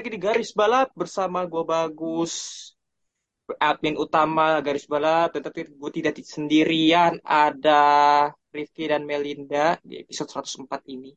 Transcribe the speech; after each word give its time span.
Lagi 0.00 0.16
di 0.16 0.24
Garis 0.24 0.56
Balap 0.56 0.96
bersama 0.96 1.44
gue 1.44 1.60
Bagus, 1.60 2.32
admin 3.60 4.00
utama 4.00 4.56
Garis 4.64 4.88
Balap. 4.88 5.36
Tetapi 5.36 5.76
gue 5.76 5.90
tidak 5.92 6.16
sendirian, 6.24 7.20
ada 7.20 7.84
Rifki 8.48 8.88
dan 8.88 9.04
Melinda 9.04 9.76
di 9.84 10.00
episode 10.00 10.32
104 10.32 10.88
ini. 10.88 11.12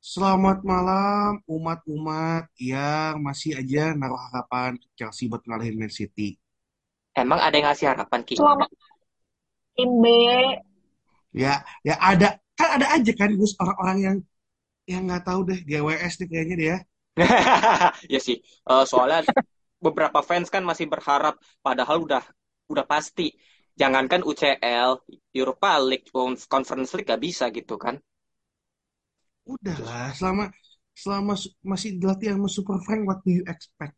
Selamat 0.00 0.64
malam 0.64 1.44
umat-umat 1.44 2.48
yang 2.56 3.20
masih 3.20 3.52
aja 3.52 3.92
naruh 3.92 4.16
harapan 4.16 4.80
Chelsea 4.96 5.28
buat 5.28 5.44
ngalahin 5.44 5.76
Man 5.76 5.92
City. 5.92 6.40
Emang 7.12 7.36
ada 7.36 7.52
yang 7.52 7.68
ngasih 7.68 8.00
harapan, 8.00 8.24
Ki? 8.24 8.40
Selamat 8.40 8.72
tim 9.76 9.92
B. 10.00 10.08
Ya, 11.36 11.68
ya 11.84 12.00
ada 12.00 12.40
kan 12.56 12.80
ada 12.80 12.96
aja 12.96 13.12
kan 13.12 13.28
Gus 13.36 13.52
orang-orang 13.60 13.98
yang 14.00 14.16
yang 14.88 15.04
nggak 15.04 15.28
tahu 15.28 15.52
deh 15.52 15.60
GWS 15.68 16.24
nih 16.24 16.28
kayaknya 16.32 16.56
dia. 16.56 16.76
Ya 18.12 18.20
sih, 18.26 18.36
Eh, 18.70 18.84
soalnya 18.90 19.18
beberapa 19.84 20.20
fans 20.28 20.48
kan 20.54 20.62
masih 20.70 20.86
berharap, 20.92 21.34
padahal 21.64 21.98
udah 22.06 22.22
udah 22.72 22.84
pasti. 22.86 23.32
Jangankan 23.80 24.22
UCL, 24.28 25.00
Europa 25.32 25.70
League, 25.80 26.08
Conference 26.52 26.92
League 26.96 27.08
gak 27.08 27.22
bisa 27.22 27.48
gitu 27.48 27.74
kan. 27.80 27.96
Udahlah, 29.54 30.06
selama 30.18 30.44
selama 31.02 31.32
masih 31.70 31.90
dilatih 32.00 32.28
sama 32.36 32.48
Super 32.56 32.76
Frank, 32.84 33.02
what 33.08 33.18
do 33.24 33.30
you 33.36 33.44
expect? 33.52 33.96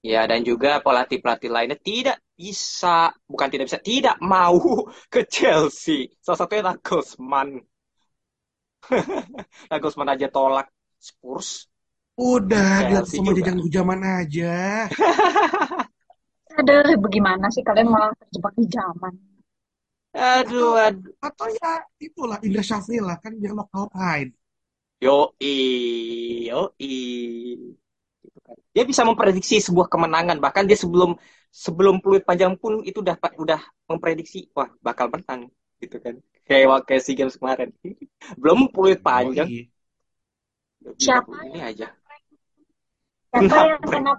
Ya, 0.00 0.24
dan 0.24 0.40
juga 0.48 0.80
pelatih-pelatih 0.80 1.50
lainnya 1.52 1.76
tidak 1.76 2.16
bisa, 2.32 3.12
bukan 3.28 3.48
tidak 3.52 3.68
bisa, 3.68 3.80
tidak 3.84 4.16
mau 4.24 4.56
ke 5.12 5.20
Chelsea. 5.28 6.08
Salah 6.24 6.38
satunya 6.40 6.64
Nagelsmann. 6.72 7.60
Nagelsmann 9.70 10.10
aja 10.12 10.28
tolak 10.28 10.66
Spurs. 11.00 11.69
Udah, 12.20 13.00
sama 13.08 13.32
juga. 13.32 13.48
jajang 13.48 13.58
zaman 13.72 14.00
aja. 14.04 14.54
Aduh, 16.60 17.00
bagaimana 17.00 17.48
sih 17.48 17.64
kalian 17.64 17.88
malah 17.88 18.12
terjebak 18.20 18.52
di 18.60 18.66
zaman? 18.68 19.14
Aduh, 20.12 20.76
aduh. 20.76 21.14
Atau 21.22 21.48
ya 21.48 21.86
itulah 21.96 22.36
Indra 22.44 22.60
Syafri 22.60 23.00
lah 23.00 23.16
kan 23.16 23.32
yang 23.40 23.56
lokal 23.56 23.88
pride. 23.88 24.36
Yoi, 25.00 25.56
yoi. 26.50 26.96
Gitu 28.20 28.38
kan. 28.44 28.56
Dia 28.76 28.84
bisa 28.84 29.02
memprediksi 29.06 29.62
sebuah 29.62 29.88
kemenangan. 29.88 30.36
Bahkan 30.42 30.68
dia 30.68 30.76
sebelum 30.76 31.16
sebelum 31.48 32.04
peluit 32.04 32.26
panjang 32.26 32.52
pun 32.60 32.84
itu 32.84 33.00
udah 33.00 33.16
udah 33.16 33.60
memprediksi, 33.88 34.50
wah 34.52 34.68
bakal 34.84 35.08
menang. 35.08 35.48
Gitu 35.80 35.96
kan. 35.96 36.20
Kayak 36.44 36.68
waktu 36.68 37.00
SEA 37.00 37.16
Games 37.16 37.40
kemarin. 37.40 37.72
Belum 38.42 38.68
peluit 38.68 39.00
panjang. 39.00 39.48
Udah 40.82 40.92
bisa 40.98 41.06
Siapa 41.16 41.34
ini 41.48 41.60
aja. 41.64 41.88
Siapa 43.32 43.56
yang 43.68 43.82
kena? 43.92 44.12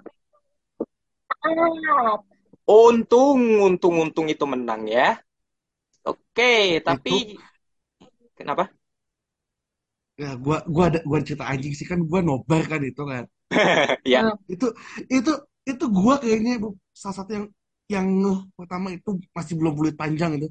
Untung, 2.86 3.40
untung, 3.66 3.94
untung 4.04 4.26
itu 4.34 4.44
menang 4.52 4.82
ya. 4.96 5.06
Oke, 6.10 6.50
tapi 6.86 7.10
kenapa? 8.36 8.72
Ya, 10.22 10.30
gua 10.44 10.56
gua 10.74 10.84
ada 10.90 11.00
gua 11.08 11.18
cerita 11.26 11.44
anjing 11.52 11.72
sih 11.78 11.86
kan 11.90 12.00
gua 12.10 12.20
nobar 12.28 12.62
kan 12.72 12.80
itu 12.90 13.02
kan. 13.12 13.24
Ya, 14.04 14.36
itu 14.52 14.66
itu 15.16 15.30
itu 15.70 15.84
gua 15.96 16.14
kayaknya 16.22 16.50
bu- 16.62 16.78
salah 17.02 17.16
satu 17.22 17.30
yang 17.36 17.46
yang 17.94 18.06
pertama 18.58 18.88
itu 18.96 19.10
masih 19.36 19.54
belum 19.58 19.72
bulat 19.78 19.94
panjang 20.00 20.30
itu 20.38 20.48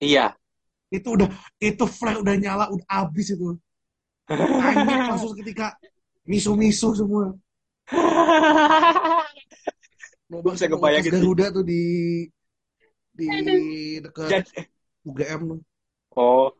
iya. 0.00 0.36
itu 0.96 1.08
udah 1.16 1.28
itu 1.68 1.84
flare 1.98 2.18
udah 2.22 2.34
nyala 2.42 2.64
udah 2.74 2.86
habis 2.96 3.26
itu 3.34 3.46
anjing 4.68 5.00
langsung 5.08 5.32
ketika 5.38 5.76
misu-misu 6.26 6.88
semua 6.96 7.24
Gue 10.26 10.40
bisa 10.52 10.66
kebayangin 10.66 11.10
sih. 11.10 11.12
Garuda 11.22 11.46
tuh 11.54 11.64
di 11.64 11.84
di 13.14 13.28
dekat 14.02 14.28
Jadi- 14.28 14.66
UGM 15.06 15.40
tuh. 15.54 15.60
Oh, 16.18 16.50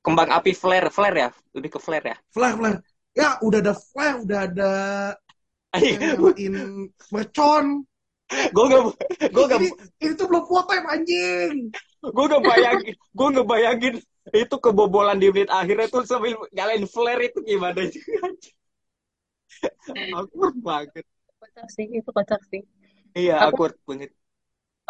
kembang 0.00 0.32
api 0.32 0.56
flare, 0.56 0.88
flare 0.88 1.18
ya, 1.18 1.30
lebih 1.52 1.76
ke 1.76 1.80
flare 1.82 2.06
ya. 2.14 2.16
flare 2.32 2.56
flare. 2.56 2.78
Ya 3.14 3.36
udah 3.44 3.58
ada 3.60 3.74
flare 3.76 4.18
udah 4.24 4.40
ada 4.48 4.72
gue 6.20 6.32
nyalain 6.40 6.88
mercon. 7.12 7.84
Gak, 8.24 8.66
gue 9.30 9.44
gak, 9.46 9.60
ini, 9.60 9.68
ini 10.00 10.12
tuh 10.16 10.26
belum 10.26 10.48
foto 10.48 10.72
anjing. 10.72 11.68
Gue 12.00 12.24
gak 12.24 12.40
bayangin, 12.42 12.94
gue 12.96 13.26
gak 13.36 13.46
bayangin 13.46 13.94
itu 14.32 14.56
kebobolan 14.56 15.20
di 15.20 15.28
menit 15.28 15.52
akhirnya 15.52 15.84
tuh 15.92 16.08
sambil 16.08 16.32
nyalain 16.56 16.88
flare 16.88 17.28
itu 17.28 17.44
gimana 17.44 17.76
awkward 20.16 20.54
banget 20.62 21.06
Kocak 21.40 21.66
sih, 21.76 21.86
itu 21.98 22.10
kocak 22.16 22.40
sih. 22.50 22.62
iya 23.18 23.32
Aku- 23.44 23.60
awkward 23.60 23.74
banget 23.88 24.10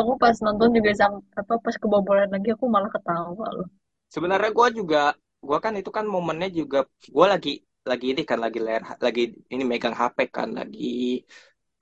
Aku 0.01 0.13
pas 0.23 0.37
nonton 0.47 0.71
juga 0.77 0.91
sang, 1.01 1.15
apa 1.41 1.55
pas 1.65 1.77
kebobolan 1.83 2.31
lagi 2.35 2.49
aku 2.55 2.65
malah 2.75 2.91
ketawa 2.95 3.47
loh. 3.57 3.69
sebenarnya 4.15 4.51
gue 4.59 4.69
juga 4.79 4.99
gue 5.47 5.59
kan 5.65 5.73
itu 5.81 5.91
kan 5.97 6.05
momennya 6.15 6.49
juga 6.59 6.79
gue 7.17 7.27
lagi 7.33 7.51
lagi 7.91 8.07
ini 8.13 8.23
kan 8.31 8.39
lagi 8.45 8.59
layar 8.67 8.83
lagi 9.07 9.21
ini 9.53 9.63
megang 9.71 9.95
HP 10.01 10.19
kan 10.37 10.49
lagi 10.59 10.85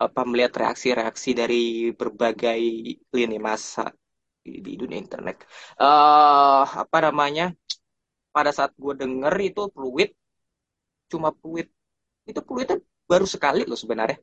apa 0.04 0.20
melihat 0.30 0.52
reaksi-reaksi 0.62 1.28
dari 1.40 1.56
berbagai 2.00 2.60
lini 3.16 3.36
masa 3.48 3.82
di, 4.44 4.50
di 4.66 4.72
dunia 4.80 4.98
internet 5.04 5.36
eh 5.82 6.62
apa 6.82 6.98
namanya 7.06 7.44
pada 8.34 8.50
saat 8.56 8.72
gue 8.84 8.94
denger 9.02 9.34
itu 9.48 9.62
fluid 9.76 10.10
cuma 11.10 11.28
fluid 11.40 11.66
itu 12.30 12.40
fluidnya 12.48 12.76
baru 13.10 13.26
sekali 13.34 13.60
loh 13.70 13.78
sebenarnya. 13.82 14.18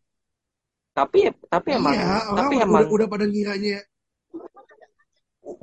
Tapi 0.97 1.19
tapi 1.53 1.69
emang 1.79 1.97
iya 1.97 2.05
orang 2.33 2.35
tapi 2.37 2.53
udah, 2.59 2.67
emang 2.67 2.85
udah, 2.85 2.87
udah 2.95 3.07
pada 3.13 3.25
ngiranya. 3.31 3.77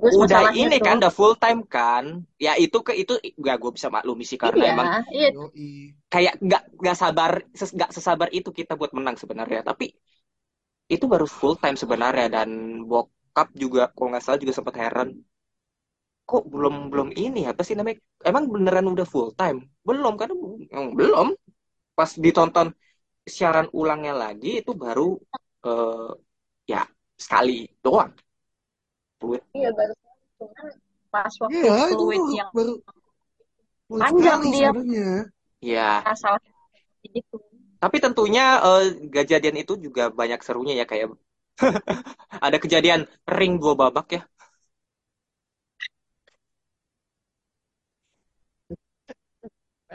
Terus 0.00 0.16
udah 0.22 0.41
ini 0.62 0.76
tuh- 0.80 0.86
kan 0.86 0.94
udah 1.00 1.12
full 1.19 1.34
time 1.42 1.60
kan. 1.75 2.04
Ya 2.44 2.52
itu 2.64 2.78
ke 2.86 2.92
itu 3.02 3.12
gak 3.46 3.56
gue 3.62 3.70
bisa 3.76 3.88
maklumi 3.96 4.25
sih 4.30 4.38
karena 4.44 4.62
iya, 4.62 4.70
emang 4.72 4.88
iya, 5.12 5.28
kayak 6.12 6.34
nggak 6.46 6.62
nggak 6.80 6.96
sabar 7.02 7.30
ses, 7.58 7.70
nggak 7.76 7.91
sesabar 7.96 8.28
itu 8.38 8.50
kita 8.58 8.72
buat 8.78 8.92
menang 8.96 9.16
sebenarnya. 9.22 9.60
Tapi 9.69 9.84
itu 10.94 11.04
baru 11.12 11.26
full 11.38 11.54
time 11.62 11.76
sebenarnya 11.82 12.26
dan 12.36 12.48
bokap 12.91 13.48
juga 13.62 13.82
kalau 13.94 14.08
nggak 14.10 14.25
salah 14.25 14.41
juga 14.42 14.54
sempat 14.58 14.75
heran. 14.82 15.08
Kok 16.30 16.42
belum 16.52 16.75
belum 16.92 17.08
ini 17.25 17.41
apa 17.50 17.62
sih 17.66 17.75
namanya? 17.78 17.98
Emang 18.28 18.44
beneran 18.54 18.86
udah 18.94 19.06
full 19.12 19.30
time? 19.41 19.58
Belum 19.86 20.14
kan 20.20 20.30
belum 20.98 21.28
pas 21.96 22.10
ditonton 22.24 22.68
siaran 23.36 23.68
ulangnya 23.80 24.12
lagi 24.22 24.48
itu 24.60 24.72
baru 24.84 25.02
eh, 25.66 26.08
ya 26.72 26.78
sekali 27.25 27.52
doang 27.84 28.12
fluid 29.20 29.43
iya 29.58 29.70
baru 29.78 29.93
cuman 30.38 30.69
pas 31.12 31.34
waktu 31.44 31.64
Iya, 31.64 31.72
itu 31.75 31.94
fluid 31.98 32.25
baru, 32.26 32.34
yang 32.38 32.50
baru 32.54 32.72
baru 33.90 34.00
Panjang 34.00 34.40
sekali 34.40 34.48
dia. 34.54 34.70
sebenarnya. 34.70 35.06
ya 35.70 35.82
asal 36.04 36.34
itu. 37.06 37.37
Tapi 37.82 37.96
tentunya 38.04 38.44
eh, 38.66 38.84
kejadian 39.14 39.56
itu 39.62 39.72
juga 39.87 40.02
banyak 40.20 40.40
serunya 40.46 40.75
ya 40.81 40.87
kayak 40.90 41.06
ada 42.46 42.58
kejadian 42.62 43.00
ring 43.38 43.54
dua 43.62 43.75
babak 43.81 44.06
ya. 44.16 44.22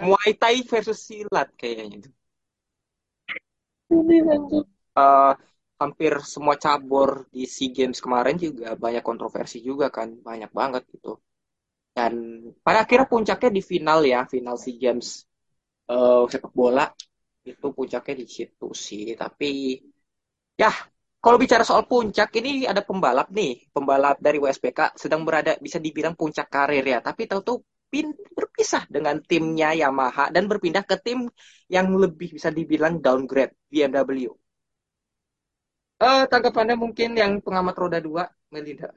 Muay 0.01 0.31
Thai 0.41 0.57
versus 0.71 0.99
silat 1.07 1.47
kayaknya 1.59 1.85
itu. 2.01 2.09
Eh, 4.97 5.33
hampir 5.81 6.13
semua 6.33 6.55
cabur 6.63 7.09
di 7.33 7.43
SEA 7.49 7.73
Games 7.75 7.97
kemarin 8.05 8.35
juga 8.45 8.77
banyak 8.77 9.03
kontroversi 9.09 9.57
juga 9.69 9.87
kan, 9.97 10.09
banyak 10.27 10.51
banget 10.59 10.83
gitu. 10.93 11.17
Dan 11.95 12.13
pada 12.65 12.79
akhirnya 12.83 13.07
puncaknya 13.13 13.49
di 13.57 13.61
final 13.71 13.99
ya, 14.13 14.19
final 14.33 14.55
SEA 14.63 14.77
Games 14.83 15.07
eh, 15.91 16.23
sepak 16.31 16.53
bola 16.59 16.85
itu 17.51 17.67
puncaknya 17.77 18.15
di 18.21 18.25
situ 18.29 18.67
sih. 18.85 19.13
Tapi 19.21 19.49
ya 20.61 20.71
kalau 21.23 21.37
bicara 21.37 21.63
soal 21.69 21.83
puncak 21.91 22.29
ini 22.39 22.65
ada 22.65 22.81
pembalap 22.81 23.27
nih, 23.29 23.69
pembalap 23.75 24.17
dari 24.25 24.37
WSBK 24.41 24.97
sedang 24.97 25.21
berada 25.27 25.53
bisa 25.65 25.77
dibilang 25.77 26.13
puncak 26.17 26.47
karir 26.49 26.85
ya. 26.93 26.99
Tapi 27.07 27.21
tahu-tahu 27.29 27.57
pin 27.61 27.70
berpisah 28.37 28.83
dengan 28.95 29.15
timnya 29.29 29.69
Yamaha 29.81 30.25
dan 30.35 30.43
berpindah 30.51 30.83
ke 30.89 30.95
tim 31.05 31.19
yang 31.75 31.87
lebih 32.03 32.29
bisa 32.37 32.49
dibilang 32.57 32.93
downgrade 33.05 33.53
BMW. 33.71 34.31
Eh, 36.07 36.21
tanggapannya 36.31 36.75
mungkin 36.83 37.09
yang 37.21 37.31
pengamat 37.45 37.75
roda 37.81 37.99
dua, 38.07 38.23
Melinda. 38.53 38.87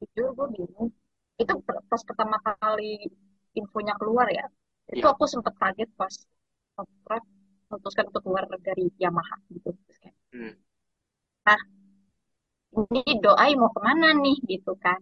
Jujur 0.00 0.28
gue 0.36 0.46
bingung. 0.56 0.88
Itu 1.42 1.52
pas 1.90 2.02
pertama 2.08 2.36
kali 2.46 2.92
infonya 3.60 3.94
keluar 4.00 4.26
ya. 4.38 4.44
Itu 4.96 5.06
Ya. 5.08 5.12
aku 5.14 5.24
sempet 5.32 5.54
kaget 5.62 5.90
pas 6.00 6.14
memutuskan 7.68 8.04
untuk 8.10 8.22
keluar 8.24 8.44
dari 8.62 8.84
Yamaha 9.02 9.36
gitu. 9.50 9.70
Hmm. 10.32 10.52
Nah, 11.46 11.58
ini 12.78 13.00
doi 13.24 13.50
mau 13.60 13.70
ke 13.74 13.80
mana 13.86 14.08
nih 14.22 14.36
gitu 14.50 14.72
kan. 14.84 15.00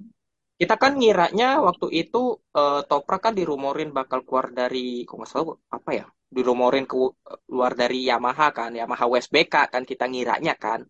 Kita 0.61 0.75
kan 0.83 0.93
ngiranya 1.01 1.47
waktu 1.67 1.87
itu 2.05 2.19
eh, 2.59 2.81
Toprak 2.89 3.21
kan 3.25 3.35
dirumorin 3.39 3.91
bakal 3.99 4.19
keluar 4.27 4.47
dari, 4.61 4.79
kok 5.09 5.17
nggak 5.19 5.31
salah 5.33 5.57
apa 5.77 5.91
ya, 5.99 6.05
dirumorin 6.37 6.85
keluar 6.91 7.73
dari 7.81 7.99
Yamaha 8.11 8.47
kan, 8.59 8.71
Yamaha 8.81 9.05
WSBK 9.13 9.55
kan 9.73 9.83
kita 9.91 10.05
ngiranya 10.13 10.55
kan. 10.65 10.81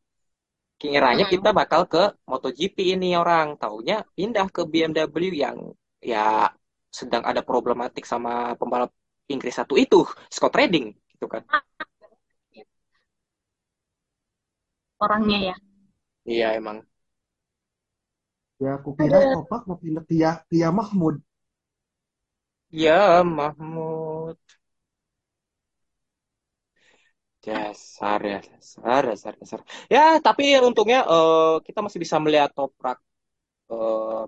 Kiranya 0.83 1.25
Mm-mm. 1.25 1.35
kita 1.35 1.51
bakal 1.61 1.83
ke 1.93 2.03
MotoGP 2.31 2.77
ini 2.97 3.09
orang, 3.23 3.47
taunya 3.63 3.97
pindah 4.17 4.47
ke 4.57 4.63
BMW 4.73 5.31
yang 5.45 5.59
ya 6.13 6.49
sedang 6.99 7.23
ada 7.31 7.43
problematik 7.51 8.05
sama 8.13 8.33
pembalap 8.61 8.91
Inggris 9.33 9.55
satu 9.61 9.75
itu, 9.85 10.01
Scott 10.35 10.55
Redding 10.59 10.87
gitu 11.15 11.27
kan. 11.35 11.43
Orangnya 15.05 15.39
ya. 15.49 15.55
Iya 16.31 16.47
emang. 16.59 16.79
Ya 18.63 18.71
aku 18.79 18.91
kira 19.01 19.21
Topak 19.33 19.61
mau 19.69 19.79
pindah 19.83 20.05
Ya- 20.21 20.41
ke 20.49 20.55
Yah 20.63 20.73
Mahmud. 20.79 21.15
Ya 22.73 23.23
Mahmud. 23.25 24.39
Dasar 27.47 28.21
ya, 28.33 28.39
dasar, 28.53 29.01
dasar, 29.11 29.33
dasar. 29.41 29.61
Ya, 29.95 30.01
tapi 30.27 30.45
untungnya 30.69 30.99
eh, 31.13 31.55
kita 31.67 31.79
masih 31.85 32.01
bisa 32.05 32.17
melihat 32.25 32.51
Toprak 32.57 32.99
eh, 33.73 34.23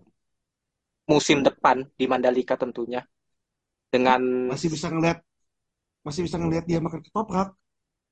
musim 1.11 1.39
depan 1.47 1.77
di 1.99 2.05
Mandalika 2.11 2.55
tentunya 2.59 3.01
dengan 3.93 4.23
Masih 4.53 4.69
bisa 4.75 4.87
ngeliat 4.93 5.19
masih 6.07 6.23
bisa 6.27 6.37
ngeliat 6.41 6.65
dia 6.71 6.79
makan 6.87 7.01
ketoprak. 7.07 7.49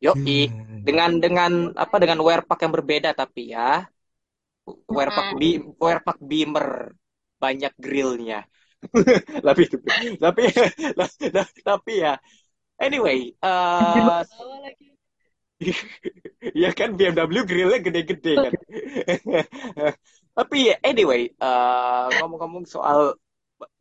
Yoi, 0.04 0.32
Ya. 0.52 0.80
dengan 0.86 1.10
dengan 1.24 1.52
apa 1.84 1.96
dengan 2.02 2.18
wear 2.26 2.40
pack 2.48 2.60
yang 2.64 2.74
berbeda 2.76 3.10
tapi 3.20 3.40
ya 3.54 3.60
wear 4.94 5.10
pack 5.16 5.28
Mm-mm. 5.28 5.40
bi 5.40 5.48
wear 5.82 5.98
pack 6.06 6.18
Beamer 6.28 6.68
banyak 7.42 7.72
grillnya. 7.84 8.38
Tapi 9.46 9.62
tapi 10.24 10.42
tapi 11.68 11.92
ya 12.04 12.12
anyway, 12.84 13.18
eh 13.44 14.00
lagi. 14.64 14.88
ya 16.62 16.70
kan 16.78 16.88
BMW 16.98 17.42
grillnya 17.50 17.78
gede-gede 17.86 18.32
kan. 18.44 18.54
Tapi 20.36 20.56
ya, 20.72 20.74
anyway, 20.88 21.20
eh, 21.28 22.04
ngomong-ngomong 22.16 22.64
soal 22.74 23.00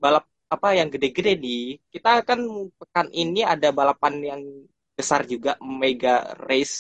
balap 0.04 0.25
apa 0.56 0.68
yang 0.80 0.89
gede-gede 0.94 1.31
nih, 1.44 1.62
kita 1.94 2.10
kan 2.30 2.39
pekan 2.80 3.07
ini 3.13 3.39
ada 3.54 3.69
balapan 3.80 4.13
yang 4.30 4.42
besar 5.00 5.22
juga, 5.34 5.51
Mega 5.81 6.16
Race 6.48 6.78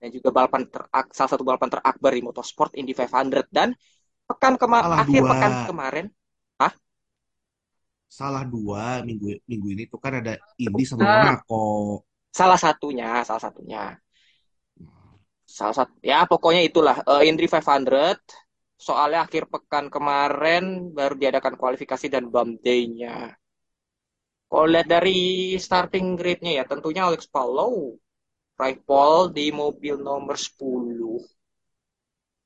dan 0.00 0.08
juga 0.16 0.28
balapan 0.36 0.62
terak, 0.72 1.06
salah 1.16 1.30
satu 1.32 1.44
balapan 1.48 1.70
terakbar 1.74 2.12
di 2.16 2.22
motorsport 2.28 2.70
Indy 2.80 2.92
500 2.96 3.44
dan 3.56 3.68
pekan 4.28 4.54
kema 4.60 4.80
Salah 4.80 5.02
akhir 5.02 5.22
dua. 5.22 5.30
pekan 5.30 5.52
kemarin, 5.68 6.06
hah? 6.60 6.72
Salah 8.18 8.44
dua 8.54 8.84
minggu 9.08 9.26
minggu 9.50 9.68
ini 9.74 9.82
tuh 9.92 10.00
kan 10.04 10.12
ada 10.20 10.32
Indy 10.64 10.82
sama 10.90 11.04
Ah, 11.04 11.14
Monaco. 11.14 11.54
salah 12.38 12.58
satunya, 12.64 13.08
salah 13.28 13.42
satunya. 13.46 13.80
Salah 15.56 15.74
satu 15.78 15.94
ya 16.10 16.18
pokoknya 16.30 16.62
itulah 16.68 16.96
eh, 17.10 17.22
Indy 17.28 17.44
500 17.50 18.16
soalnya 18.86 19.18
akhir 19.26 19.42
pekan 19.52 19.86
kemarin 19.94 20.62
baru 20.96 21.14
diadakan 21.22 21.54
kualifikasi 21.60 22.06
dan 22.14 22.24
bump 22.32 22.52
day-nya. 22.66 23.34
Kalau 24.50 24.66
lihat 24.72 24.88
dari 24.94 25.18
starting 25.66 26.06
grid-nya 26.20 26.52
ya 26.58 26.64
tentunya 26.70 27.02
Alex 27.08 27.22
Palou 27.34 27.74
raih 28.60 28.78
pole 28.88 29.24
di 29.36 29.46
mobil 29.60 29.96
nomor 30.08 30.36
10 30.46 31.12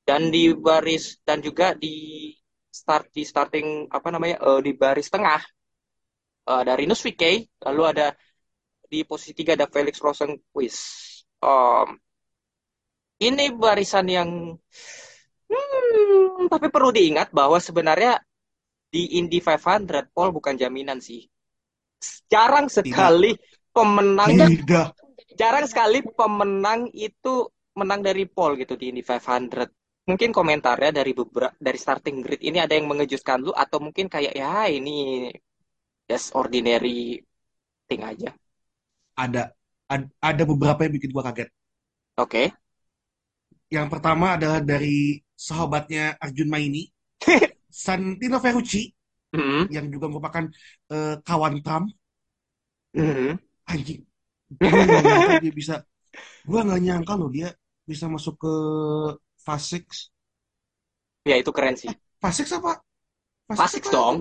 dan 0.09 0.23
di 0.35 0.53
baris 0.67 1.05
dan 1.29 1.39
juga 1.47 1.67
di 1.77 1.95
start 2.81 3.05
di 3.17 3.23
starting 3.25 3.69
apa 3.97 4.09
namanya 4.13 4.37
eh, 4.49 4.61
di 4.67 4.73
baris 4.77 5.09
tengah 5.15 5.41
eh, 6.51 6.63
dari 6.69 6.85
Nus 6.89 7.01
VK 7.05 7.23
lalu 7.67 7.83
ada 7.91 8.07
di 8.93 9.01
posisi 9.09 9.33
3 9.37 9.53
ada 9.59 9.67
Felix 9.71 9.97
Rosenqvist. 10.05 10.81
Em, 11.45 11.89
ini 13.29 13.45
barisan 13.63 14.07
yang 14.17 14.31
Hmm, 15.51 16.51
tapi 16.53 16.67
perlu 16.75 16.91
diingat 16.99 17.29
bahwa 17.39 17.59
sebenarnya 17.61 18.13
di 18.95 19.19
Indy 19.21 19.39
500 19.45 20.05
pole 20.15 20.31
bukan 20.37 20.55
jaminan 20.63 20.99
sih. 21.09 21.23
Jarang 22.33 22.67
Tidak, 22.83 22.83
sekali 22.85 23.31
pemenang, 23.75 24.31
tidak. 24.31 24.87
jarang 25.41 25.67
sekali 25.67 25.99
pemenang 26.03 26.89
itu 26.95 27.51
menang 27.75 28.01
dari 28.07 28.25
pole 28.31 28.63
gitu 28.63 28.75
di 28.79 28.95
Indy 28.95 29.03
500. 29.03 29.69
Mungkin 30.05 30.31
komentarnya 30.37 30.93
dari 31.01 31.17
beberapa 31.17 31.57
dari 31.57 31.79
starting 31.81 32.21
grid 32.21 32.45
ini 32.45 32.61
ada 32.61 32.77
yang 32.77 32.87
mengejutkan 32.87 33.41
lu 33.41 33.53
atau 33.57 33.81
mungkin 33.81 34.07
kayak 34.13 34.37
ya 34.37 34.69
ini 34.69 35.33
just 36.07 36.37
ordinary 36.37 37.19
thing 37.89 38.03
aja. 38.05 38.31
Ada, 39.19 39.51
ad- 39.91 40.13
ada 40.23 40.43
beberapa 40.47 40.87
yang 40.87 40.95
bikin 40.99 41.11
gua 41.11 41.25
kaget. 41.31 41.49
Oke. 42.17 42.55
Yang 43.73 43.87
pertama 43.91 44.39
adalah 44.39 44.63
dari 44.63 45.19
sahabatnya 45.35 46.15
Arjun 46.23 46.47
Maini, 46.47 46.87
Santino 47.85 48.39
Ferrucci, 48.39 48.94
Mhm. 49.35 49.67
yang 49.75 49.87
juga 49.91 50.07
merupakan 50.13 50.45
eh, 50.95 51.15
kawan 51.27 51.55
Trump. 51.67 51.87
Mhm. 52.95 53.39
Anjing, 53.65 54.01
gue 54.61 54.69
nggak 54.69 55.03
nyangka 55.03 55.35
dia 55.41 55.53
bisa, 55.57 55.75
gue 56.45 56.61
nggak 56.63 56.81
nyangka 56.85 57.13
loh 57.17 57.31
dia 57.33 57.49
bisa 57.89 58.07
masuk 58.13 58.35
ke 58.39 58.53
Six. 59.45 60.09
Ya 61.25 61.37
itu 61.41 61.51
keren 61.53 61.77
sih. 61.77 61.91
Fast 62.21 62.39
Six 62.45 62.49
apa? 62.57 62.81
Apa 63.49 63.67
dong. 63.93 64.21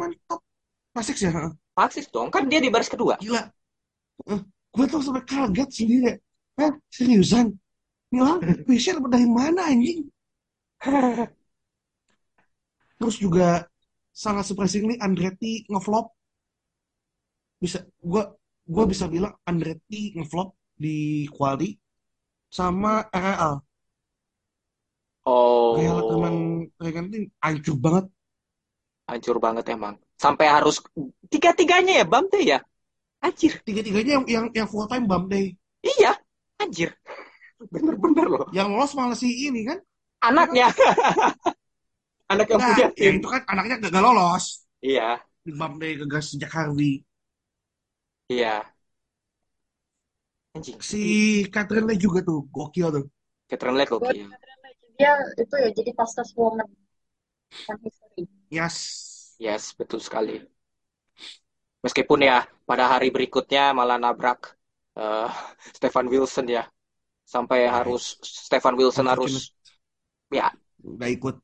Six 1.02 1.26
ya? 1.26 1.32
Faksis 1.74 2.06
dong. 2.14 2.30
Kan 2.30 2.46
dia 2.52 2.62
di 2.62 2.70
baris 2.70 2.92
kedua. 2.92 3.18
Gila. 3.18 3.50
gue 4.74 4.86
tuh 4.90 5.02
sampai 5.02 5.24
kaget 5.26 5.70
sendiri. 5.70 6.12
Eh, 6.62 6.72
seriusan? 6.94 7.50
Milang, 8.14 8.42
Fisher 8.70 9.02
dari 9.10 9.26
mana 9.26 9.70
anjing? 9.70 10.06
Terus 12.98 13.16
juga 13.18 13.66
sangat 14.14 14.46
surprisingly 14.46 14.96
Andretti 15.02 15.66
ngevlog. 15.68 16.06
Bisa 17.58 17.82
gue 18.00 18.24
gue 18.64 18.86
bisa 18.88 19.06
bilang 19.10 19.34
Andretti 19.44 20.14
ngevlog 20.16 20.54
di 20.78 21.26
quali 21.34 21.74
sama 22.54 23.10
RL. 23.10 23.54
Real 25.74 26.00
teman 26.06 26.34
Oh, 26.34 26.84
Regan 26.84 27.08
ini 27.10 27.28
hancur 27.42 27.76
banget. 27.80 28.06
hancur 29.10 29.38
banget 29.40 29.66
emang. 29.76 29.96
Sampai 30.16 30.48
harus 30.48 30.80
tiga-tiganya 31.28 32.04
ya, 32.04 32.06
Bam 32.08 32.28
deh 32.32 32.44
ya. 32.56 32.60
Anjir. 33.24 33.60
Tiga-tiganya 33.64 34.20
yang 34.20 34.26
yang 34.28 34.46
yang 34.52 34.68
full 34.68 34.88
time 34.88 35.08
day. 35.32 35.56
Iya, 35.84 36.16
anjir. 36.60 36.92
Bener-bener 37.72 38.28
loh. 38.28 38.48
Yang 38.52 38.68
lolos 38.72 38.94
malah 38.96 39.16
si 39.16 39.32
ini 39.48 39.64
kan. 39.68 39.80
Anaknya. 40.24 40.72
Anak 42.32 42.48
yang 42.52 42.62
Nah, 42.62 42.68
punya 42.68 42.86
ya 43.04 43.10
tim. 43.10 43.16
itu 43.18 43.28
kan 43.34 43.42
anaknya 43.52 43.76
gagal 43.84 44.02
lolos. 44.08 44.46
Iya, 44.82 45.26
day 45.82 45.94
gagal 46.02 46.22
sejak 46.36 46.52
Harvey. 46.58 47.06
iya. 48.30 48.74
Anjing. 50.56 50.80
Si 50.90 51.00
Catherine 51.54 51.88
Lee 51.90 52.02
juga 52.06 52.20
tuh 52.30 52.40
gokil 52.56 52.88
tuh. 52.96 53.06
Catherine 53.50 53.78
Lake 53.80 53.92
Buat 54.00 54.18
gokil. 54.18 54.28
dia 54.98 55.12
itu 55.44 55.56
ya 55.64 55.70
jadi 55.78 55.92
fastest 56.00 56.32
woman 56.40 56.68
history. 57.84 58.28
Yes. 58.50 59.36
Yes, 59.46 59.66
betul 59.78 60.02
sekali. 60.02 60.42
Meskipun 61.84 62.20
ya 62.30 62.48
pada 62.70 62.86
hari 62.94 63.08
berikutnya 63.16 63.76
malah 63.78 63.98
nabrak 64.04 64.40
eh, 65.00 65.28
Stefan 65.78 66.08
Wilson 66.12 66.46
ya. 66.58 66.64
Sampai 67.34 67.60
Nah, 67.70 67.78
harus 67.78 68.04
Stefan 68.24 68.76
Wilson 68.80 69.08
harus 69.14 69.34
ya 70.34 70.48
Udah 70.84 71.10
ikut. 71.16 71.36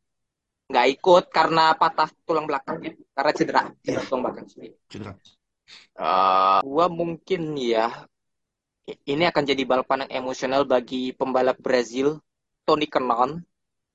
Nggak 0.70 0.86
ikut 0.96 1.24
karena 1.38 1.64
patah 1.82 2.10
tulang 2.28 2.46
belakangnya 2.50 2.92
karena 3.16 3.32
cedera 3.38 3.62
Iya, 3.66 3.74
cedera 3.84 4.02
tulang 4.10 4.24
belakang 4.26 4.46
sorry. 4.52 4.70
cedera. 4.90 5.14
Eh, 6.00 6.60
gua 6.66 6.86
mungkin 7.00 7.42
ya 7.72 7.86
ini 9.14 9.24
akan 9.30 9.44
jadi 9.52 9.64
balapan 9.72 10.00
yang 10.08 10.26
emosional 10.26 10.62
bagi 10.66 11.14
pembalap 11.14 11.58
Brazil 11.62 12.18
Tony 12.66 12.88
Kanaan 12.90 13.32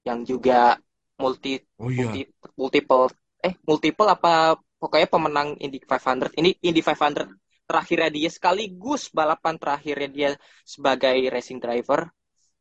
yang 0.08 0.22
juga 0.26 0.78
multi 1.22 1.60
Oh 1.78 1.90
iya. 1.90 2.04
multi 2.04 2.20
multiple 2.60 3.04
eh 3.46 3.54
multiple 3.68 4.08
apa 4.10 4.32
pokoknya 4.80 5.08
pemenang 5.10 5.48
Indy 5.64 5.78
500 5.82 6.30
ini 6.40 6.50
Indy 6.62 6.80
500 6.82 7.26
terakhirnya 7.68 8.10
dia 8.12 8.30
sekaligus 8.36 9.02
balapan 9.18 9.54
terakhirnya 9.62 10.08
dia 10.16 10.30
sebagai 10.66 11.16
racing 11.34 11.58
driver 11.64 12.00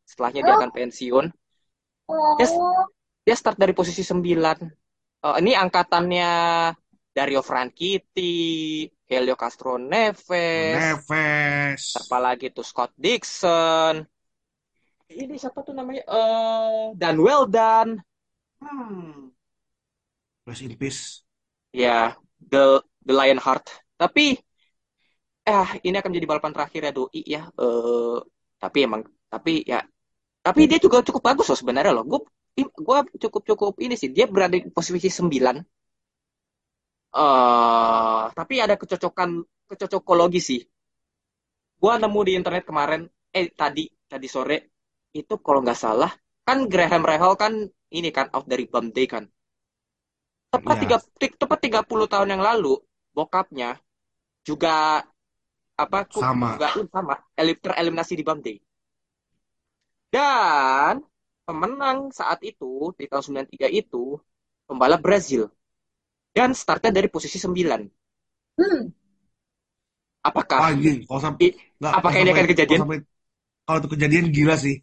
setelahnya 0.10 0.42
dia 0.48 0.56
akan 0.60 0.72
pensiun 0.76 1.26
Yes. 2.40 2.52
Dia 3.26 3.36
start 3.40 3.58
dari 3.62 3.74
posisi 3.76 4.04
9 4.04 4.60
Eh, 5.24 5.36
ini 5.40 5.56
angkatannya 5.56 6.28
Dario 7.16 7.40
Franchitti 7.40 8.84
Helio 9.08 9.36
Castro 9.40 9.80
Neves 9.80 10.84
Neves. 11.14 11.86
siapa 11.92 12.18
lagi 12.26 12.46
tuh 12.56 12.66
Scott 12.70 12.92
Dixon 13.04 13.96
ini 15.22 15.36
siapa 15.42 15.60
tuh 15.68 15.76
namanya 15.80 16.02
eh 16.10 16.84
Dan 17.02 17.16
Weldan 17.26 17.88
hmm 18.62 19.30
Rest 20.46 20.62
in 20.62 20.76
peace. 20.78 21.24
Ya, 21.74 22.16
The 22.52 22.82
The 23.06 23.14
Lionheart. 23.14 23.66
Tapi 24.00 24.38
eh 25.50 25.68
ini 25.88 25.96
akan 26.00 26.10
menjadi 26.12 26.30
balapan 26.32 26.52
terakhir 26.56 26.82
ya 26.88 26.92
Doi 26.98 27.22
ya. 27.36 27.42
Eh 27.60 28.18
tapi 28.62 28.78
emang 28.88 29.02
tapi 29.34 29.52
ya 29.72 29.80
tapi 30.46 30.62
dia 30.70 30.80
juga 30.86 30.98
cukup 31.08 31.24
bagus 31.30 31.48
loh 31.52 31.60
sebenarnya 31.62 31.94
loh. 31.98 32.06
Gue 32.12 32.22
gue 32.62 32.98
cukup 33.24 33.42
cukup 33.50 33.74
ini 33.86 33.96
sih 34.02 34.10
dia 34.16 34.26
berada 34.34 34.56
di 34.58 34.70
posisi 34.76 35.10
9. 35.18 35.56
Eh 37.24 38.24
tapi 38.38 38.56
ada 38.66 38.76
kecocokan 38.82 39.30
kecocokologi 39.70 40.40
sih. 40.50 40.60
Gua 41.82 41.94
nemu 42.02 42.20
di 42.28 42.32
internet 42.40 42.64
kemarin 42.70 43.02
eh 43.40 43.48
tadi 43.62 43.84
tadi 44.12 44.28
sore 44.36 44.58
itu 45.20 45.34
kalau 45.46 45.60
nggak 45.64 45.80
salah 45.84 46.12
kan 46.48 46.58
Graham 46.72 47.04
Rahal 47.10 47.34
kan 47.42 47.54
ini 47.98 48.10
kan 48.18 48.28
out 48.36 48.46
dari 48.52 48.66
Bum 48.72 48.86
Day 48.96 49.06
kan. 49.14 49.24
Tepat 50.54 50.78
Ya. 50.78 50.82
tiga 50.82 50.98
ti- 51.20 51.36
tepat 51.42 51.60
30 51.66 52.08
tahun 52.14 52.30
yang 52.34 52.44
lalu 52.50 52.74
bokapnya 53.16 53.70
juga 54.48 55.04
apa 55.84 56.00
Sama. 56.10 56.50
juga 56.54 56.68
sama 56.94 57.16
elim- 57.42 57.62
tereliminasi 57.64 58.14
di 58.20 58.24
Bum 58.28 58.40
Day. 58.46 58.58
Dan 60.14 61.04
pemenang 61.48 62.00
saat 62.20 62.40
itu 62.52 62.72
di 63.00 63.06
tahun 63.10 63.24
93 63.28 63.68
itu 63.82 64.04
pembalap 64.68 65.00
Brazil. 65.08 65.44
Dan 66.38 66.50
startnya 66.62 66.92
dari 66.98 67.10
posisi 67.16 67.38
9. 67.44 67.82
hmm. 68.58 68.94
Apakah 70.24 70.64
Anjing, 70.68 70.98
kalau 71.08 71.22
sampai 71.26 71.42
I- 71.46 71.56
apakah 71.92 72.18
ini 72.22 72.30
akan 72.34 72.48
kejadian? 72.52 72.82
Kalau, 72.84 72.90
sampai- 72.90 73.06
kalau 73.68 73.78
itu 73.82 73.90
kejadian 73.94 74.26
gila 74.36 74.56
sih. 74.66 74.76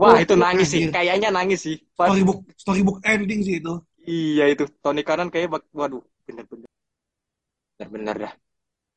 Wah, 0.00 0.16
Oh, 0.16 0.16
itu 0.24 0.34
nangis 0.44 0.68
sih. 0.74 0.82
anjir. 0.82 0.92
Kayaknya 0.94 1.28
nangis 1.36 1.60
sih. 1.66 1.76
Pas- 1.98 2.08
Storybook 2.08 2.38
storybook 2.62 2.98
ending 3.12 3.40
sih 3.46 3.54
itu. 3.60 3.74
Iya 4.12 4.44
itu. 4.52 4.64
Tony 4.82 5.02
Kanan 5.08 5.28
kayak 5.32 5.48
waduh, 5.78 6.02
bener-bener. 6.26 6.68
Bener-bener 7.76 8.16
dah. 8.28 8.32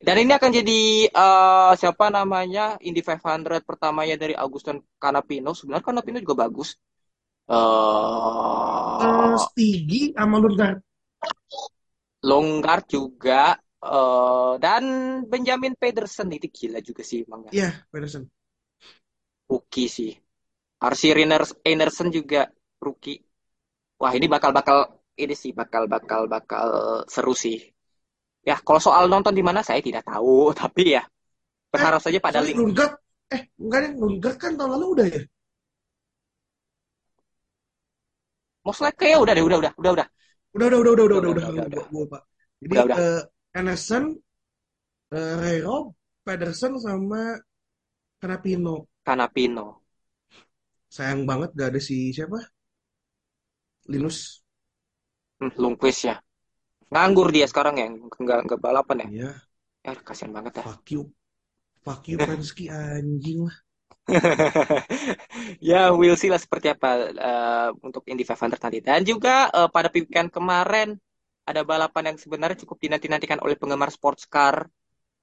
Dan 0.08 0.18
ini 0.24 0.32
akan 0.40 0.52
jadi 0.60 0.80
eh, 1.10 1.72
siapa 1.82 2.06
namanya 2.18 2.78
Indy 2.88 3.02
500 3.06 3.62
pertamanya 3.70 4.16
dari 4.24 4.36
Agustin 4.38 4.78
Canapino. 5.02 5.52
Sebenarnya 5.58 5.86
Canapino 5.90 6.18
juga 6.24 6.38
bagus. 6.48 6.70
Eh, 7.48 7.56
Eh 9.06 9.38
Stigi 9.44 10.02
sama 10.18 10.38
Lundgaard. 10.44 10.80
Longgar 12.30 12.80
juga 12.94 13.42
eh, 13.80 14.54
dan 14.64 14.84
Benjamin 15.32 15.74
Pedersen 15.82 16.28
itu 16.38 16.48
gila 16.58 16.80
juga 16.88 17.02
sih 17.10 17.20
emang 17.26 17.42
Iya, 17.56 17.70
Pedersen. 17.92 18.24
rookie 19.52 19.88
sih. 19.98 20.12
Arsi 20.88 21.08
Enerson 21.72 22.10
juga 22.18 22.42
rookie. 22.86 23.18
Wah, 24.02 24.14
ini 24.18 24.28
bakal-bakal 24.30 24.80
ini 25.24 25.36
sih 25.38 25.52
bakal-bakal 25.56 26.22
bakal 26.28 26.68
seru 27.14 27.34
sih. 27.34 27.58
Ya, 28.46 28.56
kalau 28.66 28.82
soal 28.84 29.06
nonton 29.14 29.34
di 29.34 29.44
mana 29.46 29.62
saya 29.66 29.82
tidak 29.82 30.04
tahu, 30.06 30.52
tapi 30.62 30.98
ya 30.98 31.04
berharap 31.74 32.02
saja 32.04 32.20
pada 32.22 32.40
link. 32.46 32.58
Lundgaard. 32.58 32.94
Eh, 33.36 33.42
enggak 33.62 33.80
deh, 33.84 33.92
Lundgaard 34.02 34.38
kan 34.42 34.52
tahun 34.58 34.72
lalu 34.78 34.86
udah 34.96 35.06
ya? 35.10 35.22
Most 38.66 38.82
likely 38.84 39.14
ya 39.14 39.18
udah 39.24 39.34
deh, 39.38 39.44
udah 39.48 39.58
udah 39.62 39.72
udah 39.80 39.92
udah. 39.96 40.08
Udah, 40.56 40.66
udah, 40.72 40.80
udah, 40.82 40.92
udah, 40.96 41.06
udah, 41.06 41.18
Udah, 41.20 41.32
udah, 41.32 41.32
udah, 41.36 41.50
udah, 41.54 41.66
udah, 41.70 41.84
lupa. 41.94 42.18
Jadi, 42.64 42.76
Udah, 42.76 42.84
udah. 42.88 43.00
eh, 43.02 43.22
Anderson, 43.60 44.04
eh, 45.12 45.36
Rero, 45.42 45.96
Pedersen 46.26 46.74
sama 46.86 47.22
Canapino. 48.22 48.76
Canapino. 49.06 49.66
Sayang 50.96 51.22
banget 51.30 51.50
gak 51.60 51.70
ada 51.72 51.80
si 51.88 51.96
siapa? 52.16 52.40
Linus. 53.88 54.44
Hmm, 55.40 55.52
Lundqvist 55.62 56.02
ya. 56.10 56.16
Nganggur 56.94 57.28
dia 57.36 57.48
sekarang 57.52 57.76
ya, 57.82 57.88
nggak 58.24 58.40
nggak 58.48 58.62
balapan 58.66 58.98
ya. 59.04 59.10
Iya, 59.10 59.30
Ya, 59.88 59.92
kasihan 60.08 60.34
banget 60.38 60.54
ya. 60.62 60.66
fuck 60.66 60.92
you. 60.92 61.02
Fuck 61.86 62.04
you, 62.10 62.18
Penske, 62.28 62.66
anjing 62.72 63.40
lah. 63.48 63.58
Ya, 65.70 65.92
we'll 65.98 66.18
see 66.20 66.30
lah 66.34 66.40
seperti 66.42 66.68
apa 66.74 66.90
eh, 67.12 67.70
untuk 67.86 68.04
Indy 68.10 68.24
500 68.26 68.60
nanti. 68.64 68.80
Dan 68.84 69.02
juga 69.06 69.50
eh, 69.52 69.70
pada 69.72 69.90
weekend 69.94 70.30
kemarin 70.34 70.98
ada 71.46 71.62
balapan 71.66 72.14
yang 72.14 72.18
sebenarnya 72.22 72.58
cukup 72.66 72.78
dinanti-nantikan 72.82 73.40
oleh 73.46 73.56
penggemar 73.60 73.90
sports 73.94 74.26
car 74.30 74.66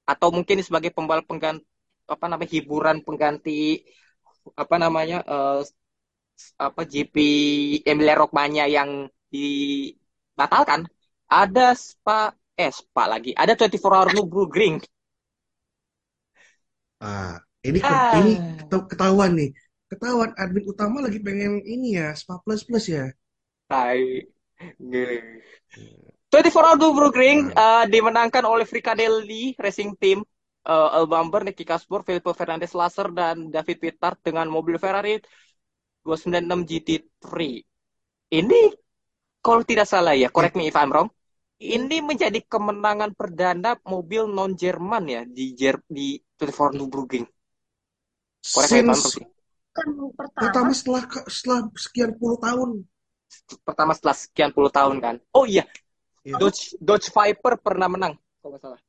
atau 0.07 0.29
mungkin 0.35 0.59
sebagai 0.63 0.91
pembalap 0.95 1.25
pengganti 1.27 1.63
apa 2.07 2.25
namanya 2.27 2.51
hiburan 2.51 2.97
pengganti 3.07 3.83
apa 4.59 4.75
namanya 4.83 5.17
eh, 5.23 5.61
apa 6.65 6.81
GP 6.91 7.15
Emilia 7.91 8.15
Romagna 8.21 8.65
yang 8.77 8.91
dibatalkan. 9.33 10.81
Ada 11.29 11.73
Spa 11.77 12.19
eh 12.59 12.71
Spa 12.73 13.03
lagi. 13.13 13.31
Ada 13.33 13.53
24 13.57 13.91
Hour 13.93 14.09
Nürburgring. 14.13 14.77
Ah, 16.99 17.43
ini 17.63 17.79
Ah. 17.83 18.19
ini 18.19 18.33
keta- 18.59 18.87
ketahuan 18.91 19.31
nih. 19.39 19.49
Ketahuan 19.87 20.31
admin 20.35 20.65
utama 20.67 20.97
lagi 21.05 21.19
pengen 21.21 21.61
ini 21.63 21.95
ya, 21.99 22.11
Spa 22.17 22.41
Plus 22.43 22.61
Plus 22.67 22.85
ya. 22.89 23.09
Tai. 23.69 23.99
Nge. 24.79 25.05
24 26.31 26.65
Hour 26.65 26.77
Nürburgring 26.81 27.53
uh, 27.53 27.85
dimenangkan 27.85 28.41
oleh 28.47 28.65
Fricadelli 28.65 29.53
Racing 29.53 29.93
Team, 30.01 30.25
uh, 30.65 31.05
Bamber, 31.05 31.45
Nicky 31.45 31.61
Kasper, 31.61 32.01
Felipe 32.01 32.33
Fernandez 32.33 32.73
Lasser, 32.73 33.13
dan 33.13 33.53
David 33.53 33.77
Pittard 33.77 34.17
dengan 34.25 34.49
mobil 34.49 34.81
Ferrari 34.81 35.21
296 36.01 36.65
GT3. 36.65 37.61
Ini, 38.33 38.59
kalau 39.45 39.61
tidak 39.61 39.85
salah 39.85 40.17
ya, 40.17 40.33
correct 40.33 40.57
me 40.57 40.65
if 40.65 40.73
I'm 40.73 40.89
wrong, 40.89 41.13
ini 41.61 42.01
menjadi 42.01 42.41
kemenangan 42.49 43.13
perdana 43.13 43.77
mobil 43.85 44.25
non-Jerman 44.25 45.03
ya 45.05 45.21
di 45.29 45.53
Jer 45.53 45.77
di 45.85 46.17
24 46.17 46.57
Hour 46.57 46.71
Nürburgring. 46.73 47.25
Correct 47.29 47.29
me 47.29 47.29
if 47.29 47.29
I'm 48.09 48.25
wrong 48.25 48.31
Since 48.43 49.17
sih. 49.17 49.25
kan 49.73 49.87
pertama 50.13 50.37
pertama 50.37 50.71
setelah 50.75 51.03
setelah 51.31 51.59
sekian 51.79 52.11
puluh 52.19 52.37
tahun. 52.37 52.69
Pertama 53.65 53.91
setelah 53.97 54.13
sekian 54.13 54.51
puluh 54.53 54.69
tahun 54.69 55.01
kan. 55.01 55.15
Oh 55.33 55.47
iya, 55.49 55.65
Iya. 56.27 56.37
Dodge 56.37 56.77
Dodge 56.77 57.07
Viper 57.09 57.57
pernah 57.57 57.89
menang 57.89 58.13
kalau 58.43 58.53
nggak 58.53 58.61
salah. 58.61 58.81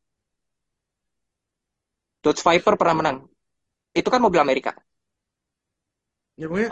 Dodge 2.20 2.42
Viper 2.44 2.75
pernah 2.76 2.96
menang. 3.00 3.16
Itu 3.94 4.08
kan 4.11 4.20
mobil 4.20 4.40
Amerika. 4.42 4.75
Ya 6.34 6.50
pokoknya 6.50 6.70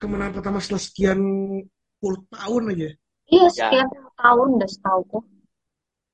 kemenangan 0.00 0.34
pertama 0.40 0.58
setelah 0.64 0.82
sekian 0.82 1.20
puluh 2.00 2.20
tahun 2.32 2.62
aja. 2.72 2.88
iya 3.30 3.46
Ya. 3.46 3.50
sekian 3.52 3.88
tahun 4.16 4.48
udah 4.56 4.70
setahu 4.72 5.02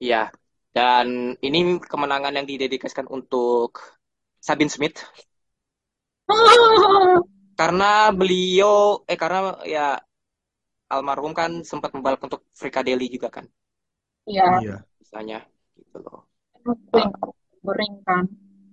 Iya. 0.02 0.28
Dan 0.76 1.32
ini 1.40 1.80
kemenangan 1.80 2.36
yang 2.36 2.44
didedikasikan 2.44 3.08
untuk 3.08 3.80
Sabine 4.36 4.68
Smith 4.68 5.00
karena 7.58 8.12
beliau 8.18 9.02
eh 9.10 9.18
karena 9.22 9.38
ya 9.74 9.86
almarhum 10.94 11.32
kan 11.40 11.50
sempat 11.70 11.90
membalap 11.94 12.20
untuk 12.26 12.40
Fricadelli 12.54 13.06
juga 13.10 13.28
kan 13.30 13.46
Iya, 14.26 14.46
Iya. 14.62 14.76
misalnya 14.98 15.38
gitu 15.78 15.96
loh. 16.02 16.26
Bering 17.62 17.94
kan. 18.02 18.24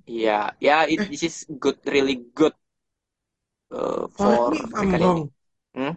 Iya, 0.10 0.58
ya 0.58 0.78
it, 0.90 1.00
Eh. 1.06 1.08
this 1.14 1.24
is 1.30 1.38
good 1.62 1.78
really 1.86 2.18
good 2.34 2.54
uh, 3.72 4.08
for 4.18 4.54
wrong. 5.00 5.30
Hmm? 5.76 5.94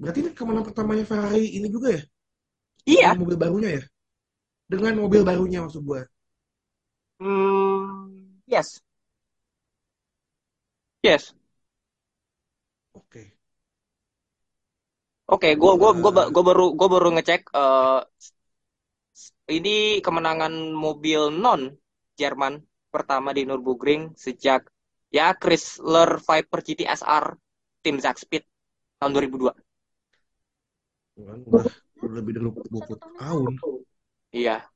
Berarti 0.00 0.18
ini 0.24 0.30
kemenangan 0.36 0.66
pertamanya 0.68 1.04
Ferrari 1.08 1.44
ini 1.58 1.68
juga 1.72 1.88
ya? 1.96 2.02
Iya. 2.88 3.08
Dengan 3.14 3.22
mobil 3.24 3.38
barunya 3.38 3.70
ya? 3.78 3.82
Dengan 4.72 4.94
mobil 5.02 5.22
barunya 5.28 5.58
maksud 5.64 5.82
gua. 5.84 6.02
Hmm, 7.20 8.42
yes. 8.46 8.82
Yes. 11.02 11.32
Oke. 12.92 13.36
Oke, 15.34 15.48
gua 15.60 15.72
gua 15.80 15.90
gua 16.02 16.12
ba- 16.16 16.28
gua 16.34 16.44
baru 16.48 16.64
gua 16.78 16.88
baru 16.94 17.08
ngecek 17.14 17.40
eh 17.60 17.98
ini 19.58 19.76
kemenangan 20.06 20.52
mobil 20.84 21.20
non 21.44 21.60
Jerman 22.20 22.54
pertama 22.94 23.28
di 23.36 23.42
Nürburgring 23.48 24.02
sejak 24.24 24.60
ya 25.16 25.26
Chrysler 25.40 26.10
Viper 26.26 26.60
GT 26.66 26.80
SR 27.00 27.24
tim 27.84 27.96
Zakspeed 28.04 28.44
tahun 28.98 29.12
2002. 29.14 29.52
Kan 31.16 31.40
udah, 31.48 31.66
udah 32.04 32.12
lebih 32.18 32.32
dari 32.36 32.44
20 32.72 32.98
tahun. 33.20 33.52
Iya, 34.32 34.72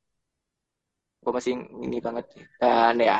gue 1.23 1.33
masih 1.37 1.53
ini 1.87 1.99
banget. 2.07 2.25
Dan 2.61 2.95
ya, 3.09 3.15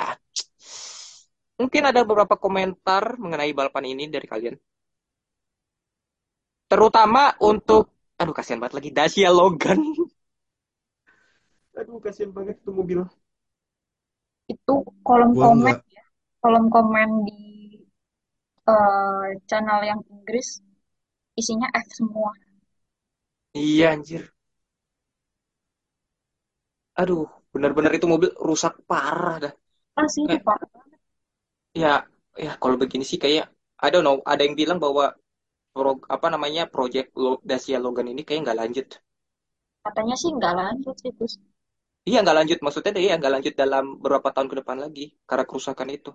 mungkin 1.61 1.83
ada 1.91 2.01
beberapa 2.09 2.35
komentar 2.45 3.17
mengenai 3.23 3.53
balapan 3.59 3.85
ini 3.93 4.05
dari 4.15 4.27
kalian. 4.33 4.57
Terutama 6.71 7.23
untuk, 7.51 7.83
aduh 8.21 8.35
kasihan 8.35 8.59
banget 8.63 8.75
lagi 8.79 8.91
Dacia 8.91 9.31
Logan. 9.31 9.81
Aduh 11.79 11.99
kasihan 12.05 12.33
banget 12.37 12.57
itu 12.61 12.71
mobil. 12.79 12.99
Itu 14.53 14.75
kolom 15.07 15.33
Gua 15.37 15.45
komen 15.45 15.59
nggak 15.61 15.79
ya, 15.97 16.05
kolom 16.43 16.65
komen 16.75 17.09
di 17.27 17.39
eh, 18.73 19.29
channel 19.49 19.81
yang 19.91 20.01
Inggris 20.15 20.49
isinya 21.41 21.69
F 21.85 21.89
semua. 21.99 22.31
Iya 23.55 23.91
anjir. 23.95 24.23
Aduh, 27.03 27.25
benar-benar 27.53 27.93
itu 27.99 28.07
mobil 28.13 28.31
rusak 28.49 28.73
parah 28.91 29.37
dah. 29.45 29.53
Ah 30.01 30.09
sih 30.15 30.23
itu 30.27 30.37
Kayak, 30.37 30.45
parah 30.47 30.69
banget. 30.75 30.96
Ya, 31.83 31.93
ya 32.45 32.53
kalau 32.63 32.77
begini 32.83 33.05
sih 33.11 33.19
kayak, 33.25 33.45
I 33.85 33.89
don't 33.93 34.05
know, 34.07 34.17
ada 34.33 34.43
yang 34.47 34.57
bilang 34.61 34.79
bahwa 34.85 35.05
pro, 35.75 35.91
apa 36.17 36.27
namanya 36.35 36.63
project 36.75 37.09
Lo- 37.23 37.43
Dacia 37.51 37.79
Logan 37.85 38.09
ini 38.13 38.23
kayak 38.29 38.41
nggak 38.45 38.61
lanjut. 38.63 38.87
Katanya 39.85 40.15
sih 40.21 40.31
nggak 40.37 40.55
lanjut 40.61 40.95
sih 41.03 41.11
terus. 41.17 41.35
Iya 42.09 42.19
nggak 42.23 42.37
lanjut, 42.39 42.59
maksudnya 42.65 42.93
deh 42.97 43.05
ya 43.09 43.15
nggak 43.19 43.33
lanjut 43.35 43.55
dalam 43.63 43.85
beberapa 44.03 44.29
tahun 44.35 44.49
ke 44.51 44.57
depan 44.61 44.79
lagi 44.85 45.05
karena 45.29 45.45
kerusakan 45.51 45.89
itu. 45.97 46.11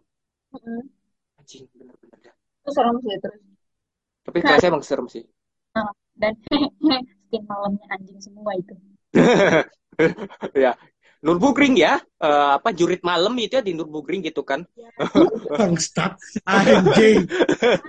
Mm-mm. 0.54 0.90
Anjing, 1.40 1.68
bener-bener 1.76 2.20
dah. 2.24 2.36
Itu 2.62 2.70
serem 2.76 2.96
sih 3.04 3.16
terus. 3.24 3.42
Tapi 4.26 4.40
kelasnya 4.46 4.70
emang 4.72 4.86
serem 4.88 5.08
sih. 5.14 5.24
Nah, 5.76 5.92
dan 6.22 6.34
skin 7.28 7.44
malamnya 7.52 7.86
anjing 7.94 8.20
semua 8.26 8.52
itu. 8.62 8.74
Ya, 10.56 10.76
Nürburgring 11.22 11.76
ya, 11.78 12.02
Eh, 12.22 12.50
apa 12.58 12.70
jurit 12.70 13.02
malam 13.02 13.34
itu 13.42 13.58
ya 13.58 13.64
di 13.66 13.74
Nürburgring 13.74 14.22
gitu 14.22 14.42
kan. 14.46 14.62
bangsat 15.50 16.14
anjing. 16.46 17.26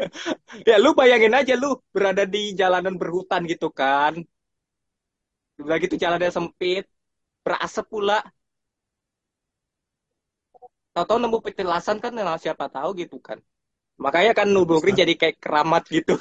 Ya 0.68 0.76
lu 0.80 0.92
bayangin 0.92 1.32
aja 1.36 1.52
lu 1.56 1.80
berada 1.92 2.24
di 2.28 2.52
jalanan 2.56 2.96
berhutan 3.00 3.44
gitu 3.48 3.68
kan. 3.72 4.16
Udah 5.60 5.76
gitu 5.84 5.94
jalannya 6.00 6.32
sempit, 6.32 6.84
berasap 7.44 7.84
pula. 7.92 8.20
Tahu-tahu 10.92 11.18
nemu 11.24 11.38
petilasan 11.40 11.96
kan 12.04 12.12
nah, 12.16 12.36
siapa 12.36 12.68
tahu 12.68 12.96
gitu 13.00 13.16
kan. 13.20 13.40
Makanya 14.00 14.32
kan 14.32 14.48
Bangsat. 14.92 15.00
jadi 15.04 15.12
kayak 15.20 15.36
keramat 15.40 15.84
gitu. 15.88 16.16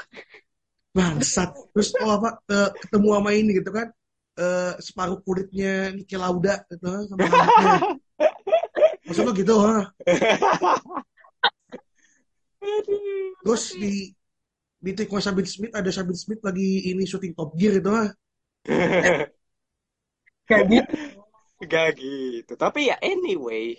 Bangsat. 0.95 1.49
Terus 1.71 1.89
oh 2.03 2.11
apa 2.19 2.29
eh, 2.51 2.69
ketemu 2.83 3.07
sama 3.15 3.31
ini 3.31 3.51
gitu 3.59 3.71
kan. 3.71 3.87
Eh, 4.31 4.73
separuh 4.79 5.19
kulitnya 5.27 5.91
Niki 5.91 6.15
Lauda 6.15 6.63
gitu 6.71 6.87
sama 7.11 7.27
rambutnya. 7.27 7.71
Maksud 9.05 9.23
lo 9.27 9.31
gitu, 9.35 9.55
ha? 9.59 9.91
Terus 13.43 13.63
di 13.75 14.13
di 14.81 14.91
tikung 14.97 15.21
Sabin 15.21 15.45
Smith 15.45 15.73
ada 15.77 15.89
Sabin 15.93 16.17
Smith 16.17 16.41
lagi 16.41 16.89
ini 16.89 17.03
syuting 17.05 17.33
Top 17.37 17.53
Gear 17.59 17.77
itu 17.77 17.89
ha. 17.91 18.05
Gak 20.49 20.61
gitu. 20.71 20.95
Gak 21.67 21.87
gitu. 22.01 22.53
Tapi 22.57 22.89
ya 22.89 22.95
anyway, 23.03 23.77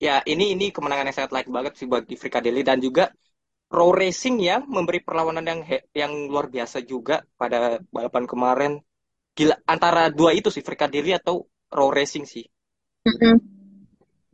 ya 0.00 0.22
ini 0.24 0.44
ini 0.54 0.64
kemenangan 0.74 1.08
yang 1.08 1.16
sangat 1.16 1.32
like 1.36 1.50
banget 1.50 1.72
sih 1.76 1.88
bagi 1.90 2.14
Frikadelli 2.16 2.62
dan 2.64 2.78
juga 2.80 3.10
Raw 3.74 3.90
Racing 3.90 4.36
yang 4.40 4.62
memberi 4.70 5.00
perlawanan 5.02 5.44
yang 5.50 5.60
yang 5.92 6.12
luar 6.32 6.46
biasa 6.54 6.78
juga 6.86 7.24
pada 7.40 7.80
balapan 7.94 8.24
kemarin. 8.24 8.72
Gila 9.38 9.54
antara 9.74 10.02
dua 10.18 10.30
itu 10.38 10.48
sih 10.54 10.64
Frikadelli 10.68 11.12
atau 11.20 11.36
Raw 11.76 11.88
Racing 11.96 12.24
sih. 12.32 12.44
Mm-mm. 13.06 13.36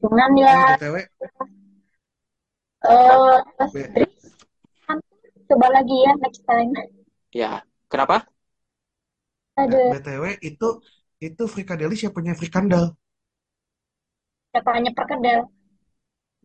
Cuman 0.01 0.33
Eh 0.45 0.45
ya 0.45 0.57
BTW, 0.67 0.97
eh 2.85 3.19
Dri, 3.95 4.05
coba 5.49 5.67
lagi 5.77 5.97
ya 6.05 6.13
next 6.23 6.43
time. 6.49 6.73
Ya, 7.33 7.65
kenapa? 7.91 8.27
eh, 9.71 9.79
Aduh, 9.79 9.91
BTW 9.91 10.25
itu 10.51 10.69
itu 11.27 11.43
Frikadelli 11.55 11.95
siapanya 12.01 12.33
Frikandel. 12.41 12.85
siapanya 14.53 14.91
perkedel 14.99 15.39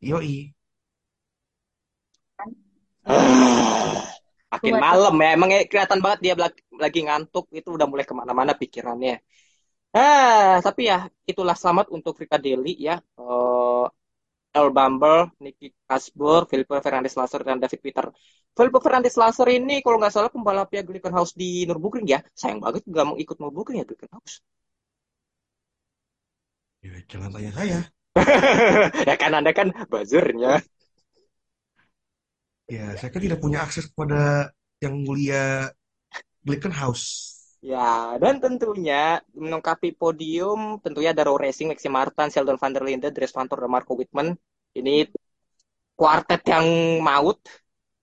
Yoi. 0.02 0.54
kan? 2.38 2.50
Makin 4.66 4.82
malam 4.88 5.14
ya, 5.24 5.30
emang 5.38 5.50
ya 5.54 5.60
kelihatan 5.70 6.00
banget 6.04 6.20
dia 6.26 6.34
lagi 6.84 7.00
ngantuk, 7.06 7.46
itu 7.54 7.70
udah 7.78 7.88
mulai 7.92 8.06
ke 8.10 8.14
mana-mana 8.18 8.52
pikirannya. 8.58 9.22
Ah, 9.96 10.60
tapi 10.66 10.82
ya 10.92 11.08
itulah 11.32 11.56
selamat 11.56 11.88
untuk 11.96 12.14
Frikadelli 12.20 12.74
ya. 12.88 13.00
Eh, 13.20 13.86
Earl 14.56 14.72
Bumble, 14.72 15.36
Nicky 15.44 15.68
Kasbur, 15.88 16.48
Felipe 16.48 16.76
Fernandez 16.80 17.16
Lasser, 17.20 17.42
dan 17.44 17.60
David 17.64 17.80
Peter. 17.84 18.06
Felipe 18.56 18.80
Fernandez 18.80 19.16
Lasser 19.20 19.48
ini 19.52 19.84
kalau 19.84 20.00
nggak 20.00 20.14
salah 20.16 20.32
pembalapnya 20.32 20.82
Glickenhaus 20.88 21.36
di 21.36 21.68
Nürburgring 21.68 22.08
ya. 22.08 22.20
Sayang 22.32 22.64
banget 22.64 22.88
nggak 22.88 23.06
mau 23.08 23.18
ikut 23.20 23.38
Nürburgring 23.40 23.84
ya 23.84 23.86
Glickenhaus. 23.88 24.34
Ya, 26.80 26.96
jangan 27.12 27.30
tanya 27.36 27.52
saya. 27.52 27.80
ya 29.10 29.16
kan 29.20 29.32
Anda 29.36 29.52
kan 29.52 29.76
buzzernya. 29.92 30.64
Ya, 32.72 32.96
saya 32.98 33.10
kan 33.12 33.22
tidak 33.22 33.44
punya 33.44 33.60
akses 33.62 33.92
kepada 33.92 34.50
yang 34.84 34.96
mulia 35.06 35.72
Glickenhaus. 36.46 37.34
Ya, 37.66 38.14
dan 38.22 38.38
tentunya 38.38 39.26
melengkapi 39.34 39.98
podium 39.98 40.78
tentunya 40.86 41.10
ada 41.18 41.26
Raw 41.26 41.38
Racing, 41.42 41.74
Maxi 41.74 41.90
Martin, 41.90 42.30
Sheldon 42.30 42.62
van 42.62 42.72
der 42.78 42.86
Linde, 42.86 43.10
Dries 43.10 43.34
Van 43.34 43.50
dan 43.50 43.66
Marco 43.66 43.98
Wittmann. 43.98 44.38
Ini 44.78 45.10
kuartet 45.98 46.46
yang 46.46 46.68
maut. 47.02 47.42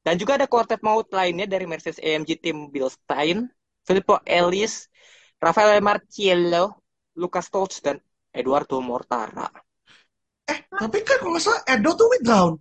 Dan 0.02 0.18
juga 0.18 0.34
ada 0.34 0.50
kuartet 0.50 0.82
maut 0.82 1.06
lainnya 1.14 1.46
dari 1.46 1.62
Mercedes 1.62 2.02
AMG 2.02 2.42
tim 2.42 2.74
Bilstein, 2.74 3.46
Filippo 3.86 4.18
Ellis, 4.26 4.90
Rafael 5.38 5.78
Marciello, 5.78 6.82
Lucas 7.14 7.46
Stolz, 7.46 7.78
dan 7.78 8.02
Eduardo 8.34 8.82
Mortara. 8.82 9.46
Eh, 10.50 10.58
tapi 10.74 11.06
kan 11.06 11.22
kalau 11.22 11.38
nggak 11.38 11.44
salah 11.46 11.62
Edo 11.70 11.94
tuh 11.94 12.10
withdrawn. 12.10 12.52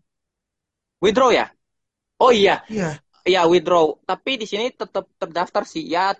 Withdraw 1.01 1.33
ya? 1.33 1.49
Oh 2.21 2.29
iya, 2.29 2.61
Iya. 2.69 3.01
Iya 3.29 3.41
withdraw. 3.51 3.85
Tapi 4.09 4.31
di 4.41 4.45
sini 4.51 4.65
tetap 4.73 5.05
terdaftar 5.21 5.63
sih. 5.73 5.83
Ya, 5.93 6.13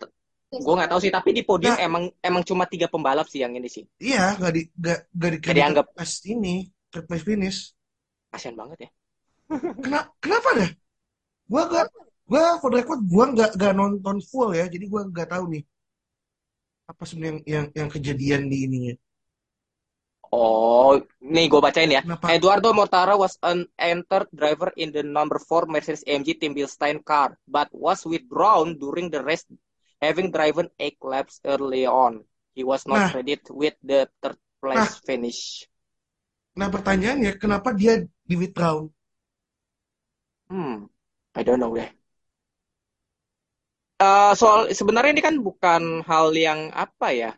gue 0.66 0.74
nggak 0.78 0.90
tahu 0.92 1.00
sih. 1.04 1.12
Tapi 1.14 1.30
di 1.38 1.44
podium 1.50 1.76
Nggak, 1.76 1.86
emang 1.88 2.04
emang 2.22 2.44
cuma 2.50 2.64
tiga 2.68 2.88
pembalap 2.92 3.28
sih 3.32 3.40
yang 3.44 3.54
ini 3.60 3.70
sih. 3.72 3.86
iya, 4.02 4.36
nggak 4.40 4.52
di 4.56 4.62
nggak 4.82 5.00
nggak 5.18 5.30
di 5.34 5.38
Nggak 5.46 5.56
dianggap. 5.58 5.86
pas 5.98 6.12
ini 6.34 6.54
third 6.92 7.06
place 7.08 7.26
finish. 7.30 7.60
Kasian 8.32 8.56
banget 8.60 8.78
ya. 8.88 8.90
Kenapa? 9.84 10.10
Kenapa 10.24 10.50
deh? 10.60 10.72
Gua 11.52 11.62
nggak, 11.70 11.86
gua 12.30 12.44
for 12.62 12.70
the 12.72 12.78
record 12.80 13.02
gua 13.12 13.26
nggak 13.34 13.50
nggak 13.60 13.74
nonton 13.80 14.18
full 14.30 14.50
ya, 14.56 14.66
jadi 14.74 14.86
gua 14.92 15.02
nggak 15.12 15.30
tahu 15.34 15.46
nih 15.54 15.64
apa 16.92 17.04
sebenarnya 17.08 17.32
yang 17.32 17.40
yang, 17.48 17.66
yang 17.80 17.90
kejadian 17.96 18.42
di 18.52 18.58
ininya. 18.68 18.94
Oh, 20.40 20.92
nih 21.34 21.46
gue 21.52 21.62
bacain 21.68 21.92
ya. 21.98 22.02
Kenapa? 22.02 22.30
Eduardo 22.36 22.70
Mortara 22.78 23.14
was 23.24 23.34
an 23.52 23.60
entered 23.92 24.28
driver 24.40 24.70
in 24.84 24.90
the 24.96 25.04
number 25.18 25.38
4 25.50 25.64
Mercedes 25.74 26.04
AMG 26.08 26.30
Team 26.40 26.52
Bilstein 26.58 26.98
car, 27.10 27.30
but 27.56 27.68
was 27.86 28.00
withdrawn 28.12 28.68
during 28.84 29.08
the 29.14 29.22
race, 29.30 29.46
having 30.06 30.28
driven 30.36 30.68
8 30.80 31.00
laps 31.12 31.36
early 31.54 31.84
on. 31.86 32.14
He 32.56 32.64
was 32.72 32.84
not 32.92 33.04
Nah, 33.04 33.12
credited 33.12 33.48
with 33.52 33.76
the 33.84 34.08
third 34.24 34.40
nah, 34.74 34.90
place 34.90 35.00
finish. 35.08 35.68
nah 36.60 36.70
pertanyaannya 36.76 37.32
kenapa 37.42 37.70
dia 37.80 37.94
di 38.28 38.36
withdrawn? 38.42 38.84
Hmm, 40.50 40.86
I 41.36 41.42
don't 41.44 41.60
know 41.60 41.76
deh. 41.76 41.90
Eh, 44.06 44.32
soal 44.42 44.60
sebenarnya 44.80 45.12
ini 45.16 45.24
kan 45.28 45.36
bukan 45.48 45.84
hal 46.10 46.28
yang 46.46 46.60
apa 46.74 47.08
ya, 47.22 47.30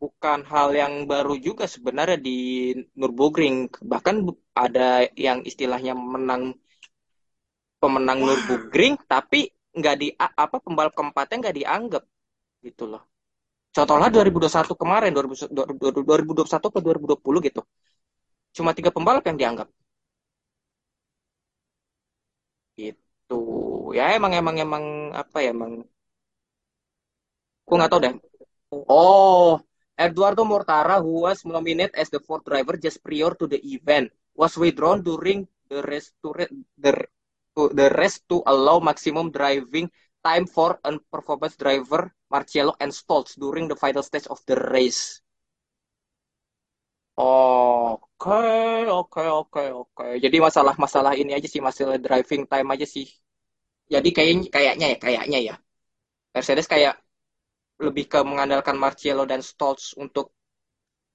bukan 0.00 0.38
hal 0.52 0.68
yang 0.80 0.94
baru 1.10 1.34
juga 1.46 1.64
sebenarnya 1.74 2.18
di 2.28 2.38
Nürburgring. 2.98 3.56
Bahkan 3.92 4.16
ada 4.64 5.06
yang 5.26 5.38
istilahnya 5.50 5.92
menang 6.14 6.42
pemenang 7.82 8.18
Wah, 8.22 8.26
Nürburgring 8.26 8.94
tapi 9.06 9.40
nggak 9.78 9.94
di 10.02 10.08
apa 10.18 10.56
pembalap 10.64 10.92
keempatnya 10.98 11.36
nggak 11.42 11.56
dianggap 11.62 12.02
gitu 12.66 12.84
loh. 12.92 13.02
Contohnya 13.76 14.08
2021 14.14 14.74
kemarin 14.82 15.10
2000 15.16 15.46
2021 15.52 16.68
ke 16.74 16.78
2020 16.84 17.40
gitu. 17.48 17.62
Cuma 18.56 18.70
tiga 18.78 18.90
pembalap 18.94 19.24
yang 19.28 19.38
dianggap 19.40 19.68
gitu. 22.78 23.34
Ya 23.98 24.04
emang 24.16 24.32
emang 24.40 24.56
emang 24.64 24.84
apa 25.20 25.36
ya 25.44 25.48
emang 25.56 25.72
gue 27.66 27.76
nggak 27.78 27.90
tahu 27.92 28.00
deh. 28.04 28.12
Oh, 28.88 29.60
Eduardo 29.98 30.44
Mortara, 30.44 31.00
who 31.02 31.22
was 31.26 31.44
nominated 31.44 31.94
as 31.96 32.08
the 32.10 32.20
fourth 32.20 32.44
driver 32.44 32.76
just 32.76 33.02
prior 33.02 33.34
to 33.34 33.46
the 33.46 33.60
event, 33.74 34.12
was 34.34 34.56
withdrawn 34.56 35.02
during 35.02 35.46
the 35.68 35.82
race 35.82 36.12
to 36.22 36.32
the, 36.78 36.94
the 37.56 37.90
race 37.98 38.20
to 38.28 38.42
allow 38.46 38.78
maximum 38.78 39.30
driving 39.30 39.90
time 40.24 40.46
for 40.46 40.78
unperformance 40.84 41.56
driver 41.58 42.14
Marcello 42.30 42.74
and 42.80 42.92
Stolz 42.92 43.34
during 43.38 43.68
the 43.68 43.76
final 43.76 44.02
stage 44.02 44.26
of 44.28 44.40
the 44.46 44.56
race. 44.56 45.20
Oke, 47.18 48.30
oke, 48.98 49.20
oke, 49.40 49.60
oke. 49.80 50.04
Jadi 50.24 50.36
masalah-masalah 50.46 51.12
ini 51.20 51.30
aja 51.36 51.48
sih, 51.50 51.58
masalah 51.68 51.96
driving 51.98 52.42
time 52.52 52.68
aja 52.74 52.86
sih. 52.94 53.06
Jadi 53.94 54.08
kayaknya 54.16 54.46
kayaknya 54.54 54.86
ya, 54.92 54.98
kayaknya 55.04 55.38
ya. 55.48 55.54
Mercedes 56.34 56.68
kayak 56.72 56.94
lebih 57.86 58.04
ke 58.12 58.18
mengandalkan 58.30 58.76
Marcello 58.82 59.24
dan 59.30 59.40
Stolz 59.50 59.94
untuk 60.04 60.26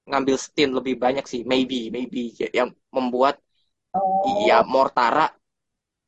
ngambil 0.10 0.38
stint 0.45 0.71
lebih 0.78 0.95
banyak 1.04 1.26
sih, 1.32 1.41
maybe, 1.52 1.80
maybe 1.95 2.21
yang 2.60 2.69
membuat 2.95 3.36
Oh, 3.93 4.45
ya 4.49 4.58
Mortara 4.73 5.26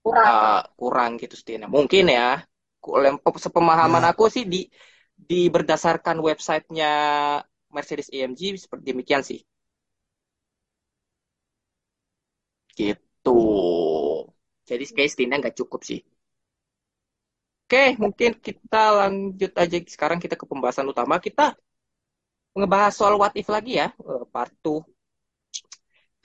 kurang. 0.03 0.25
uh, 0.27 0.61
kurang 0.79 1.11
gitu 1.21 1.35
stintnya. 1.41 1.67
Mungkin 1.71 2.05
ya, 2.17 2.43
sepemahaman 3.45 4.03
Ya. 4.03 4.11
aku 4.11 4.23
sih 4.35 4.43
di 4.53 4.61
di 5.15 5.47
berdasarkan 5.55 6.17
websitenya 6.27 6.91
Mercedes 7.75 8.07
AMG 8.15 8.41
seperti 8.59 8.83
demikian 8.91 9.23
sih. 9.29 9.39
Gitu. 12.77 13.31
Jadi 14.69 14.83
kayak 14.95 15.11
stintnya 15.13 15.37
nggak 15.41 15.57
cukup 15.59 15.81
sih. 15.89 15.99
Oke, 17.65 17.97
mungkin 18.03 18.31
kita 18.47 18.77
lanjut 18.99 19.51
aja 19.57 19.77
sekarang 19.95 20.19
kita 20.21 20.37
ke 20.37 20.45
pembahasan 20.45 20.85
utama. 20.93 21.17
Kita 21.17 21.57
ngebahas 22.57 22.93
soal 22.93 23.15
what 23.21 23.33
if 23.41 23.47
lagi 23.55 23.71
ya, 23.81 23.87
eh, 23.89 24.23
part 24.33 24.53
2. 24.61 24.79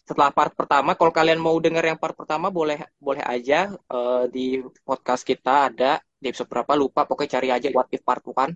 Setelah 0.05 0.31
part 0.37 0.53
pertama, 0.59 0.91
kalau 0.99 1.13
kalian 1.19 1.41
mau 1.41 1.57
denger 1.65 1.85
yang 1.91 1.99
part 2.03 2.13
pertama 2.21 2.47
boleh 2.59 2.79
boleh 3.07 3.25
aja 3.25 3.73
eh, 3.73 4.25
di 4.35 4.61
podcast 4.85 5.23
kita 5.31 5.73
ada 5.73 5.91
di 6.21 6.27
episode 6.29 6.51
berapa 6.53 6.73
lupa 6.77 7.01
pokoknya 7.09 7.31
cari 7.41 7.49
aja 7.57 7.69
what 7.73 7.89
if 7.97 8.03
part 8.05 8.21
2 8.21 8.37
kan. 8.41 8.51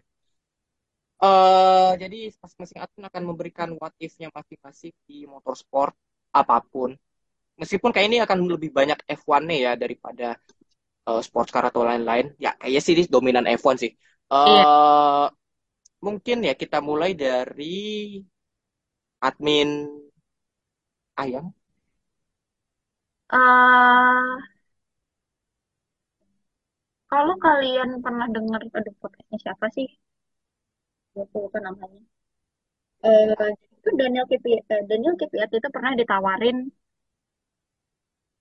Eh 1.24 1.92
jadi 2.02 2.18
masing-masing 2.42 2.78
admin 2.84 3.04
akan 3.08 3.22
memberikan 3.30 3.68
what 3.80 3.94
if-nya 3.96 4.28
masing-masing 4.36 4.92
di 5.08 5.24
motorsport 5.24 5.96
apa 6.36 6.60
pun. 6.72 6.90
Meskipun 7.60 7.90
kayak 7.94 8.06
ini 8.10 8.18
akan 8.20 8.38
lebih 8.44 8.70
banyak 8.74 8.98
F1-nya 9.08 9.56
ya 9.56 9.72
daripada 9.78 10.36
uh, 11.08 11.20
sports 11.26 11.50
car 11.54 11.64
atau 11.70 11.82
lain-lain. 11.88 12.26
Ya 12.44 12.50
kayaknya 12.60 12.80
sih 12.84 12.92
ini 12.96 13.02
dominan 13.14 13.44
F1 13.58 13.76
sih. 13.82 13.90
Eh 14.32 14.38
Iya. 14.46 14.64
mungkin 16.06 16.38
ya 16.48 16.52
kita 16.62 16.78
mulai 16.88 17.10
dari 17.22 17.64
admin 19.28 19.70
Ayang. 21.16 21.54
Eh, 23.32 24.44
kalau 27.10 27.34
kalian 27.44 27.90
pernah 28.04 28.26
dengar 28.36 28.60
ada 28.78 28.90
podcastnya 29.00 29.38
siapa 29.44 29.66
sih? 29.76 29.86
Aku 31.22 31.36
lupa 31.42 31.58
namanya. 31.66 32.00
Eh, 33.08 33.50
itu 33.76 33.88
Daniel 34.00 34.26
eh, 34.30 34.82
Daniel 34.90 35.14
Kvyat 35.20 35.50
itu 35.58 35.68
pernah 35.74 35.92
ditawarin, 36.00 36.56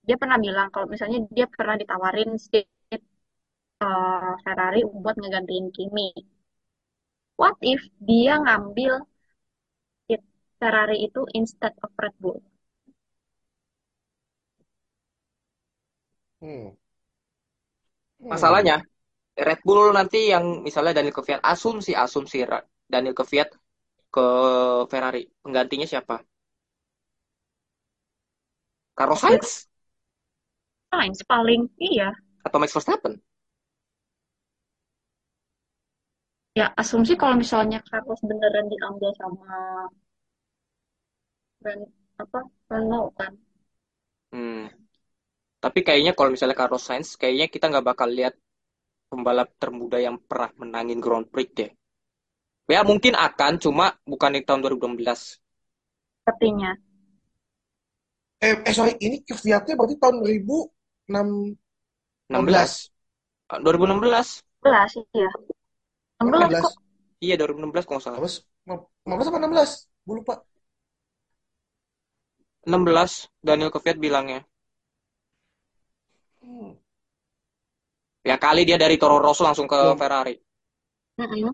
dia 0.04 0.16
pernah 0.22 0.38
bilang 0.46 0.68
kalau 0.74 0.88
misalnya 0.94 1.20
dia 1.32 1.46
pernah 1.48 1.76
ditawarin 1.80 2.36
seat 2.36 2.68
eh, 2.92 4.34
Ferrari 4.44 4.82
buat 5.04 5.16
ngegantiin 5.20 5.68
Kimi. 5.76 6.10
What 7.40 7.56
if 7.64 7.82
dia 8.10 8.34
ngambil 8.44 8.94
seat 10.06 10.22
Ferrari 10.60 10.98
itu 11.08 11.22
instead 11.40 11.74
of 11.84 11.92
Red 11.96 12.16
Bull? 12.22 12.40
Hmm. 16.44 16.76
Hmm. 18.20 18.30
Masalahnya 18.32 18.84
Red 19.40 19.64
Bull 19.64 19.96
nanti 19.96 20.30
yang 20.30 20.62
misalnya 20.68 21.00
Daniel 21.00 21.16
Kvyat 21.16 21.42
asumsi 21.42 21.96
asumsi 21.96 22.44
Daniel 22.86 23.16
Kvyat 23.16 23.50
ke 24.14 24.28
Ferrari 24.92 25.26
penggantinya 25.42 25.88
siapa? 25.88 26.22
Carlos 28.94 29.20
Sainz 29.24 29.73
Sainz 30.94 31.26
paling 31.26 31.66
iya. 31.82 32.14
atau 32.46 32.62
Max 32.62 32.70
Verstappen? 32.70 33.18
Ya, 36.54 36.70
asumsi 36.78 37.18
kalau 37.18 37.34
misalnya 37.34 37.82
Carlos 37.82 38.22
beneran 38.22 38.70
diambil 38.70 39.10
sama 39.18 39.90
brand 41.58 41.90
apa 42.22 42.40
Renault 42.70 43.10
kan. 43.18 43.34
Hmm. 44.30 44.70
Tapi 45.58 45.80
kayaknya 45.82 46.14
kalau 46.14 46.30
misalnya 46.30 46.54
Carlos 46.54 46.86
Sainz, 46.86 47.18
kayaknya 47.18 47.50
kita 47.50 47.74
nggak 47.74 47.88
bakal 47.90 48.06
lihat 48.06 48.38
pembalap 49.10 49.50
termuda 49.58 49.98
yang 49.98 50.22
pernah 50.22 50.54
menangin 50.62 51.02
Grand 51.02 51.26
Prix 51.26 51.50
deh. 51.58 51.72
Ya 52.70 52.86
mungkin 52.86 53.18
akan, 53.18 53.58
cuma 53.58 53.98
bukan 54.06 54.38
di 54.38 54.46
tahun 54.46 54.62
2016. 54.62 55.42
Sepertinya. 56.22 56.78
Eh, 58.44 58.62
eh 58.62 58.74
sorry, 58.76 58.94
ini 59.02 59.26
Kvyatnya 59.26 59.74
berarti 59.74 59.96
tahun 59.98 60.22
2006 61.08 61.60
16. 62.32 62.90
Eh, 63.54 63.60
2016. 63.60 64.44
11 64.64 65.04
iya. 65.14 65.30
16 66.24 66.64
kok. 66.64 66.74
16. 66.74 67.24
Iya 67.24 67.36
2016 67.40 67.88
kalau 67.88 68.00
nggak 68.00 68.06
salah. 68.08 68.20
15 69.04 69.30
apa 69.30 69.38
16? 69.40 69.72
Gue 70.08 70.16
lupa. 70.20 70.36
16 72.64 73.28
Daniel 73.44 73.72
Kvyat 73.72 73.98
bilangnya. 74.00 74.42
Hmm. 76.44 76.80
Ya 78.24 78.40
kali 78.40 78.64
dia 78.64 78.80
dari 78.80 78.96
Toro 78.96 79.20
Rosso 79.20 79.44
langsung 79.44 79.68
ke 79.68 79.76
Belum. 79.76 80.00
Ferrari. 80.00 80.36
Mm-mm. 81.20 81.52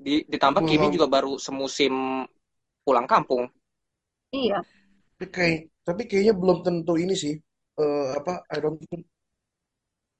Di, 0.00 0.24
ditambah 0.24 0.64
Kimi 0.64 0.88
juga 0.88 1.04
baru 1.12 1.36
semusim 1.36 2.24
pulang 2.80 3.04
kampung. 3.04 3.44
Iya. 4.32 4.64
Tapi 5.20 5.26
kayak 5.28 5.58
tapi 5.84 6.02
kayaknya 6.08 6.32
belum 6.32 6.64
tentu 6.64 6.96
ini 6.96 7.12
sih. 7.12 7.36
Eh, 7.80 8.06
apa 8.18 8.32
I 8.54 8.58
don't 8.62 8.78
think 8.90 9.04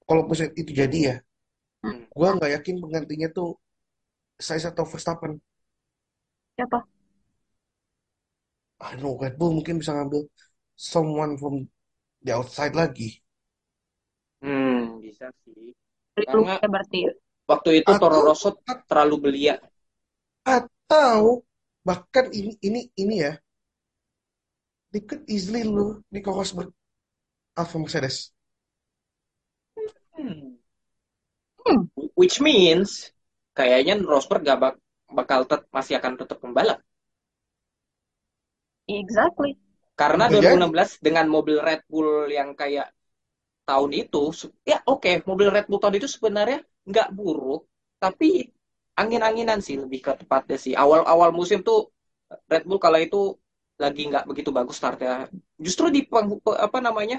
kalau 0.09 0.23
misalnya 0.29 0.53
itu 0.61 0.73
jadi 0.81 0.99
ya, 1.09 1.15
Hmm. 1.83 2.05
gua 2.19 2.29
nggak 2.37 2.53
yakin 2.57 2.77
penggantinya 2.83 3.29
tuh 3.39 3.49
Sainz 4.47 4.65
atau 4.71 4.85
Verstappen. 4.93 5.33
Siapa? 6.57 6.87
I 8.81 8.91
don't 8.93 9.03
know 9.03 9.17
Red 9.23 9.39
Bull 9.39 9.53
mungkin 9.57 9.79
bisa 9.81 9.93
ngambil 9.97 10.23
someone 10.77 11.39
from 11.41 11.69
the 12.25 12.33
outside 12.33 12.75
lagi. 12.75 13.23
Hmm, 14.45 15.01
bisa 15.05 15.27
sih. 15.45 15.73
Karena 16.27 16.53
berarti. 16.73 16.99
waktu 17.51 17.71
itu 17.81 17.91
Toro 18.01 18.19
Rosso 18.27 18.51
terlalu 18.89 19.17
belia. 19.25 19.55
atau 20.59 21.21
bahkan 21.87 22.27
ini 22.39 22.53
ini 22.69 22.81
ini 23.03 23.15
ya, 23.25 23.33
they 24.93 25.01
could 25.01 25.23
easily 25.29 25.63
lu 25.65 25.87
Nico 26.13 26.31
Rosberg 26.31 26.71
Alfa 27.57 27.79
Mercedes. 27.79 28.33
Hmm. 30.17 30.61
Hmm. 31.65 31.81
Which 32.21 32.37
means 32.49 32.89
kayaknya 33.57 33.95
Rosberg 34.11 34.43
gak 34.49 34.59
bak- 34.63 34.83
bakal 35.19 35.41
tet- 35.51 35.69
masih 35.77 35.95
akan 36.01 36.13
tetap 36.21 36.39
pembalap. 36.45 36.79
Exactly. 38.91 39.51
Karena 40.01 40.25
Bisa 40.27 40.33
jadi. 40.35 40.43
2016 40.43 40.91
dengan 41.07 41.27
mobil 41.29 41.57
Red 41.61 41.83
Bull 41.91 42.29
yang 42.33 42.57
kayak 42.57 42.87
tahun 43.69 43.91
itu, 44.03 44.23
ya 44.67 44.79
oke, 44.89 45.13
mobil 45.31 45.49
Red 45.55 45.67
Bull 45.71 45.81
tahun 45.83 45.97
itu 46.01 46.09
sebenarnya 46.11 46.61
nggak 46.91 47.09
buruk, 47.19 47.69
tapi 48.03 48.51
angin-anginan 49.01 49.61
sih 49.67 49.77
lebih 49.81 50.01
ke 50.07 50.13
tepatnya 50.23 50.59
sih. 50.61 50.75
Awal-awal 50.77 51.31
musim 51.35 51.61
tuh 51.69 51.91
Red 52.53 52.65
Bull 52.69 52.81
kala 52.83 52.99
itu 53.05 53.37
lagi 53.81 54.03
nggak 54.11 54.25
begitu 54.31 54.51
bagus 54.53 54.77
startnya. 54.81 55.29
Justru 55.61 55.87
di 55.95 56.01
apa 56.67 56.79
namanya 56.83 57.19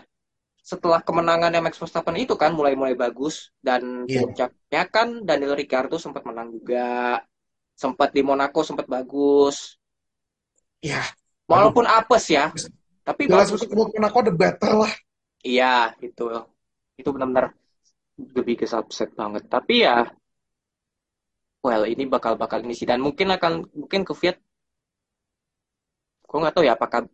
setelah 0.62 1.02
kemenangannya 1.02 1.60
Max 1.66 1.82
Verstappen 1.82 2.16
itu 2.22 2.38
kan 2.38 2.54
mulai-mulai 2.54 2.94
bagus 2.94 3.50
dan 3.60 4.06
puncaknya 4.06 4.84
kan 4.88 5.26
Daniel 5.26 5.58
Ricciardo 5.58 5.98
sempat 5.98 6.22
menang 6.22 6.54
juga, 6.54 7.18
sempat 7.74 8.14
di 8.14 8.22
Monaco 8.22 8.62
sempat 8.62 8.86
bagus, 8.86 9.82
Ya, 10.82 11.06
walaupun 11.46 11.86
apes 11.86 12.26
ya, 12.34 12.50
tapi 13.06 13.30
jelas 13.30 13.54
Monaco 13.70 14.26
the 14.26 14.34
better 14.34 14.74
lah. 14.82 14.94
Iya, 15.46 15.94
itu 16.02 16.26
itu 16.98 17.10
benar-benar 17.14 17.54
the 18.18 18.42
biggest 18.42 18.74
upset 18.74 19.14
banget. 19.14 19.46
Tapi 19.46 19.86
ya, 19.86 20.10
well 21.62 21.86
ini 21.86 22.10
bakal 22.10 22.34
bakal 22.34 22.66
ini 22.66 22.74
sih. 22.74 22.90
Dan 22.90 22.98
mungkin 23.06 23.30
akan 23.30 23.70
mungkin 23.78 24.02
ke 24.02 24.14
Fiat, 24.18 24.42
gue 26.26 26.38
nggak 26.42 26.54
tahu 26.58 26.66
ya 26.66 26.74
apakah 26.74 27.06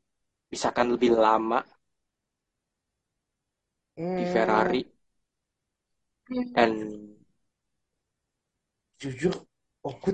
bisa 0.47 0.71
akan 0.71 0.95
lebih 0.95 1.11
lama 1.11 1.59
di 4.17 4.25
Hmm, 4.27 4.27
Ferrari. 4.33 4.81
Dan 6.55 6.71
jujur, 9.01 9.33
aku 9.89 10.09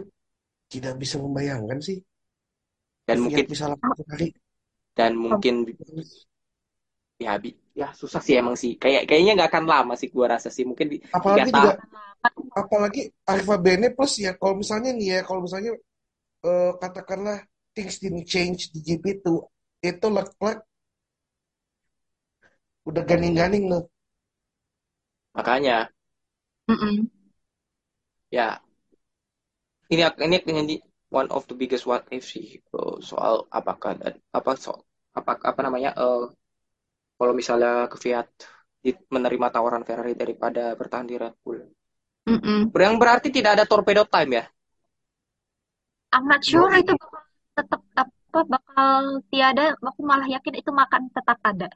tidak 0.71 0.93
bisa 1.01 1.17
membayangkan 1.23 1.79
sih. 1.87 1.97
dan 3.07 3.17
Fiat 3.21 3.43
mungkin 3.43 3.45
bisa 3.51 3.65
Ferrari. 3.95 4.27
dan 4.97 5.11
mungkin 5.23 5.55
ya 7.25 7.31
bi- 7.43 7.57
ya 7.79 7.87
susah 7.99 8.21
sih 8.25 8.35
emang 8.41 8.55
sih. 8.61 8.71
Kayak 8.81 9.01
kayaknya 9.09 9.31
nggak 9.37 9.49
akan 9.51 9.65
lama 9.73 9.93
sih 9.99 10.09
gua 10.15 10.25
rasa 10.37 10.49
sih. 10.55 10.63
Mungkin 10.69 10.87
Apalagi 11.17 11.49
juga, 11.57 11.71
apalagi 12.61 13.01
Alfa 13.33 13.55
Bene 13.65 13.87
plus 13.95 14.13
ya, 14.25 14.31
kalau 14.39 14.55
misalnya 14.61 14.91
nih 14.97 15.07
ya, 15.13 15.19
kalau 15.27 15.41
misalnya 15.45 15.71
eh, 16.47 16.71
katakanlah 16.81 17.37
things 17.75 17.97
didn't 18.03 18.27
change 18.33 18.61
di 18.73 18.79
GP 18.87 19.05
itu, 19.21 19.35
itu 19.83 20.07
Leclerc 20.17 20.59
udah 22.89 23.03
ganing-ganing 23.09 23.65
loh. 23.71 23.83
makanya 25.33 25.89
Mm-mm. 26.69 27.09
ya 28.31 28.61
ini 29.93 30.01
ini 30.25 30.37
ini 30.63 30.75
one 31.19 31.29
of 31.35 31.43
the 31.49 31.55
biggest 31.61 31.85
what 31.89 32.03
if 32.17 32.23
sih 32.33 32.47
eh, 32.59 32.95
soal 33.09 33.35
apakah 33.59 33.91
dan 34.01 34.13
apa 34.37 34.51
soal 34.63 34.79
apa 35.19 35.31
apa 35.49 35.59
namanya 35.65 35.89
eh 36.05 36.23
kalau 37.19 37.33
misalnya 37.39 37.71
ke 37.91 37.97
Fiat 38.03 38.27
menerima 39.15 39.47
tawaran 39.55 39.83
Ferrari 39.87 40.13
daripada 40.21 40.63
bertahan 40.79 41.07
di 41.09 41.15
Red 41.21 41.35
Bull 41.43 41.59
Mm-mm. 42.27 42.71
yang 42.83 42.95
berarti 43.01 43.29
tidak 43.31 43.51
ada 43.59 43.65
torpedo 43.69 44.03
time 44.13 44.31
ya 44.39 44.45
I'm 46.15 46.25
not 46.31 46.41
sure 46.51 46.71
itu 46.81 46.93
bakal 47.01 47.23
tetap 47.57 47.81
apa 48.01 48.39
bakal 48.53 48.91
tiada. 49.31 49.63
Aku 49.89 50.01
malah 50.09 50.27
yakin 50.35 50.55
itu 50.61 50.71
makan 50.81 51.01
tetap 51.15 51.37
ada. 51.51 51.67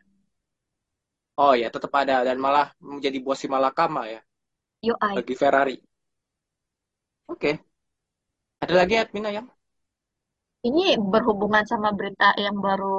Oh 1.44 1.54
ya 1.62 1.68
tetap 1.76 1.92
ada 2.02 2.16
dan 2.28 2.38
malah 2.46 2.68
menjadi 2.92 3.18
buah 3.24 3.38
si 3.42 3.48
malakama 3.54 4.02
ya 4.14 4.20
UI. 4.84 5.16
bagi 5.16 5.36
Ferrari 5.42 5.76
oke 7.28 7.52
ada 8.64 8.74
lagi 8.80 8.94
admin 9.02 9.26
yang 9.38 9.48
Ini 10.68 10.84
berhubungan 11.14 11.66
sama 11.72 11.90
berita 11.98 12.28
yang 12.46 12.58
baru 12.66 12.96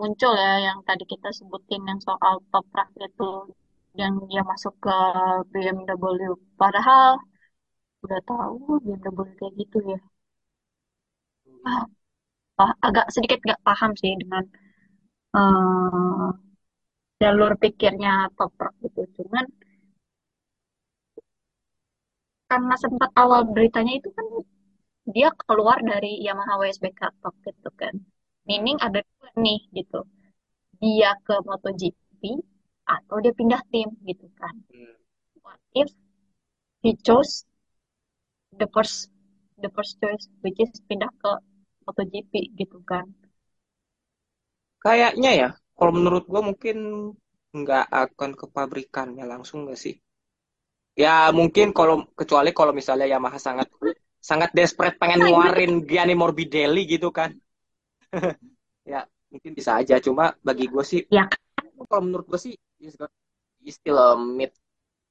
muncul 0.00 0.32
ya, 0.44 0.52
yang 0.68 0.78
tadi 0.88 1.04
kita 1.12 1.28
sebutin 1.38 1.82
yang 1.90 2.00
soal 2.08 2.34
toprak 2.52 2.88
itu, 3.08 3.24
yang 4.00 4.14
dia 4.30 4.42
masuk 4.52 4.74
ke 4.84 4.96
BMW. 5.52 6.32
Padahal 6.60 7.10
udah 8.04 8.20
tahu 8.30 8.56
BMW 8.84 9.30
kayak 9.38 9.54
gitu 9.60 9.78
ya. 9.92 9.98
Ah, 11.70 11.82
ah, 12.62 12.72
agak 12.88 13.06
sedikit 13.14 13.38
nggak 13.44 13.62
paham 13.68 13.92
sih 14.02 14.12
dengan 14.22 14.44
eh, 15.36 16.26
jalur 17.22 17.52
pikirnya 17.62 18.12
toprak 18.36 18.72
gitu. 18.84 19.00
Cuman 19.16 19.44
karena 22.50 22.74
sempat 22.84 23.10
awal 23.22 23.40
beritanya 23.54 23.92
itu 24.00 24.08
kan 24.16 24.26
dia 25.14 25.28
keluar 25.44 25.78
dari 25.90 26.22
Yamaha 26.26 26.52
WSBK 26.60 27.00
Top 27.20 27.34
gitu 27.46 27.70
kan. 27.80 27.94
Meaning 28.48 28.78
ada 28.86 29.00
dua 29.04 29.30
nih 29.44 29.60
gitu. 29.78 30.00
Dia 30.82 31.10
ke 31.26 31.34
MotoGP 31.48 32.22
atau 32.84 33.16
dia 33.24 33.32
pindah 33.38 33.62
tim 33.72 33.88
gitu 34.08 34.26
kan. 34.40 34.54
What 35.44 35.60
if 35.72 35.90
he 36.82 36.90
chose 37.06 37.44
the 38.60 38.68
first 38.74 39.10
the 39.62 39.70
first 39.76 39.92
choice 40.00 40.24
which 40.42 40.58
is 40.64 40.72
pindah 40.88 41.12
ke 41.22 41.32
MotoGP 41.84 42.32
gitu 42.60 42.78
kan. 42.90 43.06
Kayaknya 44.84 45.30
ya, 45.40 45.48
kalau 45.74 45.92
menurut 45.92 46.24
gua 46.30 46.40
mungkin 46.40 46.76
nggak 47.54 47.86
akan 47.90 48.30
ke 48.34 48.46
pabrikannya 48.50 49.24
langsung 49.26 49.66
nggak 49.66 49.78
sih? 49.78 49.94
Ya 50.94 51.30
mungkin 51.34 51.74
kalau 51.74 52.06
kecuali 52.14 52.54
kalau 52.54 52.70
misalnya 52.70 53.06
Yamaha 53.10 53.38
sangat 53.38 53.66
sangat 54.22 54.50
desperate 54.54 54.96
pengen 54.96 55.26
ngeluarin 55.26 55.82
Gianni 55.84 56.14
Morbidelli 56.14 56.86
gitu 56.86 57.10
kan. 57.10 57.34
Ya 58.84 59.08
mungkin 59.32 59.56
bisa 59.56 59.80
aja. 59.80 59.96
Cuma 59.96 60.36
bagi 60.44 60.68
gue 60.68 60.84
sih, 60.84 61.00
Ya 61.08 61.24
kalau 61.88 62.04
menurut 62.04 62.28
gue 62.28 62.36
sih 62.36 62.54
a 63.88 64.06
mid 64.12 64.52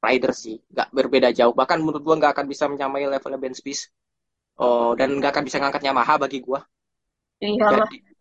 rider 0.03 0.31
sih, 0.35 0.61
nggak 0.69 0.93
berbeda 0.93 1.29
jauh. 1.33 1.55
Bahkan 1.55 1.79
menurut 1.81 2.03
gua 2.05 2.15
nggak 2.19 2.33
akan 2.37 2.45
bisa 2.45 2.69
menyamai 2.69 3.07
levelnya 3.07 3.39
Ben 3.41 3.55
Spies. 3.55 3.89
Oh 4.61 4.93
dan 4.93 5.17
nggak 5.17 5.31
akan 5.33 5.43
bisa 5.47 5.57
ngangkat 5.57 5.81
Yamaha 5.89 6.21
bagi 6.21 6.39
gua. 6.43 6.61
iyalah. 7.41 7.87
Jadi 7.89 8.12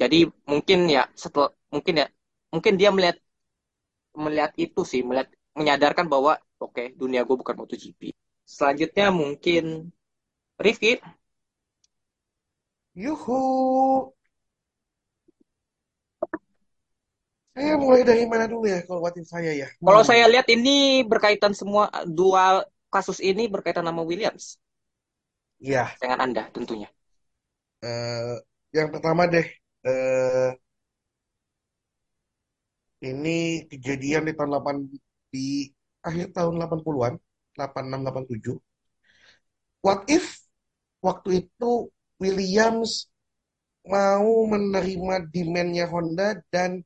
jadi 0.00 0.16
mungkin 0.50 0.78
ya 0.96 1.02
setelah 1.22 1.50
mungkin 1.74 1.94
ya 2.02 2.06
mungkin 2.52 2.72
dia 2.80 2.90
melihat 2.96 3.16
melihat 4.24 4.52
itu 4.64 4.80
sih 4.90 5.00
melihat 5.08 5.28
menyadarkan 5.58 6.06
bahwa 6.12 6.32
oke 6.64 6.82
dunia 7.00 7.20
gue 7.26 7.36
bukan 7.40 7.56
MotoGP. 7.60 8.00
Selanjutnya 8.56 9.06
mungkin 9.20 9.62
Rifki. 10.64 10.92
Yuhu. 13.02 14.14
Saya 17.54 17.74
mulai 17.82 18.02
dari 18.08 18.24
mana 18.32 18.44
dulu 18.52 18.64
ya 18.74 18.78
kalau 18.86 19.00
watin 19.06 19.22
saya 19.32 19.50
ya? 19.62 19.68
Kalau 19.86 20.02
Hmm. 20.02 20.10
saya 20.10 20.24
lihat 20.32 20.46
ini 20.56 21.04
berkaitan 21.10 21.52
semua 21.60 21.84
dua 22.18 22.64
kasus 22.94 23.18
ini 23.30 23.42
berkaitan 23.54 23.84
sama 23.88 24.02
Williams. 24.08 24.44
Ya, 25.60 26.00
Dengan 26.00 26.18
Anda 26.24 26.42
tentunya. 26.52 26.88
eh, 27.84 28.34
yang 28.76 28.88
pertama 28.94 29.22
deh, 29.32 29.46
eh, 29.84 30.50
ini 33.00 33.64
kejadian 33.70 34.28
di 34.28 34.32
tahun 34.36 34.50
8 34.60 34.76
di 35.32 35.46
akhir 36.04 36.26
tahun 36.36 36.54
80-an, 36.60 37.14
86 37.56 38.04
87. 38.04 38.60
What 39.80 40.04
if 40.12 40.24
waktu 41.00 41.48
itu 41.48 41.88
Williams 42.20 43.08
mau 43.88 44.44
menerima 44.44 45.24
demand-nya 45.32 45.88
Honda 45.88 46.36
dan 46.52 46.84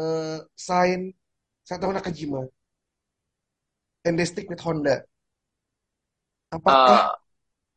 eh, 0.00 0.38
sign 0.56 1.12
Satoru 1.68 1.92
Nakajima 1.92 2.48
and 4.08 4.18
they 4.18 4.24
stick 4.24 4.48
with 4.48 4.60
Honda. 4.64 5.04
Apakah 6.52 7.12
Eh, 7.12 7.22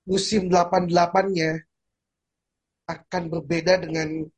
musim 0.05 0.47
88-nya 0.51 1.63
akan 2.85 3.23
berbeda 3.33 3.81
dengan 3.81 4.29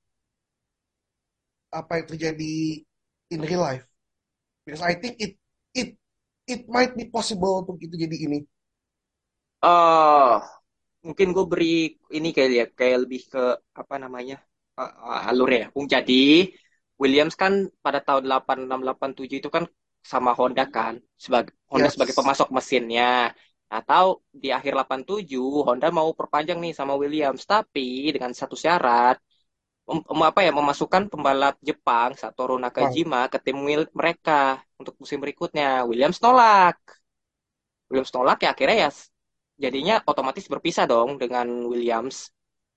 apa 1.72 1.92
yang 2.02 2.08
terjadi 2.12 2.54
in 3.34 3.40
real 3.44 3.64
life? 3.64 3.86
Because 4.66 4.84
I 4.84 4.96
think 5.00 5.18
it 5.22 5.38
it 5.76 5.98
it 6.48 6.62
might 6.70 6.94
be 6.98 7.08
possible 7.12 7.64
untuk 7.66 7.78
itu 7.84 7.96
jadi 7.98 8.18
ini. 8.28 8.40
eh, 9.64 10.34
mungkin 11.08 11.28
gue 11.36 11.46
beri 11.52 11.68
ini 12.18 12.28
kayak 12.36 12.50
ya 12.60 12.66
kayak 12.80 12.98
lebih 13.06 13.22
ke 13.34 13.40
apa 13.82 13.96
namanya 14.04 14.36
eh, 14.80 14.92
eh, 15.10 15.22
alur 15.30 15.50
ya. 15.60 15.64
Bung 15.74 15.88
jadi 15.96 16.14
Williams 17.02 17.36
kan 17.42 17.54
pada 17.86 18.00
tahun 18.08 18.24
86 18.30 18.80
87 18.86 19.38
itu 19.42 19.50
kan 19.58 19.66
sama 20.12 20.32
Honda 20.40 20.64
kan 20.76 20.94
sebagai 21.26 21.54
Honda 21.72 21.88
Yes. 21.88 21.94
sebagai 21.94 22.16
pemasok 22.20 22.48
mesinnya. 22.58 23.06
Atau 23.78 24.06
di 24.44 24.48
akhir 24.58 24.74
87 24.80 25.46
Honda 25.68 25.88
mau 26.00 26.10
perpanjang 26.20 26.58
nih 26.64 26.74
sama 26.80 26.94
Williams 27.02 27.44
tapi 27.54 27.82
dengan 28.16 28.32
satu 28.40 28.56
syarat 28.64 29.16
mem- 29.88 30.26
apa 30.30 30.40
ya 30.46 30.52
memasukkan 30.52 31.04
pembalap 31.12 31.56
Jepang 31.64 32.12
Satoru 32.20 32.56
Nakajima 32.60 33.32
ke 33.32 33.38
tim 33.46 33.58
mereka 33.96 34.60
untuk 34.80 34.96
musim 35.02 35.20
berikutnya. 35.24 35.88
Williams 35.90 36.20
tolak. 36.24 36.78
Williams 37.90 38.12
tolak 38.12 38.38
ya 38.44 38.52
akhirnya 38.54 38.78
ya 38.88 38.92
jadinya 39.58 39.96
otomatis 40.06 40.46
berpisah 40.52 40.86
dong 40.86 41.18
dengan 41.22 41.48
Williams. 41.72 42.30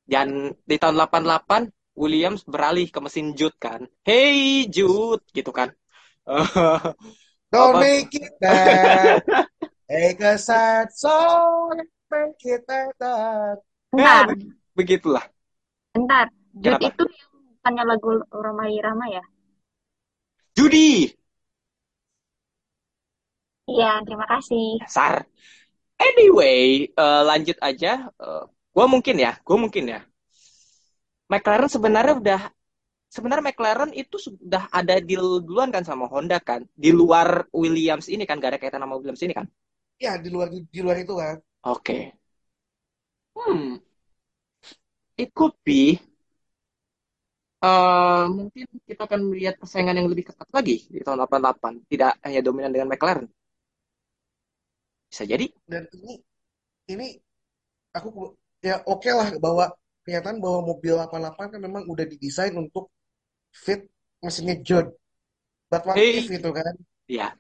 Dan 0.07 0.51
di 0.67 0.77
tahun 0.81 0.97
88 0.99 1.71
Williams 1.95 2.43
beralih 2.47 2.89
ke 2.91 2.99
mesin 2.99 3.35
Jude 3.39 3.59
kan. 3.61 3.87
Hey 4.07 4.67
Jude 4.71 5.23
gitu 5.35 5.51
kan. 5.55 5.71
Don't 7.51 7.75
Apa? 7.75 7.81
make 7.83 8.15
it 8.15 8.31
bad. 8.39 9.27
Take 9.91 10.23
a 10.23 10.39
sad 10.39 10.95
song, 10.95 11.83
make 12.07 12.39
it 12.47 12.63
Bentar, 13.91 14.23
be- 14.31 14.55
begitulah. 14.79 15.25
bentar. 15.95 16.31
Jude 16.55 16.79
Kenapa? 16.79 16.89
itu 16.91 17.03
yang 17.19 17.31
bukannya 17.55 17.85
lagu 17.91 18.11
Roma 18.43 18.65
Irama 18.71 19.07
ya? 19.17 19.23
Judi. 20.57 21.17
Iya, 23.73 23.91
terima 24.07 24.27
kasih. 24.33 24.65
Dasar. 24.81 25.15
Anyway, 26.01 26.91
eh, 26.93 27.23
lanjut 27.31 27.59
aja. 27.63 27.93
Eh, 28.21 28.45
gua 28.75 28.87
mungkin 28.91 29.17
ya, 29.21 29.33
gua 29.47 29.57
mungkin 29.61 29.85
ya. 29.95 30.01
McLaren 31.33 31.71
sebenarnya 31.71 32.15
udah 32.23 32.41
sebenarnya 33.15 33.45
McLaren 33.49 33.93
itu 34.03 34.17
sudah 34.27 34.65
ada 34.81 34.97
deal 35.09 35.43
duluan 35.47 35.71
kan 35.75 35.85
sama 35.91 36.07
Honda 36.13 36.39
kan. 36.43 36.63
Di 36.75 36.91
luar 37.01 37.47
Williams 37.55 38.07
ini 38.15 38.25
kan 38.29 38.39
gak 38.43 38.57
ada 38.57 38.61
kaitan 38.63 38.83
sama 38.85 38.97
Williams 39.01 39.23
ini 39.27 39.35
kan. 39.39 39.47
Ya 40.05 40.13
di 40.23 40.29
luar 40.35 40.49
di 40.75 40.81
luar 40.85 40.97
itu 41.05 41.15
kan. 41.23 41.37
Oke. 41.63 42.13
Hmm, 43.35 43.77
it 45.17 45.33
could 45.35 45.53
be. 45.65 46.01
Eh, 47.65 48.25
mungkin 48.37 48.65
kita 48.89 49.03
akan 49.09 49.21
melihat 49.31 49.55
persaingan 49.61 49.97
yang 49.99 50.09
lebih 50.13 50.25
ketat 50.33 50.49
lagi 50.57 50.77
di 50.93 51.01
tahun 51.05 51.19
88. 51.25 51.73
Tidak 51.91 52.13
hanya 52.25 52.41
dominan 52.47 52.73
dengan 52.75 52.89
McLaren. 52.93 53.27
Bisa 55.11 55.23
jadi. 55.27 55.47
Dan 55.67 55.85
ini 55.99 56.13
ini 56.91 57.07
aku 57.97 58.09
ya 58.63 58.83
oke 58.87 59.11
lah 59.11 59.29
bahwa 59.45 59.65
kenyataan 60.07 60.39
bahwa 60.45 60.61
mobil 60.71 60.95
88 60.97 61.53
kan 61.55 61.61
memang 61.61 61.83
udah 61.93 62.07
didesain 62.07 62.55
untuk 62.55 62.91
fit 63.53 63.81
mesinnya 64.23 64.57
Judd. 64.63 64.89
But 65.71 65.83
what 65.87 65.97
Hey. 65.99 66.23
if 66.23 66.31
itu 66.31 66.51
kan? 66.51 66.75
Ya. 67.11 67.35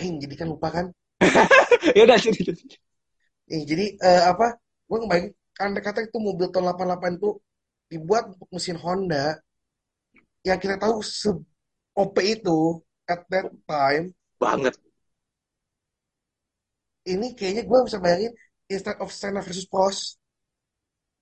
Aing 0.00 0.16
jadi 0.16 0.34
kan 0.40 0.48
lupa 0.48 0.68
kan? 0.72 0.86
ya 1.96 2.02
udah 2.08 2.16
sini. 2.16 2.40
sini. 2.40 2.76
Eh, 3.52 3.62
jadi 3.68 3.84
eh, 4.00 4.22
apa? 4.32 4.56
Gue 4.88 4.96
ngebayangin 5.04 5.32
andai 5.60 5.82
kata 5.84 6.00
itu 6.08 6.16
mobil 6.18 6.48
tahun 6.48 6.72
88 6.72 7.20
itu 7.20 7.28
dibuat 7.94 8.34
untuk 8.34 8.50
mesin 8.50 8.74
Honda 8.74 9.38
yang 10.42 10.58
kita 10.58 10.76
tahu 10.76 10.98
se 11.00 11.30
OP 11.94 12.16
itu 12.20 12.82
at 13.06 13.22
that 13.30 13.48
time 13.64 14.10
Banget. 14.36 14.74
ini 17.06 17.32
kayaknya 17.32 17.62
gue 17.62 17.78
bisa 17.86 18.02
bayangin 18.02 18.32
instead 18.66 18.98
of 18.98 19.14
Senna 19.14 19.38
versus 19.40 19.64
Prost 19.64 20.18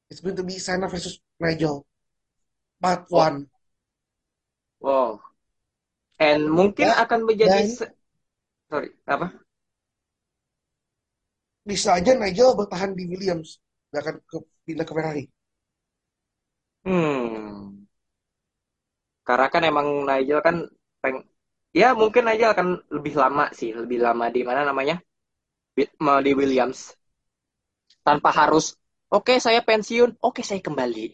it's 0.08 0.24
going 0.24 0.34
to 0.34 0.46
be 0.46 0.56
Senna 0.56 0.88
versus 0.88 1.20
Nigel 1.36 1.84
part 2.80 3.04
Oh. 3.12 3.20
one 3.20 3.38
Wow. 4.82 5.22
And 6.18 6.50
mungkin 6.50 6.90
akan 6.90 7.22
menjadi 7.22 7.70
dan- 7.70 7.94
sorry, 8.66 8.90
apa? 9.06 9.30
bisa 11.62 11.94
aja 11.94 12.18
Nigel 12.18 12.58
bertahan 12.58 12.90
di 12.98 13.06
Williams 13.06 13.62
gak 13.94 14.02
akan 14.02 14.16
ke, 14.26 14.36
pindah 14.66 14.82
ke 14.82 14.90
Ferrari 14.90 15.24
Hmm. 16.84 17.86
Karena 19.26 19.46
kan 19.54 19.62
emang 19.70 19.86
Nigel 20.08 20.40
kan 20.46 20.56
peng 21.02 21.16
ya 21.74 21.94
mungkin 21.94 22.22
Nigel 22.26 22.52
akan 22.54 22.68
lebih 22.96 23.14
lama 23.22 23.44
sih, 23.58 23.70
lebih 23.74 23.98
lama 24.02 24.26
di 24.34 24.42
mana 24.42 24.62
namanya? 24.66 24.96
Di 25.78 26.32
Williams. 26.34 26.94
Tanpa 28.06 28.30
harus 28.34 28.74
oke 29.10 29.34
saya 29.38 29.62
pensiun, 29.62 30.10
oke 30.18 30.42
saya 30.42 30.58
kembali. 30.58 31.06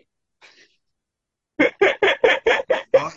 oh 2.96 3.12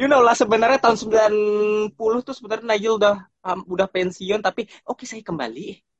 You 0.00 0.08
know 0.08 0.24
lah 0.24 0.32
sebenarnya 0.32 0.80
tahun 0.80 0.96
90 0.98 2.24
tuh 2.24 2.34
sebenarnya 2.34 2.64
Nigel 2.64 2.96
udah 2.96 3.14
um, 3.44 3.60
udah 3.68 3.86
pensiun 3.86 4.40
tapi 4.40 4.64
oke 4.88 5.04
saya 5.04 5.20
kembali 5.20 5.91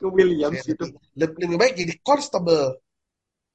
ke 0.00 0.06
Williams 0.16 0.62
itu. 0.72 0.84
lebih, 1.18 1.36
lebih 1.42 1.56
baik 1.60 1.74
jadi 1.80 1.92
constable 2.06 2.66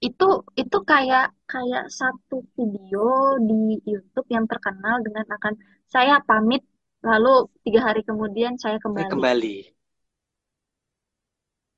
Itu 0.08 0.26
itu 0.62 0.78
kayak 0.92 1.26
kayak 1.52 1.84
satu 2.00 2.36
video 2.58 3.02
di 3.50 3.56
YouTube 3.92 4.28
yang 4.36 4.46
terkenal 4.52 4.96
dengan 5.06 5.26
akan 5.36 5.54
saya 5.94 6.16
pamit 6.30 6.62
lalu 7.10 7.30
tiga 7.66 7.80
hari 7.88 8.02
kemudian 8.10 8.54
saya 8.64 8.78
Saya 8.96 9.08
kembali. 9.08 9.12
kembali. 9.12 9.56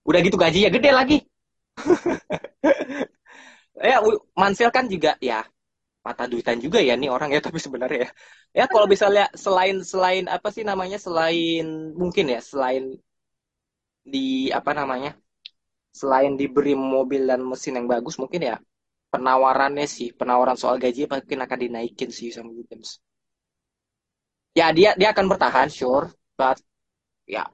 Udah 0.10 0.20
gitu 0.26 0.38
gajinya 0.44 0.70
gede 0.76 0.90
lagi. 0.98 1.16
ya, 3.90 3.98
Mansell 4.38 4.72
kan 4.74 4.86
juga 4.90 5.16
ya 5.22 5.46
mata 6.06 6.26
duitan 6.32 6.60
juga 6.64 6.80
ya 6.82 6.96
nih 7.02 7.12
orang 7.16 7.30
ya 7.36 7.42
tapi 7.48 7.60
sebenarnya 7.62 8.00
ya. 8.08 8.12
Ya 8.64 8.66
kalau 8.72 8.88
misalnya 8.90 9.30
selain 9.38 9.84
selain 9.86 10.26
apa 10.32 10.50
sih 10.56 10.66
namanya 10.66 10.98
selain 11.02 11.94
mungkin 12.02 12.26
ya 12.34 12.42
selain 12.42 12.98
di 14.14 14.48
apa 14.60 14.72
namanya 14.80 15.12
selain 16.00 16.34
diberi 16.40 16.74
mobil 16.78 17.22
dan 17.30 17.42
mesin 17.44 17.78
yang 17.78 17.88
bagus 17.94 18.16
mungkin 18.22 18.42
ya 18.50 18.56
penawarannya 19.12 19.88
sih 19.96 20.10
penawaran 20.20 20.58
soal 20.62 20.78
gaji 20.84 21.08
mungkin 21.10 21.40
akan 21.46 21.60
dinaikin 21.64 22.10
sih 22.18 22.30
sama 22.36 22.52
Williams. 22.54 23.00
Ya 24.58 24.74
dia 24.78 24.92
dia 25.00 25.10
akan 25.14 25.26
bertahan 25.32 25.70
sure, 25.70 26.08
but 26.38 26.58
ya. 27.30 27.46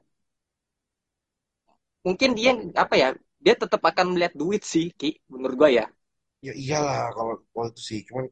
Mungkin 2.04 2.30
dia 2.36 2.52
apa 2.76 2.96
ya 3.00 3.10
dia 3.44 3.56
tetap 3.56 3.82
akan 3.84 4.16
melihat 4.16 4.34
duit 4.36 4.64
sih 4.64 4.92
Ki 5.00 5.20
menurut 5.32 5.56
gua 5.56 5.70
ya. 5.72 5.86
Ya 6.44 6.54
iyalah 6.56 7.12
kalau 7.16 7.34
kalau 7.52 7.68
itu 7.72 7.82
sih 7.82 8.00
cuman 8.08 8.26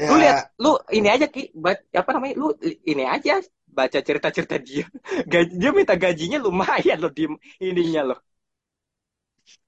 ya. 0.00 0.08
Lu 0.08 0.16
lihat 0.20 0.36
lu 0.60 0.72
ini 0.92 1.08
aja 1.12 1.26
Ki 1.28 1.52
apa 1.92 2.10
namanya 2.16 2.34
lu 2.40 2.48
ini 2.64 3.04
aja 3.04 3.40
baca 3.78 3.98
cerita-cerita 4.06 4.56
dia. 4.66 4.84
Gaji 5.32 5.52
dia 5.60 5.70
minta 5.78 5.94
gajinya 6.04 6.38
lumayan 6.44 6.98
loh 7.02 7.12
di 7.16 7.22
ininya 7.68 8.02
loh. 8.14 8.18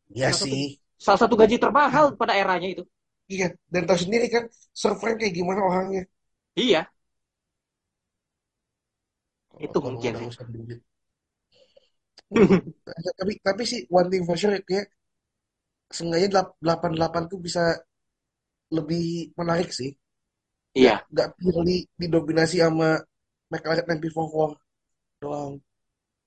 Ya 0.09 0.33
Salah 0.33 0.39
satu- 0.41 0.49
sih. 0.57 0.67
salah 1.05 1.21
satu 1.23 1.35
gaji 1.41 1.57
termahal 1.63 2.05
pada 2.21 2.33
eranya 2.43 2.69
itu. 2.75 2.85
Iya 3.29 3.47
dan 3.73 3.83
tahu 3.85 3.99
sendiri 4.09 4.27
kan 4.35 4.45
surfer 4.73 5.11
kayak 5.21 5.33
gimana 5.37 5.61
orangnya. 5.69 6.03
Iya. 6.57 6.81
Kalau- 9.53 9.65
Itu 9.69 9.79
mungkin 9.85 10.13
urusan 10.17 10.49
duit. 10.55 10.81
tapi 13.19 13.33
tapi 13.41 13.63
sih 13.71 13.81
one 13.89 14.09
thing 14.13 14.25
for 14.29 14.37
sure 14.41 14.57
kayak 14.69 14.87
delap- 16.29 16.57
88 16.61 17.25
tuh 17.33 17.39
bisa 17.47 17.63
lebih 18.77 19.33
menarik 19.39 19.69
sih. 19.73 19.91
Iya. 20.77 21.05
Nggak 21.13 21.29
purely 21.41 21.89
didominasi 22.01 22.57
sama 22.65 23.01
McLaren 23.51 23.87
MP44 23.99 24.55
doang. 25.25 25.53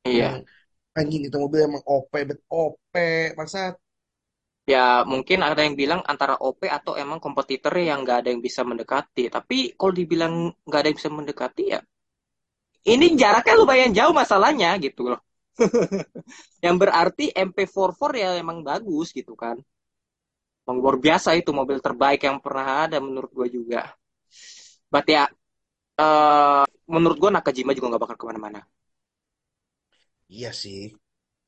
Iya. 0.05 0.41
Yang 0.41 0.43
anjing 0.91 1.23
itu 1.29 1.37
mobil 1.39 1.59
emang 1.63 1.83
OP 1.87 2.11
bet 2.11 2.39
OP 2.51 2.93
masa 3.39 3.79
ya 4.67 5.01
mungkin 5.07 5.41
ada 5.41 5.63
yang 5.65 5.73
bilang 5.73 6.03
antara 6.05 6.37
OP 6.37 6.67
atau 6.69 6.93
emang 6.93 7.17
kompetitor 7.17 7.73
yang 7.79 8.03
nggak 8.03 8.25
ada 8.25 8.29
yang 8.33 8.41
bisa 8.43 8.61
mendekati. 8.67 9.31
Tapi 9.31 9.77
kalau 9.79 9.93
dibilang 9.95 10.51
nggak 10.67 10.79
ada 10.79 10.87
yang 10.91 10.97
bisa 10.99 11.11
mendekati 11.11 11.63
ya 11.77 11.81
ini 12.81 13.13
jaraknya 13.13 13.53
lumayan 13.61 13.91
jauh 13.93 14.13
masalahnya 14.13 14.73
gitu 14.81 15.13
loh. 15.13 15.21
Yang 16.65 16.75
berarti 16.81 17.25
MP44 17.29 18.01
ya 18.17 18.29
emang 18.41 18.65
bagus 18.65 19.13
gitu 19.13 19.37
kan. 19.37 19.61
Emang 20.65 20.77
luar 20.81 20.97
biasa 20.97 21.37
itu 21.37 21.53
mobil 21.53 21.77
terbaik 21.77 22.25
yang 22.25 22.41
pernah 22.41 22.89
ada 22.89 22.97
menurut 22.97 23.29
gue 23.33 23.47
juga. 23.61 23.93
But 24.89 25.05
ya 25.05 25.29
eh, 25.99 26.63
menurut 26.93 27.17
gue 27.21 27.29
Nakajima 27.35 27.71
juga 27.75 27.87
nggak 27.89 28.03
bakal 28.03 28.17
ke 28.19 28.25
mana-mana. 28.29 28.59
Iya 30.35 30.51
sih. 30.61 30.81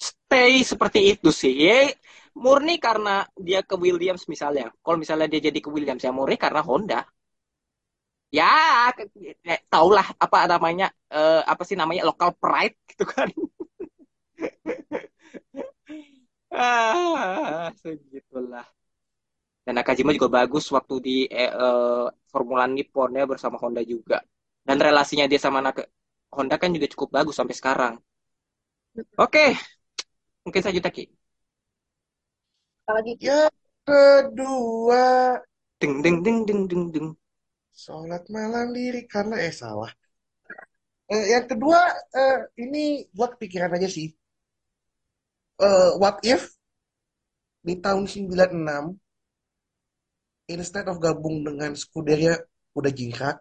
Stay 0.09 0.53
seperti 0.71 0.99
itu 1.13 1.29
sih. 1.41 1.53
Ya 1.67 1.75
murni 2.43 2.73
karena 2.85 3.09
dia 3.47 3.59
ke 3.69 3.75
Williams 3.83 4.23
misalnya. 4.33 4.65
Kalau 4.83 4.97
misalnya 5.03 5.27
dia 5.31 5.41
jadi 5.49 5.59
ke 5.65 5.69
Williams 5.75 6.03
ya 6.05 6.11
murni 6.17 6.35
karena 6.43 6.61
Honda. 6.69 6.99
Ya 8.33 8.89
ya, 9.45 9.55
taulah 9.69 10.05
apa 10.17 10.37
namanya 10.49 10.85
eh, 11.13 11.41
apa 11.51 11.61
sih 11.67 11.77
namanya 11.77 12.01
local 12.09 12.33
pride 12.41 12.75
gitu 12.89 13.05
kan. 13.05 13.29
Ah 16.51 17.71
segitulah. 17.81 18.65
Dan 19.65 19.73
Nakajima 19.79 20.11
juga 20.17 20.27
bagus 20.39 20.65
waktu 20.75 20.95
di 21.07 21.15
eh, 21.31 21.51
eh, 21.51 22.05
Formula 22.31 22.65
Nippon 22.67 23.15
ya 23.19 23.23
bersama 23.31 23.55
Honda 23.63 23.81
juga 23.83 24.19
dan 24.67 24.77
relasinya 24.79 25.25
dia 25.31 25.39
sama 25.39 25.59
Naka 25.65 25.83
Honda 26.33 26.55
kan 26.61 26.73
juga 26.75 26.87
cukup 26.93 27.09
bagus 27.15 27.35
sampai 27.39 27.55
sekarang. 27.59 27.93
Oke 29.17 29.57
mungkin 30.43 30.63
saja 30.63 30.79
Taki 30.83 31.03
Apalagi? 32.83 33.15
Yang 33.23 33.55
kedua 33.87 35.03
ding 35.79 36.03
ding 36.03 36.19
ding 36.19 36.39
ding 36.47 36.61
ding 36.67 36.83
ding. 36.91 37.07
Sholat 37.71 38.27
malam 38.27 38.75
diri 38.75 39.07
karena 39.07 39.39
eh 39.39 39.55
salah. 39.55 39.91
Eh, 41.07 41.25
yang 41.33 41.45
kedua 41.47 41.79
eh, 42.11 42.37
ini 42.59 43.07
buat 43.15 43.39
pikiran 43.39 43.71
aja 43.75 43.87
sih. 43.87 44.07
Eh, 45.63 45.91
what 46.01 46.19
if 46.27 46.51
di 47.63 47.79
tahun 47.79 48.03
96 48.03 48.99
instead 50.51 50.85
of 50.91 50.99
gabung 50.99 51.47
dengan 51.47 51.71
Scuderia 51.79 52.35
udah 52.75 52.91
jingkrak 52.91 53.39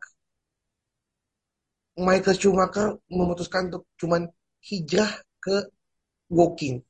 Michael 1.99 2.37
Schumacher 2.37 2.97
memutuskan 3.13 3.69
untuk 3.69 3.85
cuman 4.01 4.29
hijrah 4.65 5.13
ke 5.43 5.69
Woking 6.33 6.81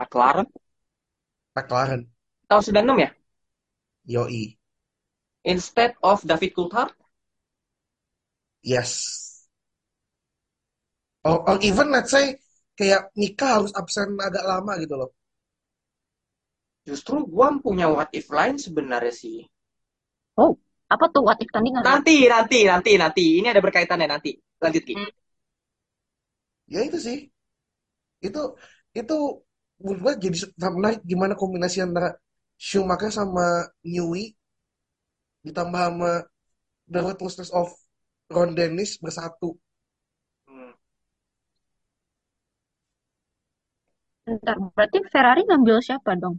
McLaren? 0.00 0.48
McLaren. 1.52 2.08
Tahun 2.48 2.62
96 2.64 3.04
ya? 3.04 3.10
Yoi. 4.08 4.56
Instead 5.44 5.92
of 6.00 6.24
David 6.24 6.56
Coulthard? 6.56 6.96
Yes. 8.64 8.92
Or, 11.20 11.44
or 11.44 11.56
even 11.60 11.92
let's 11.92 12.16
say 12.16 12.40
kayak 12.80 13.12
Mika 13.12 13.60
harus 13.60 13.76
absen 13.76 14.16
agak 14.16 14.40
lama 14.40 14.80
gitu 14.80 14.96
loh. 14.96 15.12
Justru 16.88 17.28
gua 17.28 17.52
punya 17.60 17.92
what 17.92 18.08
if 18.16 18.32
lain 18.32 18.56
sebenarnya 18.56 19.12
sih 19.12 19.44
apa 20.90 21.04
tuh 21.14 21.22
what 21.26 21.38
if 21.38 21.48
tandingan? 21.54 21.82
nanti 21.86 22.26
nanti 22.26 22.58
nanti 22.66 22.90
nanti 22.98 23.24
ini 23.38 23.46
ada 23.46 23.62
berkaitannya 23.62 24.08
nanti 24.10 24.30
lanjut 24.58 24.82
Ki 24.82 24.94
ya 26.74 26.80
itu 26.88 26.98
sih 27.06 27.18
itu 28.26 28.40
itu 29.00 29.16
menurut 29.80 30.00
gue 30.04 30.12
jadi 30.28 30.36
menarik 30.76 31.00
gimana 31.10 31.34
kombinasi 31.40 31.78
antara 31.86 32.08
Schumacher 32.60 33.10
sama 33.18 33.44
Newey 33.92 34.36
ditambah 35.46 35.82
sama 35.88 36.12
The 36.92 37.00
Ruthlessness 37.06 37.50
of 37.60 37.68
Ron 38.34 38.50
Dennis 38.58 38.98
bersatu 39.04 39.56
Hmm. 40.48 40.72
Bentar, 44.26 44.56
berarti 44.74 44.98
Ferrari 45.12 45.42
ngambil 45.48 45.76
siapa 45.86 46.10
dong? 46.22 46.36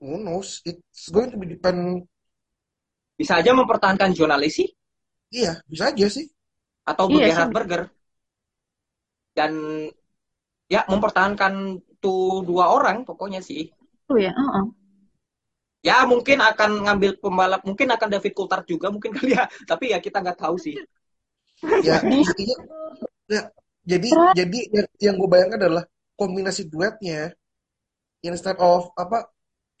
Who 0.00 0.16
knows? 0.18 0.64
It's 0.64 1.08
going 1.12 1.30
to 1.30 1.36
be 1.36 1.46
depend. 1.46 2.08
Bisa 3.20 3.36
aja 3.40 3.52
mempertahankan 3.52 4.16
jurnalis 4.16 4.52
sih 4.64 4.68
Iya, 5.30 5.62
bisa 5.70 5.84
aja 5.94 6.06
sih. 6.10 6.26
atau 6.90 7.06
Iya 7.12 7.26
Gerhard 7.30 7.50
sih. 7.50 7.54
Berger 7.54 7.82
dan 9.36 9.52
ya 10.70 10.80
mempertahankan 10.86 11.82
tuh 12.00 12.46
dua 12.48 12.72
orang 12.72 13.04
pokoknya 13.04 13.40
sih. 13.44 13.68
Itu 14.06 14.14
ya. 14.16 14.32
heeh. 14.32 14.64
Ya 15.80 16.04
mungkin 16.04 16.44
akan 16.44 16.70
ngambil 16.84 17.10
pembalap, 17.24 17.60
mungkin 17.64 17.88
akan 17.88 18.08
David 18.12 18.32
Coulthard 18.36 18.64
juga 18.68 18.92
mungkin 18.92 19.12
kali 19.16 19.32
ya. 19.36 19.44
Tapi 19.68 19.92
ya 19.92 19.98
kita 20.00 20.20
nggak 20.20 20.38
tahu 20.40 20.56
sih. 20.60 20.76
Ya, 21.84 22.00
jadinya, 22.00 22.56
ya, 23.28 23.42
jadi 23.84 24.08
jadi 24.32 24.58
yang, 24.72 24.88
yang 24.96 25.14
gue 25.20 25.28
bayangkan 25.28 25.60
adalah 25.60 25.84
kombinasi 26.16 26.68
duetnya 26.72 27.32
instead 28.24 28.56
of 28.60 28.88
apa 28.96 29.28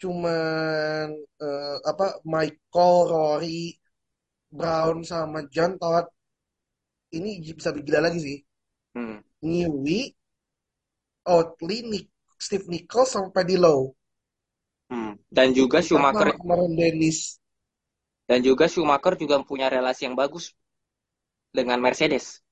cuman 0.00 1.06
eh, 1.46 1.76
apa 1.90 2.06
Michael, 2.32 2.96
Rory, 3.12 3.76
Brown 4.58 4.96
sama 5.10 5.38
John 5.54 5.72
Todd 5.80 6.06
ini 7.16 7.30
bisa 7.58 7.70
gila 7.74 8.00
lagi 8.06 8.18
sih. 8.26 8.38
Hmm. 8.94 9.18
Newey, 9.42 10.02
Oatley, 11.34 11.78
Nick, 11.90 12.06
Steve 12.44 12.66
Nichols 12.72 13.10
sama 13.12 13.28
Paddy 13.34 13.56
Lowe 13.56 13.96
Hmm. 14.90 15.14
Dan 15.30 15.54
juga 15.54 15.78
Schumacher 15.78 16.34
Dennis. 16.74 17.38
dan 18.26 18.42
juga 18.42 18.66
Schumacher 18.66 19.14
juga 19.14 19.38
punya 19.46 19.70
relasi 19.70 20.06
yang 20.06 20.18
bagus 20.18 20.50
dengan 21.54 21.78
Mercedes. 21.78 22.42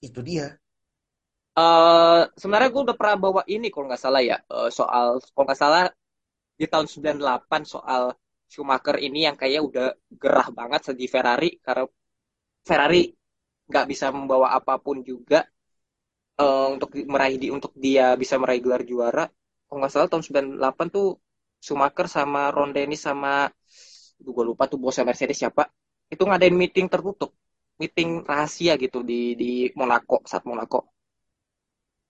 Itu 0.00 0.20
dia. 0.24 0.56
Eh 1.60 2.20
sebenarnya 2.40 2.68
gue 2.74 2.82
udah 2.86 2.96
pernah 3.00 3.16
bawa 3.24 3.42
ini 3.54 3.66
kalau 3.72 3.84
nggak 3.90 4.02
salah 4.04 4.22
ya 4.30 4.36
eh, 4.54 4.68
soal 4.78 5.06
kalau 5.34 5.44
nggak 5.48 5.60
salah 5.64 5.82
di 6.60 6.66
tahun 6.72 6.86
98 6.92 7.62
soal 7.74 8.02
Schumacher 8.52 8.96
ini 9.06 9.18
yang 9.28 9.36
kayak 9.42 9.60
udah 9.68 9.86
gerah 10.22 10.48
banget 10.58 10.80
di 11.00 11.06
Ferrari 11.14 11.50
karena 11.66 11.84
Ferrari 12.68 13.02
nggak 13.70 13.86
bisa 13.92 14.06
membawa 14.16 14.48
apa 14.58 14.74
pun 14.84 14.96
juga 15.10 15.38
eh, 16.40 16.66
untuk 16.74 16.90
meraih 17.14 17.36
di 17.42 17.46
untuk 17.56 17.72
dia 17.84 18.04
bisa 18.22 18.34
meraih 18.42 18.60
gelar 18.64 18.82
juara. 18.90 19.24
Kalau 19.66 19.78
nggak 19.80 19.92
salah 19.94 20.08
tahun 20.10 20.24
98 20.26 20.86
tuh 20.96 21.06
Schumacher 21.64 22.06
sama 22.16 22.40
Ron 22.54 22.70
Dennis 22.76 23.02
sama 23.08 23.30
gue 24.20 24.44
lupa 24.50 24.64
tuh 24.70 24.78
bosnya 24.82 25.04
Mercedes 25.08 25.38
siapa 25.40 25.62
itu 26.12 26.22
ngadain 26.28 26.52
meeting 26.62 26.86
tertutup 26.92 27.30
meeting 27.80 28.08
rahasia 28.30 28.72
gitu 28.76 29.00
di 29.10 29.32
di 29.40 29.50
Monaco 29.78 30.20
saat 30.30 30.44
Monaco 30.50 30.78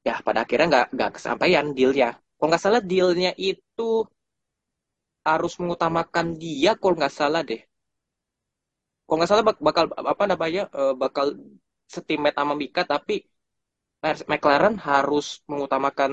ya 0.09 0.15
pada 0.27 0.39
akhirnya 0.45 0.67
nggak 0.73 0.87
nggak 0.97 1.11
kesampaian 1.17 1.67
dealnya. 1.77 2.09
Kalau 2.37 2.49
nggak 2.51 2.63
salah 2.65 2.81
dealnya 2.91 3.31
itu 3.51 3.91
harus 5.31 5.53
mengutamakan 5.61 6.27
dia 6.43 6.71
kalau 6.81 6.95
nggak 6.99 7.15
salah 7.19 7.41
deh. 7.51 7.61
Kalau 9.07 9.17
nggak 9.19 9.31
salah 9.31 9.45
bak- 9.49 9.63
bakal 9.69 9.85
apa 10.13 10.25
namanya 10.33 10.63
eh, 10.81 10.95
bakal 11.03 11.27
setimet 11.95 12.35
sama 12.39 12.55
Mika 12.63 12.83
tapi 12.93 13.15
McLaren 14.31 14.75
harus 14.89 15.27
mengutamakan 15.51 16.13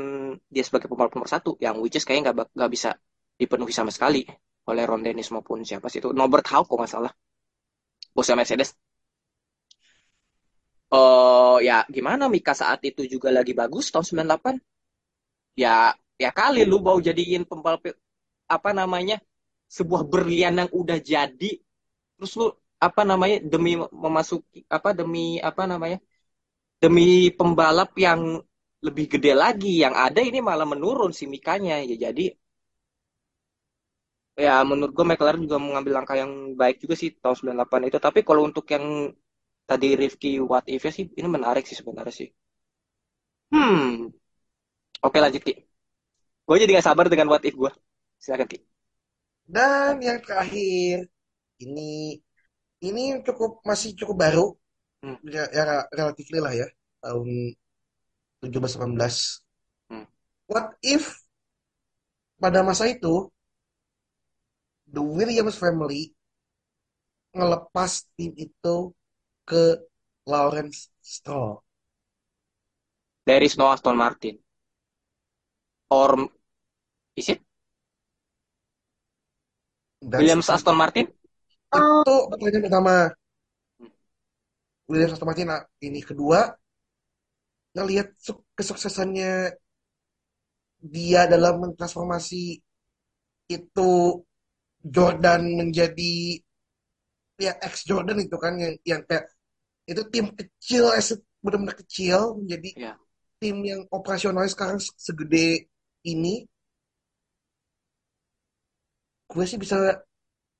dia 0.53 0.63
sebagai 0.67 0.87
pembalap 0.91 1.13
nomor 1.15 1.29
satu 1.35 1.51
yang 1.65 1.75
which 1.83 1.95
is 1.99 2.03
kayaknya 2.07 2.23
nggak 2.35 2.47
nggak 2.57 2.71
bisa 2.75 2.89
dipenuhi 3.39 3.71
sama 3.75 3.91
sekali 3.95 4.21
oleh 4.69 4.83
Ron 4.89 5.03
Dennis 5.05 5.31
maupun 5.35 5.63
siapa 5.63 5.87
sih 5.91 5.99
itu. 6.03 6.09
Norbert 6.11 6.45
Haug 6.51 6.65
kalau 6.67 6.79
nggak 6.83 6.93
salah. 6.95 7.11
Bosnya 8.15 8.35
Mercedes 8.39 8.69
eh 10.95 11.55
ya 11.67 11.73
gimana 11.95 12.23
Mika? 12.33 12.53
Saat 12.61 12.79
itu 12.89 13.01
juga 13.13 13.29
lagi 13.37 13.51
bagus 13.61 13.85
tahun 13.91 14.05
98 14.07 14.55
ya 15.63 15.69
ya 16.23 16.29
kali 16.39 16.59
lu 16.71 16.77
mau 16.87 16.97
jadiin 17.07 17.43
pembalap 17.49 17.83
apa 18.55 18.69
namanya 18.79 19.15
sebuah 19.77 20.03
berlian 20.13 20.55
yang 20.61 20.71
udah 20.81 20.99
jadi. 21.13 21.51
Terus 22.17 22.33
lu 22.39 22.47
apa 22.87 23.01
namanya 23.09 23.37
demi 23.53 23.71
memasuki 24.05 24.59
apa 24.77 24.89
demi 24.99 25.39
apa 25.49 25.63
namanya 25.71 25.97
demi 26.83 27.29
pembalap 27.37 27.91
yang 28.05 28.21
lebih 28.85 29.05
gede 29.17 29.31
lagi 29.43 29.81
yang 29.83 29.95
ada 29.97 30.21
ini 30.29 30.39
malah 30.49 30.67
menurun 30.73 31.11
si 31.15 31.25
Mikanya. 31.33 31.75
Ya 31.89 31.95
jadi 32.09 32.23
ya 34.45 34.53
menurut 34.69 34.91
gue 34.97 35.05
McLaren 35.09 35.41
juga 35.45 35.57
mengambil 35.65 35.93
langkah 35.97 36.17
yang 36.21 36.31
baik 36.61 36.75
juga 36.83 36.95
sih 37.01 37.09
tahun 37.21 37.35
98 37.39 37.81
itu. 37.89 37.97
Tapi 38.07 38.19
kalau 38.27 38.41
untuk 38.49 38.65
yang 38.73 38.85
tadi 39.69 39.87
Rifki 39.99 40.39
what 40.39 40.65
if 40.71 40.81
ya 40.87 40.91
sih? 40.97 41.05
Ini 41.11 41.27
menarik 41.27 41.63
sih 41.67 41.77
sebenarnya 41.77 42.13
sih. 42.15 42.29
Hmm. 43.51 44.07
Oke 45.03 45.17
lanjut 45.23 45.43
Ki. 45.43 45.53
Gue 46.47 46.57
jadi 46.63 46.79
gak 46.79 46.87
sabar 46.87 47.05
dengan 47.11 47.27
what 47.31 47.43
if 47.43 47.53
gue 47.53 47.71
silakan 48.23 48.47
Ki. 48.47 48.57
Dan 49.47 49.99
yang 49.99 50.19
terakhir 50.23 51.11
ini 51.59 52.17
ini 52.83 53.03
cukup 53.27 53.59
masih 53.67 53.91
cukup 53.99 54.17
baru. 54.25 54.45
Hmm. 54.97 55.13
ya, 55.29 55.45
ya 55.53 55.85
relatif 55.93 56.25
lah 56.41 56.49
ya 56.57 56.65
tahun 57.05 57.53
17-18 58.41 59.45
Hmm. 59.87 60.03
What 60.51 60.75
if 60.83 61.15
pada 62.41 62.59
masa 62.59 62.91
itu 62.91 63.31
the 64.89 64.99
Williams 64.99 65.55
family 65.55 66.11
ngelepas 67.31 68.03
tim 68.19 68.35
itu 68.35 68.91
ke 69.49 69.63
Lawrence 70.31 70.79
Stroll 71.01 71.53
there 73.27 73.43
is 73.43 73.57
no 73.57 73.67
Aston 73.67 73.95
Martin. 73.95 74.39
Or 75.89 76.29
is 77.15 77.29
it? 77.29 77.41
Dan 80.01 80.21
Williams 80.21 80.49
Aston 80.49 80.75
Martin? 80.77 81.07
Oh, 81.75 81.83
itu 82.03 82.13
pertanyaan 82.31 82.63
pertama 82.67 82.93
Hmm. 83.79 83.89
Williams 84.89 85.13
Aston 85.15 85.27
Martin 85.29 85.47
nah, 85.51 85.61
ini 85.87 85.99
kedua 86.03 86.39
ngelihat 87.75 88.07
su- 88.25 88.43
kesuksesannya 88.57 89.31
dia 90.93 91.21
dalam 91.33 91.55
mentransformasi 91.63 92.43
itu 93.57 93.91
Jordan 94.95 95.41
menjadi 95.59 96.13
ya 97.37 97.53
ex 97.61 97.85
Jordan 97.89 98.17
itu 98.25 98.35
kan 98.43 98.53
yang 98.63 98.73
yang 98.91 99.01
kayak 99.07 99.25
itu 99.91 100.01
tim 100.13 100.25
kecil 100.39 100.83
benar-benar 101.43 101.77
kecil. 101.81 102.19
Menjadi 102.41 102.69
ya 102.85 102.91
tim 103.41 103.55
yang 103.69 103.81
operasional 103.97 104.43
sekarang 104.49 104.79
se- 104.81 104.95
segede 105.07 105.69
ini. 106.11 106.33
Gue 109.31 109.43
sih 109.49 109.59
bisa 109.63 109.75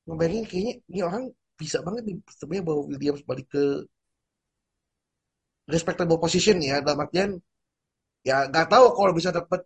ngebayangin 0.07 0.45
kayaknya 0.49 0.73
ini 0.91 0.99
orang 1.09 1.23
bisa 1.61 1.78
banget 1.86 2.03
nih 2.07 2.15
sebenarnya 2.39 2.65
bawa 2.69 2.82
Williams 2.91 3.23
balik 3.30 3.47
ke 3.53 3.63
respectable 5.73 6.19
position 6.23 6.57
ya. 6.69 6.75
Dalam 6.84 6.99
artian 7.05 7.30
ya 8.30 8.38
nggak 8.51 8.67
tahu 8.73 8.86
kalau 8.97 9.13
bisa 9.19 9.32
dapet 9.38 9.61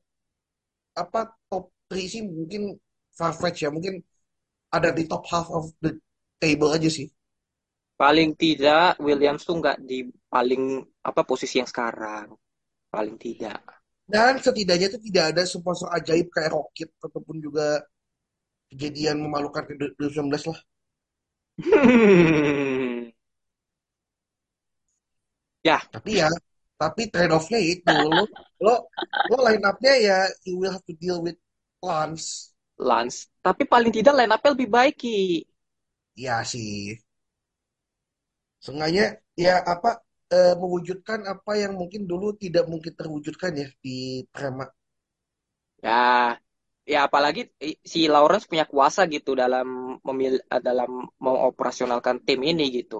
apa 1.04 1.20
top 1.50 1.64
3 1.90 2.08
sih 2.14 2.22
mungkin 2.38 2.62
farfetch 3.18 3.58
ya. 3.68 3.70
Mungkin 3.76 3.94
ada 4.76 4.90
di 4.98 5.04
top 5.12 5.24
half 5.32 5.48
of 5.52 5.66
the 5.84 5.92
table 6.42 6.72
aja 6.78 6.90
sih 6.92 7.08
paling 8.02 8.34
tidak 8.34 8.98
Williams 8.98 9.46
tuh 9.46 9.62
nggak 9.62 9.78
di 9.86 10.10
paling 10.26 10.82
apa 11.06 11.22
posisi 11.22 11.62
yang 11.62 11.70
sekarang. 11.70 12.34
Paling 12.90 13.14
tidak. 13.22 13.62
Dan 14.10 14.42
setidaknya 14.42 14.90
itu 14.90 15.00
tidak 15.06 15.38
ada 15.38 15.46
sponsor 15.46 15.86
ajaib 15.94 16.34
kayak 16.34 16.50
Rocket 16.50 16.90
ataupun 16.98 17.38
juga 17.38 17.86
kejadian 18.74 19.22
memalukan 19.22 19.70
ke 19.70 19.78
2019 19.78 20.50
lah. 20.50 20.60
Ya. 25.62 25.78
Tapi 25.94 26.18
ya 26.18 26.26
tapi 26.74 27.06
trade 27.14 27.30
off-nya 27.30 27.62
itu 27.62 27.86
lo 27.86 28.26
lo 28.66 28.90
lo 29.30 29.38
line 29.46 29.62
up-nya 29.62 29.94
ya 30.02 30.20
you 30.42 30.58
will 30.58 30.74
have 30.74 30.82
to 30.90 30.98
deal 30.98 31.22
with 31.22 31.38
Lance. 31.86 32.58
Lance. 32.82 33.30
Tapi 33.46 33.70
paling 33.70 33.94
tidak 33.94 34.18
line 34.18 34.34
up 34.34 34.42
lebih 34.42 34.66
baik 34.66 34.98
Ki. 34.98 35.46
Ya 36.18 36.42
sih 36.42 36.98
Seenggaknya 38.66 39.06
ya 39.46 39.54
apa 39.74 39.90
eh, 40.38 40.54
mewujudkan 40.62 41.20
apa 41.34 41.52
yang 41.64 41.74
mungkin 41.82 42.02
dulu 42.12 42.28
tidak 42.44 42.66
mungkin 42.72 42.94
terwujudkan 43.00 43.52
ya 43.62 43.68
di 43.84 43.98
Prema. 44.34 44.66
ya 45.86 46.02
ya 46.94 47.00
apalagi 47.08 47.42
si 47.92 48.00
Lawrence 48.14 48.50
punya 48.52 48.66
kuasa 48.72 49.02
gitu 49.16 49.32
dalam 49.42 49.68
memil 50.08 50.34
eh, 50.54 50.62
dalam 50.68 50.90
mengoperasionalkan 51.26 52.16
tim 52.26 52.40
ini 52.52 52.66
gitu 52.78 52.98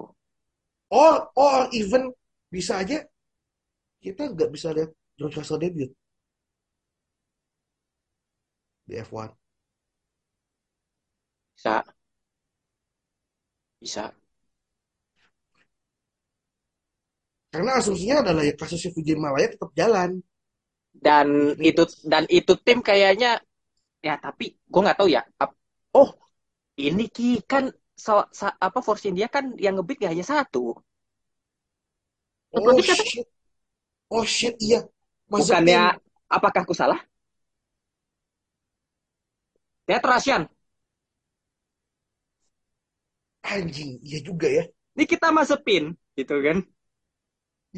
Or 1.02 1.14
or 1.44 1.58
even 1.80 2.02
bisa 2.54 2.72
aja 2.82 2.98
kita 4.04 4.22
nggak 4.32 4.50
bisa 4.54 4.68
lihat 4.76 4.90
George 5.18 5.36
Russell 5.38 5.60
debut 5.64 5.90
di 8.86 8.94
F1. 8.98 9.30
bisa 11.56 11.84
bisa 13.80 14.14
Karena 17.52 17.70
asumsinya 17.80 18.16
adalah 18.22 18.42
ya 18.48 18.54
kasusnya 18.60 18.90
Vijay 18.96 19.16
Malaya 19.24 19.48
tetap 19.54 19.70
jalan. 19.80 20.10
Dan 21.06 21.28
Ini 21.56 21.68
itu 21.68 21.82
dan 22.12 22.24
itu 22.38 22.52
tim 22.64 22.78
kayaknya 22.88 23.30
ya 24.06 24.14
tapi 24.24 24.44
gue 24.72 24.80
nggak 24.84 24.98
tahu 25.00 25.08
ya. 25.16 25.22
Oh, 25.94 26.14
ini 26.88 27.04
Ki 27.16 27.28
kan 27.52 27.64
sa- 28.06 28.28
sa- 28.40 28.56
apa 28.66 28.78
Force 28.86 29.04
India 29.10 29.26
kan 29.34 29.44
yang 29.64 29.74
ngebit 29.76 29.96
gak 30.02 30.12
hanya 30.12 30.26
satu. 30.32 30.64
oh 32.54 32.80
shit. 32.82 33.26
Oh 34.10 34.24
shit, 34.26 34.56
iya. 34.66 34.80
Mazepin. 35.32 35.82
Bukannya 35.82 35.82
apakah 36.36 36.60
aku 36.64 36.74
salah? 36.80 37.00
Lihat 39.88 40.02
Russian. 40.06 40.42
Anjing, 43.54 43.92
iya 44.08 44.18
juga 44.28 44.46
ya. 44.56 44.64
Ini 44.96 45.04
kita 45.12 45.26
Mazepin 45.36 45.84
gitu 46.18 46.34
kan. 46.46 46.58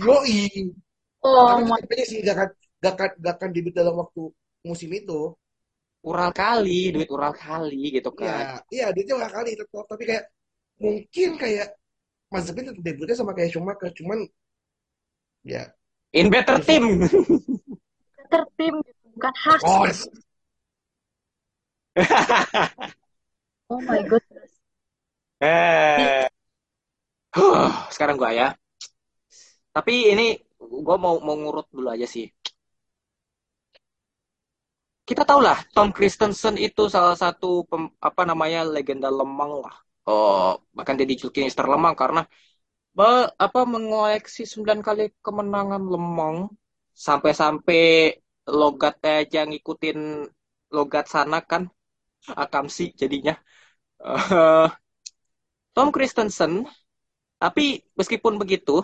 Yoi. 0.02 0.38
Oh 1.22 1.58
Tapi 1.80 1.94
sih 2.10 2.18
gak 2.26 2.34
akan, 2.36 2.48
gak 2.82 2.92
akan, 2.96 3.10
gak 3.24 3.34
akan 3.36 3.50
debut 3.54 3.74
dalam 3.78 3.94
waktu 4.02 4.22
musim 4.68 4.90
itu. 5.00 5.12
Ural 6.10 6.30
kali, 6.40 6.78
duit 6.94 7.10
ural 7.16 7.34
kali 7.44 7.80
gitu 7.96 8.10
Iya, 8.20 8.34
kan. 8.34 8.46
iya 8.74 8.84
duitnya 8.94 9.14
gak 9.24 9.32
kali 9.36 9.50
tetap. 9.60 9.84
Tapi 9.90 10.02
kayak 10.08 10.24
mungkin 10.84 11.28
kayak 11.42 11.66
Mazepin 12.32 12.64
tetap 12.68 12.82
debutnya 12.88 13.16
sama 13.20 13.32
kayak 13.36 13.50
Schumacher. 13.52 13.90
Cuman 13.98 14.18
ya 15.44 15.74
In 16.14 16.30
better 16.30 16.58
team. 16.60 17.08
better 18.18 18.42
team 18.58 18.74
gitu, 18.86 19.04
bukan 19.14 19.34
Haas. 19.42 19.64
Oh, 19.64 19.86
Oh 23.68 23.80
my 23.82 24.02
goodness. 24.02 24.58
eh. 25.40 26.28
Huh, 27.36 27.70
sekarang 27.94 28.16
gua 28.20 28.30
ya. 28.40 28.48
Tapi 29.74 29.92
ini 30.12 30.24
gua 30.86 30.96
mau 31.04 31.14
mau 31.26 31.36
ngurut 31.40 31.66
dulu 31.74 31.88
aja 31.94 32.06
sih. 32.14 32.24
Kita 35.08 35.22
tahu 35.28 35.40
lah 35.46 35.58
Tom 35.74 35.88
Christensen 35.96 36.54
itu 36.66 36.82
salah 36.94 37.12
satu 37.22 37.46
pem- 37.70 37.92
apa 38.08 38.22
namanya 38.30 38.60
legenda 38.74 39.08
lemang 39.18 39.52
lah. 39.62 39.74
Oh, 40.08 40.48
bahkan 40.76 40.96
dia 40.98 41.04
dijuluki 41.10 41.40
Mister 41.46 41.66
Lemang 41.72 41.94
karena 42.00 42.20
be- 42.98 43.30
apa 43.46 43.60
mengoleksi 43.74 44.42
9 44.52 44.80
kali 44.88 45.02
kemenangan 45.26 45.82
lemang 45.94 46.36
sampai-sampai 47.06 47.80
logatnya 48.60 49.12
aja 49.22 49.40
ngikutin 49.48 49.98
logat 50.76 51.06
sana 51.14 51.38
kan 51.50 51.62
akamsi 52.44 52.84
jadinya. 53.00 53.34
Eh, 54.06 54.68
Tom 55.76 55.88
Christensen 55.94 56.52
Tapi 57.42 57.82
meskipun 58.00 58.34
begitu, 58.42 58.82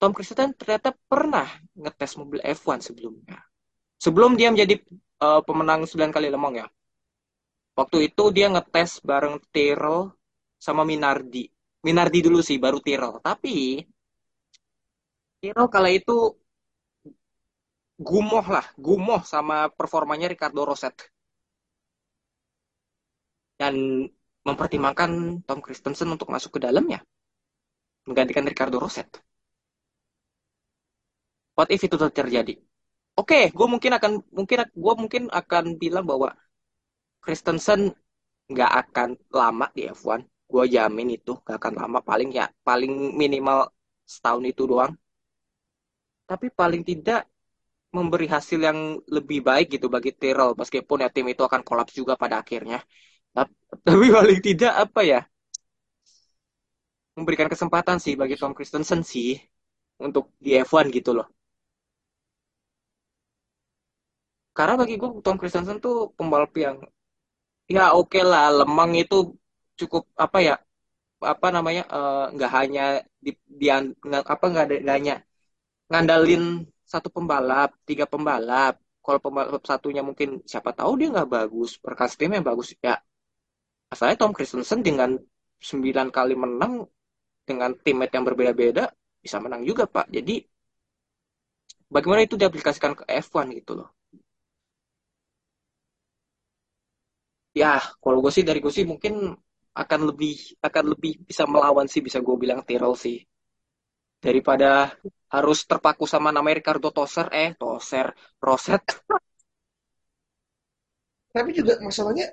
Tom 0.00 0.16
Christensen 0.16 0.56
ternyata 0.56 0.96
pernah 0.96 1.44
ngetes 1.76 2.16
mobil 2.16 2.40
F1 2.40 2.80
sebelumnya. 2.80 3.36
Sebelum 4.00 4.32
dia 4.32 4.48
menjadi 4.48 4.80
eh, 5.20 5.40
pemenang 5.44 5.84
9 5.84 6.08
kali 6.08 6.32
Le 6.32 6.40
Mans 6.40 6.56
ya. 6.56 6.66
Waktu 7.76 8.08
itu 8.08 8.24
dia 8.32 8.48
ngetes 8.48 9.04
bareng 9.04 9.36
Tyrrell 9.52 10.08
sama 10.56 10.88
Minardi. 10.88 11.52
Minardi 11.84 12.18
dulu 12.24 12.40
sih, 12.40 12.56
baru 12.56 12.80
Tyrrell. 12.80 13.20
Tapi 13.20 13.84
Tyrrell 15.40 15.68
kala 15.68 15.92
itu 15.92 16.16
gumoh 18.00 18.46
lah, 18.48 18.64
gumoh 18.80 19.20
sama 19.32 19.68
performanya 19.68 20.32
Ricardo 20.32 20.64
Rosset. 20.64 20.96
Dan 23.60 24.08
mempertimbangkan 24.48 25.44
Tom 25.44 25.60
Christensen 25.60 26.08
untuk 26.08 26.32
masuk 26.32 26.56
ke 26.56 26.60
dalamnya 26.64 27.04
menggantikan 28.08 28.48
Ricardo 28.48 28.80
Rosset. 28.80 29.29
What 31.60 31.68
if 31.76 31.82
itu 31.86 31.96
terjadi? 32.00 32.54
Oke, 33.20 33.38
gue 33.58 33.66
mungkin 33.74 33.92
akan 33.98 34.12
mungkin 34.38 34.58
gue 34.84 34.94
mungkin 35.02 35.22
akan 35.40 35.64
bilang 35.82 36.04
bahwa 36.10 36.28
Christensen 37.24 37.80
nggak 38.52 38.72
akan 38.82 39.08
lama 39.40 39.66
di 39.76 39.82
F1. 39.98 40.20
Gue 40.52 40.64
jamin 40.74 41.08
itu 41.18 41.32
nggak 41.44 41.58
akan 41.60 41.74
lama, 41.82 41.98
paling 42.10 42.30
ya 42.38 42.46
paling 42.68 42.92
minimal 43.22 43.58
setahun 44.14 44.44
itu 44.52 44.62
doang. 44.72 44.92
Tapi 46.30 46.46
paling 46.58 46.82
tidak 46.90 47.20
memberi 47.96 48.26
hasil 48.34 48.60
yang 48.68 48.78
lebih 49.16 49.40
baik 49.48 49.66
gitu 49.78 49.86
bagi 49.94 50.10
Tyrrell 50.20 50.52
meskipun 50.60 50.98
ya 51.04 51.10
tim 51.14 51.26
itu 51.32 51.42
akan 51.48 51.62
kolaps 51.68 51.94
juga 52.00 52.14
pada 52.22 52.36
akhirnya. 52.42 52.78
Tap- 53.36 53.54
Tapi 53.88 54.06
paling 54.16 54.40
tidak 54.48 54.72
apa 54.84 55.00
ya? 55.12 55.20
memberikan 57.18 57.48
kesempatan 57.52 57.98
sih 58.04 58.14
bagi 58.20 58.34
Tom 58.40 58.52
Christensen 58.56 59.00
sih 59.12 59.28
untuk 60.06 60.24
di 60.44 60.50
F1 60.68 60.86
gitu 60.98 61.10
loh. 61.18 61.26
Karena 64.60 64.74
bagi 64.80 64.94
gue 65.00 65.08
Tom 65.24 65.36
Christensen 65.40 65.78
tuh 65.86 66.12
pembalap 66.18 66.52
yang 66.64 66.76
ya 67.76 67.84
oke 68.00 68.20
lah 68.32 68.44
lemang 68.60 68.92
itu 69.02 69.16
cukup 69.80 70.02
apa 70.24 70.38
ya 70.48 70.54
apa 71.32 71.48
namanya 71.56 71.82
eh, 71.96 72.24
nggak 72.34 72.52
hanya 72.58 72.84
di, 73.24 73.30
di 73.60 73.66
apa 74.34 74.44
nggak 74.52 74.64
ada 74.68 74.76
nggak 74.84 74.96
hanya 74.98 75.14
ngandalin 75.90 76.44
satu 76.92 77.08
pembalap 77.14 77.70
tiga 77.88 78.04
pembalap 78.12 78.74
kalau 79.04 79.20
pembalap 79.24 79.62
satunya 79.70 80.02
mungkin 80.08 80.28
siapa 80.50 80.70
tahu 80.78 80.92
dia 81.00 81.08
nggak 81.14 81.30
bagus 81.36 81.70
berkas 81.84 82.12
timnya 82.18 82.42
bagus 82.50 82.68
ya 82.84 82.94
asalnya 83.92 84.16
Tom 84.20 84.32
Christensen 84.36 84.80
dengan 84.88 85.10
sembilan 85.60 86.08
kali 86.16 86.34
menang 86.44 86.74
dengan 87.44 87.70
teammate 87.76 88.14
yang 88.16 88.26
berbeda-beda 88.26 88.84
bisa 89.20 89.36
menang 89.42 89.66
juga 89.66 89.84
Pak. 89.84 90.08
Jadi 90.08 90.40
bagaimana 91.90 92.24
itu 92.24 92.38
diaplikasikan 92.40 92.92
ke 92.96 93.04
F1 93.10 93.50
gitu 93.52 93.76
loh. 93.76 93.90
Ya, 97.54 97.72
kalau 98.02 98.18
gue 98.22 98.32
sih 98.36 98.44
dari 98.48 98.58
gue 98.64 98.72
sih 98.76 98.86
mungkin 98.92 99.14
akan 99.82 100.00
lebih 100.10 100.34
akan 100.66 100.84
lebih 100.94 101.12
bisa 101.28 101.44
melawan 101.52 101.86
sih 101.92 102.02
bisa 102.06 102.18
gue 102.26 102.36
bilang 102.42 102.60
Tyrrell 102.66 102.94
sih. 103.04 103.16
Daripada 104.24 104.92
harus 105.34 105.58
terpaku 105.70 106.04
sama 106.12 106.28
namanya 106.34 106.58
Ricardo 106.60 106.88
Toser 106.96 107.26
eh 107.32 107.50
Toser 107.60 108.06
Roset 108.46 108.82
tapi 111.34 111.50
juga 111.58 111.72
masalahnya 111.86 112.26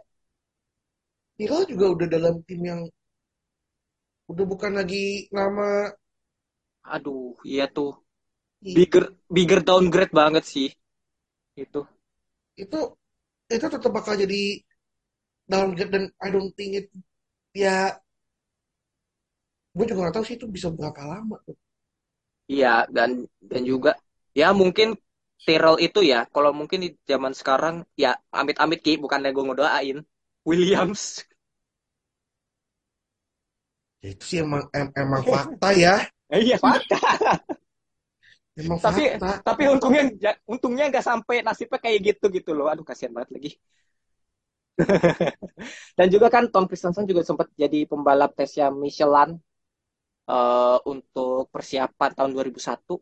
Tyrrell 1.35 1.65
juga 1.71 1.85
udah 1.93 2.07
dalam 2.15 2.35
tim 2.47 2.59
yang 2.69 2.81
udah 4.31 4.45
bukan 4.51 4.71
lagi 4.79 5.03
nama 5.35 5.67
aduh 6.95 7.27
iya 7.51 7.63
tuh. 7.75 7.89
I- 8.63 8.75
bigger 8.77 9.05
bigger 9.35 9.61
downgrade 9.69 10.13
banget 10.21 10.45
sih. 10.53 10.67
Itu 11.63 11.79
itu 12.63 12.77
itu 13.55 13.65
tetap 13.73 13.91
bakal 13.97 14.13
jadi 14.23 14.37
downgrade 15.51 15.91
dan 15.95 16.03
I 16.23 16.27
don't 16.33 16.53
think 16.57 16.71
it 16.79 16.87
ya 17.63 17.97
gue 19.75 19.85
juga 19.89 19.99
gak 20.07 20.13
tahu 20.19 20.25
sih 20.27 20.35
itu 20.37 20.45
bisa 20.55 20.67
berapa 20.77 21.01
lama 21.11 21.35
tuh. 21.47 21.55
Iya, 22.53 22.67
dan 22.95 23.09
dan 23.51 23.61
juga 23.71 23.89
ya 24.39 24.45
mungkin 24.61 24.87
Tyrrell 25.45 25.77
itu 25.85 25.99
ya, 26.11 26.17
kalau 26.33 26.51
mungkin 26.59 26.79
di 26.85 26.89
zaman 27.11 27.33
sekarang 27.39 27.75
ya 28.03 28.09
amit-amit 28.39 28.79
Ki, 28.85 28.91
bukannya 29.03 29.29
gue 29.35 29.43
ngedoain 29.47 29.97
Williams. 30.49 31.01
Ya, 34.03 34.07
itu 34.13 34.23
sih 34.29 34.37
emang 34.45 34.63
em- 34.77 34.93
emang 35.03 35.23
fakta 35.31 35.69
ya 35.83 35.93
Iya, 36.43 36.55
fakta. 36.63 36.97
emang 38.57 38.79
Tapi 38.85 39.01
fakta 39.09 39.31
tapi 39.47 39.63
untungnya 39.73 40.03
untungnya 40.53 40.83
nggak 40.91 41.05
sampai 41.09 41.35
nasibnya 41.45 41.79
kayak 41.83 41.99
gitu 42.13 42.25
gitu 42.37 42.51
loh. 42.57 42.65
Aduh, 42.71 42.85
kasihan 42.89 43.13
banget 43.15 43.31
lagi. 43.35 43.49
Dan 45.97 46.07
juga 46.13 46.27
kan 46.35 46.43
Tom 46.53 46.65
Christensen 46.69 47.05
juga 47.09 47.21
sempat 47.25 47.47
jadi 47.57 47.85
pembalap 47.89 48.31
tesnya 48.37 48.67
Michelin 48.73 49.37
eh, 50.31 50.77
untuk 50.93 51.49
persiapan 51.53 52.11
tahun 52.17 52.31
2001. 52.35 52.95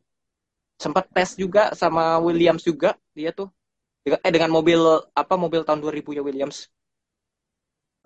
Sempat 0.84 1.06
tes 1.16 1.30
juga 1.40 1.64
sama 1.82 2.20
Williams 2.26 2.64
juga 2.70 2.90
dia 3.18 3.32
tuh. 3.40 3.50
Eh 4.08 4.34
dengan 4.36 4.52
mobil 4.58 4.80
apa 5.16 5.36
mobil 5.40 5.62
tahun 5.68 5.82
2000 5.84 6.12
ya 6.18 6.24
Williams. 6.26 6.70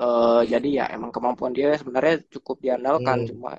Eh, 0.06 0.42
jadi 0.52 0.68
ya 0.80 0.84
emang 0.96 1.12
kemampuan 1.16 1.52
dia 1.58 1.68
sebenarnya 1.82 2.16
cukup 2.34 2.56
diandalkan 2.66 3.18
Hmm. 3.20 3.30
cuma 3.30 3.50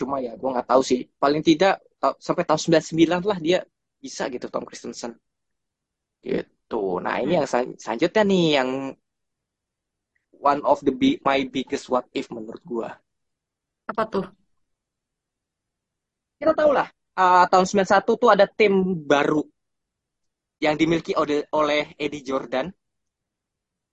cuma 0.00 0.16
ya 0.26 0.32
gue 0.40 0.50
nggak 0.54 0.68
tahu 0.72 0.82
sih 0.90 1.00
paling 1.22 1.42
tidak 1.48 1.74
ta- 2.02 2.18
sampai 2.26 2.44
tahun 2.48 2.60
99 2.64 3.22
lah 3.30 3.38
dia 3.46 3.58
bisa 4.04 4.24
gitu 4.34 4.46
Tom 4.54 4.64
Christensen 4.68 5.12
gitu 6.26 6.76
nah 7.04 7.14
ini 7.22 7.32
yang 7.38 7.46
sel- 7.52 7.76
selanjutnya 7.82 8.22
nih 8.30 8.42
yang 8.58 8.70
one 10.42 10.58
of 10.66 10.82
the 10.82 10.90
big, 10.90 11.22
my 11.22 11.46
biggest 11.46 11.86
what 11.86 12.10
if 12.10 12.26
menurut 12.34 12.62
gue 12.66 12.90
Apa 13.86 14.02
tuh? 14.10 14.26
kita 16.42 16.58
tahu 16.58 16.74
lah 16.74 16.90
uh, 17.14 17.46
tahun 17.46 17.66
91 17.86 18.02
tuh 18.02 18.30
ada 18.34 18.50
tim 18.50 18.74
baru 19.06 19.46
yang 20.62 20.78
dimiliki 20.78 21.12
oleh, 21.18 21.42
oleh 21.50 21.90
Eddie 21.98 22.22
Jordan. 22.22 22.70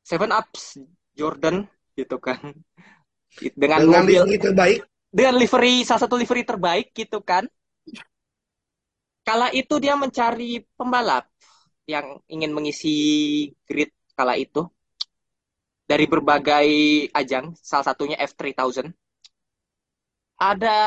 Seven 0.06 0.30
Ups 0.30 0.78
Jordan 1.18 1.66
gitu 1.98 2.22
kan. 2.22 2.54
Dengan 3.54 3.86
dengan 3.86 4.06
mobil 4.06 4.22
livery 4.22 4.38
terbaik. 4.38 4.80
Dengan 5.10 5.36
livery 5.42 5.76
salah 5.82 6.02
satu 6.06 6.16
livery 6.18 6.46
terbaik 6.46 6.94
gitu 6.94 7.26
kan. 7.26 7.46
Kala 9.26 9.54
itu 9.54 9.78
dia 9.78 9.94
mencari 9.94 10.66
pembalap 10.74 11.30
yang 11.90 12.22
ingin 12.30 12.54
mengisi 12.54 12.98
grid 13.66 13.94
kala 14.14 14.38
itu 14.38 14.66
dari 15.90 16.06
berbagai 16.14 16.68
ajang, 17.20 17.46
salah 17.70 17.86
satunya 17.90 18.18
F3000. 18.30 18.88
Ada, 20.52 20.78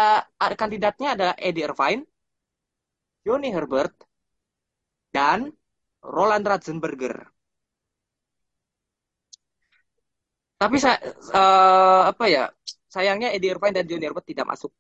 kandidatnya 0.60 1.08
ada 1.16 1.28
Eddie 1.46 1.64
Irvine, 1.68 2.02
Johnny 3.26 3.50
Herbert, 3.50 4.06
dan 5.16 5.40
Roland 6.04 6.44
Ratzenberger. 6.44 7.32
Tapi 10.60 10.76
saya 10.82 10.96
eh, 11.38 12.02
apa 12.12 12.24
ya? 12.34 12.42
Sayangnya 12.94 13.28
Eddie 13.34 13.50
Irvine 13.54 13.74
dan 13.76 13.84
Johnny 13.88 14.04
Herbert 14.06 14.26
tidak 14.30 14.46
masuk 14.52 14.70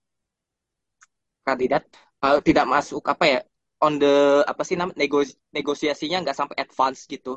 kandidat, 1.46 1.82
Eh, 2.22 2.38
tidak 2.46 2.66
masuk 2.70 3.02
apa 3.12 3.24
ya? 3.26 3.38
On 3.82 3.98
the 3.98 4.06
apa 4.46 4.62
sih 4.62 4.78
namanya 4.78 4.94
negos- 5.02 5.34
negosiasinya 5.50 6.22
nggak 6.22 6.38
sampai 6.38 6.56
advance 6.62 7.00
gitu. 7.10 7.34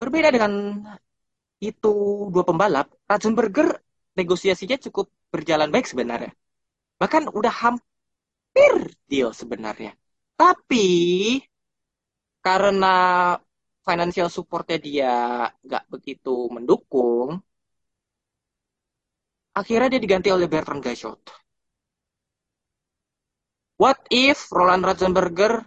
Berbeda 0.00 0.28
dengan 0.32 0.52
itu 1.60 1.92
dua 2.32 2.44
pembalap, 2.48 2.88
Ratzenberger 3.04 3.68
negosiasinya 4.16 4.80
cukup 4.80 5.12
berjalan 5.28 5.68
baik 5.68 5.86
sebenarnya. 5.92 6.32
Bahkan 6.96 7.28
udah 7.28 7.52
hampir 7.52 8.72
deal 9.04 9.30
sebenarnya. 9.36 9.92
Tapi 10.40 10.88
karena 12.40 12.94
financial 13.84 14.28
supportnya 14.32 14.78
dia 14.80 15.12
nggak 15.60 15.84
begitu 15.92 16.48
mendukung, 16.48 17.36
akhirnya 19.52 19.88
dia 19.92 20.00
diganti 20.00 20.28
oleh 20.32 20.48
Bertrand 20.48 20.80
Gachot. 20.80 21.20
What 23.80 24.00
if 24.12 24.48
Roland 24.52 24.84
Ratzenberger 24.84 25.64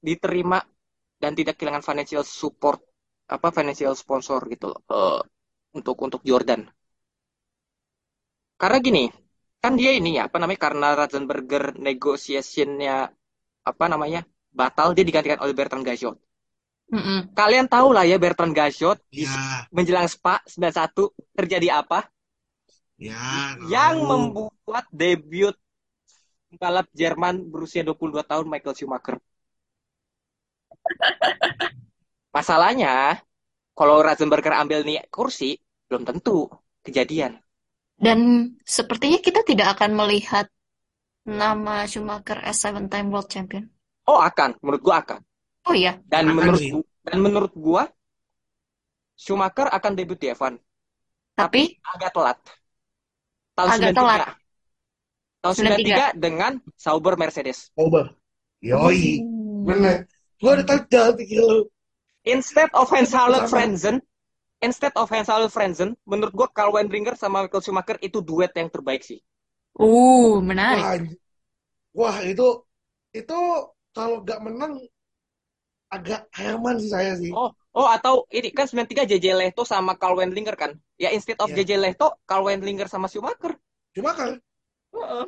diterima 0.00 0.60
dan 1.20 1.32
tidak 1.38 1.56
kehilangan 1.56 1.84
financial 1.84 2.24
support 2.24 2.80
apa 3.36 3.48
financial 3.56 3.94
sponsor 4.02 4.40
gitu 4.52 4.64
loh 4.72 4.80
eh, 4.96 5.20
untuk 5.78 5.96
untuk 6.06 6.20
Jordan. 6.28 6.60
Karena 8.60 8.78
gini, 8.86 9.04
kan 9.62 9.72
dia 9.80 9.90
ini 9.98 10.10
ya 10.18 10.22
apa 10.28 10.36
namanya 10.40 10.60
karena 10.66 10.86
Ratzenberger 10.98 11.64
negotiationnya 11.86 12.94
apa 13.70 13.84
namanya 13.92 14.20
batal 14.60 14.88
dia 14.96 15.04
digantikan 15.08 15.40
oleh 15.44 15.54
Bertrand 15.58 15.84
Gachot. 15.88 16.16
Mm-mm. 16.92 17.32
Kalian 17.38 17.66
tahu 17.74 17.88
lah 17.96 18.04
ya 18.10 18.16
Bertrand 18.22 18.52
Gachot 18.58 18.98
di 19.16 19.24
Ya, 19.24 19.68
menjelang 19.72 20.08
Spa 20.14 20.34
91 20.44 21.04
terjadi 21.36 21.68
apa? 21.80 21.98
ya, 22.98 23.56
Yang 23.74 23.96
tahu. 24.00 24.08
membuat 24.10 24.84
debut 24.92 25.54
pembalap 26.50 26.86
Jerman 27.00 27.34
berusia 27.52 27.82
22 27.86 28.24
tahun 28.30 28.46
Michael 28.52 28.76
Schumacher. 28.78 29.16
Masalahnya, 32.36 33.20
kalau 33.78 33.96
Ratzenberger 34.06 34.54
ambil 34.62 34.80
nih 34.88 34.98
kursi, 35.16 35.50
belum 35.88 36.02
tentu 36.08 36.48
kejadian. 36.84 37.32
Dan 38.06 38.18
sepertinya 38.76 39.18
kita 39.26 39.40
tidak 39.50 39.68
akan 39.78 39.90
melihat 40.00 40.46
nama 41.40 41.76
Schumacher 41.90 42.38
as 42.50 42.58
seven-time 42.64 43.08
world 43.12 43.28
champion. 43.34 43.64
Oh 44.10 44.18
akan, 44.28 44.50
menurut 44.62 44.82
gua 44.86 44.96
akan. 45.02 45.20
Oh 45.66 45.74
iya, 45.74 45.92
Dan 46.12 46.24
Akan 46.30 46.34
menurut 46.38 46.58
sih. 46.60 46.70
gua, 46.72 46.82
dan 47.06 47.18
menurut 47.24 47.52
gua 47.54 47.82
Schumacher 49.22 49.68
akan 49.76 49.92
debut 49.98 50.18
di 50.20 50.28
F1, 50.36 50.54
tapi 51.38 51.62
agak 51.92 52.10
telat. 52.16 52.38
Tahun 53.56 53.70
Agak 53.72 53.92
93. 53.92 53.96
telat. 53.96 54.22
Tahun 55.42 55.54
93 55.58 56.06
dengan 56.24 56.52
Sauber 56.84 57.14
Mercedes. 57.20 57.58
Coba. 57.76 58.02
Yoi. 58.62 59.20
Hmm. 59.20 59.64
Bener. 59.68 59.96
Gua 60.40 60.50
udah 60.58 60.66
tahu 60.66 60.80
jalan 60.92 61.12
pikir 61.18 61.40
lu. 61.42 61.60
Instead 62.22 62.70
of 62.74 62.86
Hans-Harald 62.86 63.46
Sama. 63.46 63.50
Frenzen, 63.50 63.96
instead 64.62 64.94
of 64.94 65.10
Hans-Harald 65.10 65.50
Frenzen, 65.50 65.98
menurut 66.06 66.32
gua 66.34 66.48
Karl 66.50 66.70
Wendlinger 66.74 67.18
sama 67.18 67.46
Michael 67.46 67.62
Schumacher 67.62 67.98
itu 67.98 68.22
duet 68.22 68.54
yang 68.54 68.70
terbaik 68.70 69.02
sih. 69.02 69.18
Uh, 69.74 70.38
menarik. 70.38 71.10
Wah, 71.96 72.14
wah 72.14 72.16
itu 72.22 72.46
itu 73.12 73.38
kalau 73.92 74.22
nggak 74.22 74.40
menang 74.40 74.78
agak 75.92 76.24
Herman 76.32 76.80
sih 76.80 76.88
saya 76.88 77.12
sih. 77.20 77.32
Oh, 77.34 77.52
oh 77.76 77.88
atau 77.88 78.24
ini 78.32 78.48
kan 78.54 78.64
93 78.64 79.04
JJ 79.04 79.26
Lehto 79.36 79.62
sama 79.66 79.98
Karl 79.98 80.16
Wendlinger 80.16 80.56
kan? 80.56 80.72
Ya 80.96 81.12
instead 81.12 81.36
of 81.42 81.52
Iya. 81.52 81.60
JJ 81.60 81.70
Lehto, 81.82 82.16
Karl 82.24 82.48
Wendlinger 82.48 82.88
sama 82.88 83.10
Schumacher. 83.12 83.58
Cuma 83.92 84.16
kan 84.16 84.40
Heeh. 84.92 85.24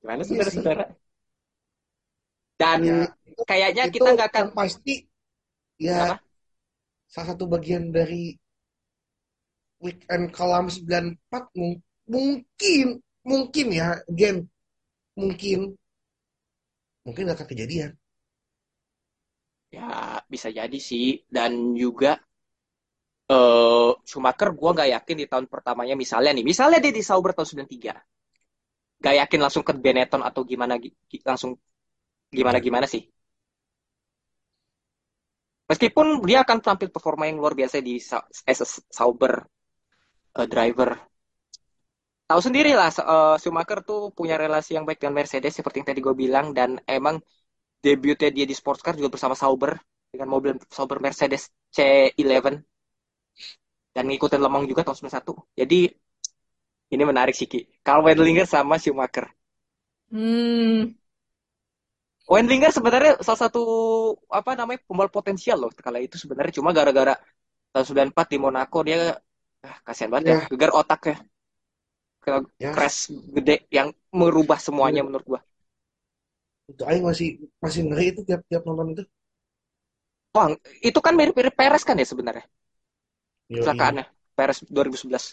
Gimana 0.00 0.22
Iya 0.22 0.28
saudara-saudara? 0.28 0.84
Dan 2.60 2.80
ya 2.86 2.98
kayaknya 3.48 3.84
itu 3.86 3.98
kita 3.98 4.08
nggak 4.14 4.28
akan 4.30 4.46
pasti 4.58 4.94
ya 5.78 6.14
salah 7.12 7.28
satu 7.32 7.44
bagian 7.54 7.84
dari 7.96 8.24
weekend 9.84 10.24
kolam 10.36 10.66
94 10.74 11.44
mung- 11.58 11.82
mungkin 12.12 12.86
mungkin 13.30 13.66
ya 13.80 13.88
again 14.10 14.36
mungkin 15.20 15.60
mungkin 17.04 17.22
nggak 17.24 17.36
akan 17.40 17.48
kejadian. 17.52 17.90
ya 19.76 19.88
bisa 20.32 20.48
jadi 20.58 20.78
sih 20.88 21.06
dan 21.34 21.52
juga 21.82 22.10
eh 23.34 23.90
Schumacher 24.08 24.48
gua 24.58 24.70
nggak 24.76 24.90
yakin 24.96 25.16
di 25.22 25.26
tahun 25.32 25.46
pertamanya 25.52 25.94
misalnya 26.02 26.30
nih, 26.36 26.44
misalnya 26.50 26.78
dia 26.84 26.92
di 26.98 27.02
Sauber 27.08 27.30
tahun 27.36 27.48
93. 27.50 27.92
Gak 29.04 29.14
yakin 29.20 29.40
langsung 29.44 29.64
ke 29.68 29.72
Benetton 29.84 30.22
atau 30.28 30.42
gimana 30.50 30.74
gi- 30.82 30.94
gi- 31.10 31.24
langsung 31.28 31.52
gimana 32.38 32.58
gimana 32.66 32.86
sih. 32.92 33.02
Meskipun 35.70 36.06
dia 36.28 36.44
akan 36.44 36.58
tampil 36.60 36.88
performa 36.92 37.24
yang 37.28 37.40
luar 37.40 37.56
biasa 37.56 37.80
di 37.80 37.96
as 38.52 38.60
a 38.60 38.66
Sauber 38.98 39.32
eh, 40.38 40.46
driver. 40.52 40.90
Tahu 42.28 42.40
sendiri 42.40 42.72
lah, 42.76 42.90
eh, 42.92 43.36
Schumacher 43.40 43.80
tuh 43.88 44.00
punya 44.12 44.36
relasi 44.36 44.76
yang 44.76 44.84
baik 44.88 45.00
dengan 45.00 45.16
Mercedes 45.24 45.52
seperti 45.56 45.76
yang 45.80 45.88
tadi 45.88 46.00
gue 46.04 46.14
bilang 46.16 46.46
dan 46.52 46.70
emang 46.84 47.16
debutnya 47.84 48.28
dia 48.36 48.46
di 48.48 48.54
sports 48.56 48.80
car 48.84 48.94
juga 48.96 49.12
bersama 49.14 49.36
Sauber 49.36 49.76
dengan 50.12 50.28
mobil 50.34 50.52
Sauber 50.72 50.98
Mercedes 51.04 51.52
C11 51.72 52.60
dan 53.94 54.04
ngikutin 54.10 54.40
Le 54.42 54.50
Mans 54.52 54.66
juga 54.70 54.82
tahun 54.86 54.98
91. 55.00 55.36
Jadi 55.60 55.80
ini 56.94 57.02
menarik 57.10 57.34
sih 57.34 57.48
Ki. 57.50 57.60
Karl 57.86 58.04
Wendlinger 58.04 58.46
sama 58.46 58.76
Schumacher. 58.78 59.26
Hmm. 60.12 60.94
Wendlinger 62.32 62.72
sebenarnya 62.72 63.12
salah 63.26 63.40
satu 63.44 63.60
apa 64.38 64.50
namanya 64.58 64.80
pembalap 64.88 65.12
potensial 65.12 65.56
loh 65.60 65.70
kala 65.86 65.98
itu 66.06 66.16
sebenarnya 66.22 66.52
cuma 66.58 66.70
gara-gara 66.78 67.14
tahun 67.72 67.84
94 67.88 68.26
di 68.32 68.38
Monaco 68.44 68.78
dia 68.88 68.96
ah, 69.66 69.76
kasihan 69.86 70.10
banget 70.12 70.26
ya, 70.32 70.36
Ya. 70.40 70.48
gegar 70.52 70.70
otaknya 70.80 71.16
ke 72.24 72.32
Ya, 72.58 72.74
crash 72.74 73.00
gede 73.36 73.54
yang 73.76 73.88
merubah 74.20 74.58
semuanya 74.66 75.00
menurut 75.06 75.26
gua. 75.30 75.40
itu 76.72 76.82
aing 76.90 77.04
masih 77.10 77.28
masih 77.64 77.80
ngeri 77.88 78.04
itu 78.12 78.20
tiap-tiap 78.28 78.62
nonton 78.68 78.88
itu. 78.94 79.02
Wah, 80.34 80.48
itu 80.88 80.98
kan 81.06 81.14
mirip-mirip 81.18 81.54
Perez 81.58 81.82
kan 81.88 81.96
ya 82.00 82.06
sebenarnya 82.12 82.44
kecelakaannya 83.54 84.04
Perez 84.36 84.58
2011. 84.74 85.24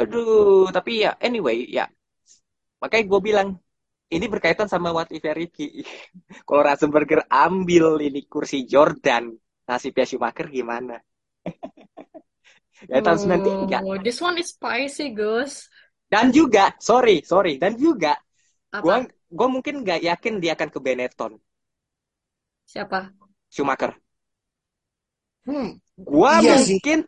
Aduh, 0.00 0.68
tapi 0.76 0.90
ya 1.04 1.10
anyway 1.26 1.58
ya 1.76 1.84
makanya 2.82 3.04
gue 3.12 3.20
bilang 3.28 3.48
ini 4.10 4.26
berkaitan 4.26 4.66
sama 4.66 4.90
what 4.90 5.08
if 5.14 5.22
Ricky. 5.22 5.86
Kalau 6.46 6.62
Ratzenberger 6.66 7.20
ambil 7.30 7.98
ini 8.02 8.26
kursi 8.26 8.66
Jordan, 8.66 9.34
nasibnya 9.68 10.04
Schumacher 10.06 10.46
gimana? 10.50 10.98
ya 12.92 12.98
tahun 13.04 13.18
93. 13.18 13.78
Oh, 13.86 13.96
this 14.00 14.18
one 14.20 14.36
is 14.38 14.50
spicy, 14.54 15.10
Gus. 15.14 15.68
Dan 16.12 16.26
juga, 16.34 16.64
sorry, 16.88 17.16
sorry, 17.32 17.54
dan 17.62 17.72
juga 17.84 18.12
gua 18.82 18.96
Apa? 18.98 19.10
gua 19.38 19.48
mungkin 19.54 19.74
nggak 19.82 20.00
yakin 20.08 20.34
dia 20.42 20.52
akan 20.58 20.70
ke 20.74 20.78
Benetton, 20.86 21.32
Siapa? 22.64 23.12
Schumacher. 23.48 24.00
Hmm, 25.46 25.68
Gua 26.10 26.32
Iya 26.40 26.54
mungkin 26.70 26.98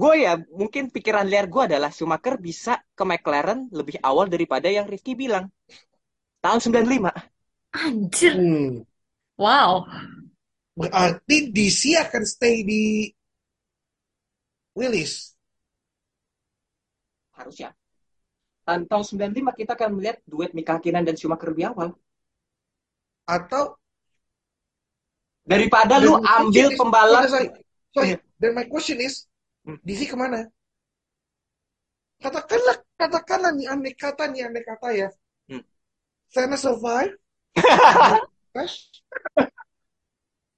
gue 0.00 0.14
ya 0.26 0.32
mungkin 0.60 0.84
pikiran 0.94 1.26
liar 1.30 1.46
gue 1.54 1.62
adalah 1.68 1.90
Schumacher 1.96 2.34
bisa 2.46 2.72
ke 2.98 3.04
McLaren 3.10 3.60
lebih 3.78 3.96
awal 4.08 4.26
daripada 4.34 4.68
yang 4.76 4.86
Rifki 4.92 5.12
bilang. 5.22 5.44
Tahun 6.46 6.60
95. 6.62 7.10
Anjir. 7.74 8.32
hmm. 8.38 8.86
Wow. 9.34 9.82
Berarti 10.78 11.50
DC 11.50 11.98
akan 11.98 12.22
stay 12.22 12.62
di 12.62 13.10
Willis. 14.78 15.34
Harusnya. 17.34 17.74
Dan 18.62 18.86
tahun 18.86 19.02
95 19.34 19.58
kita 19.58 19.74
akan 19.74 19.98
melihat 19.98 20.22
duet 20.22 20.54
Mika 20.54 20.78
Hakkinen 20.78 21.02
dan 21.02 21.18
Schumacher 21.18 21.50
lebih 21.50 21.74
awal. 21.74 21.98
Atau 23.26 23.74
Daripada 25.46 25.98
Dan 26.02 26.10
lu 26.10 26.18
ambil 26.22 26.74
is- 26.74 26.78
pembalap 26.78 27.22
Sorry, 27.26 27.50
sorry. 27.94 28.06
Iya. 28.14 28.18
Dan 28.38 28.50
my 28.54 28.66
question 28.70 28.98
is, 29.02 29.26
Hmm. 29.66 29.82
DC 29.82 30.06
ke 30.06 30.14
mana? 30.14 30.46
katakanlah 32.16 32.76
katakanlah 32.96 33.50
nih 33.52 33.66
andai 33.68 33.92
kata 33.92 34.30
nih 34.32 34.46
andai 34.48 34.64
kata 34.64 34.88
ya 34.94 35.08
Sena 36.32 36.56
survive 36.56 37.12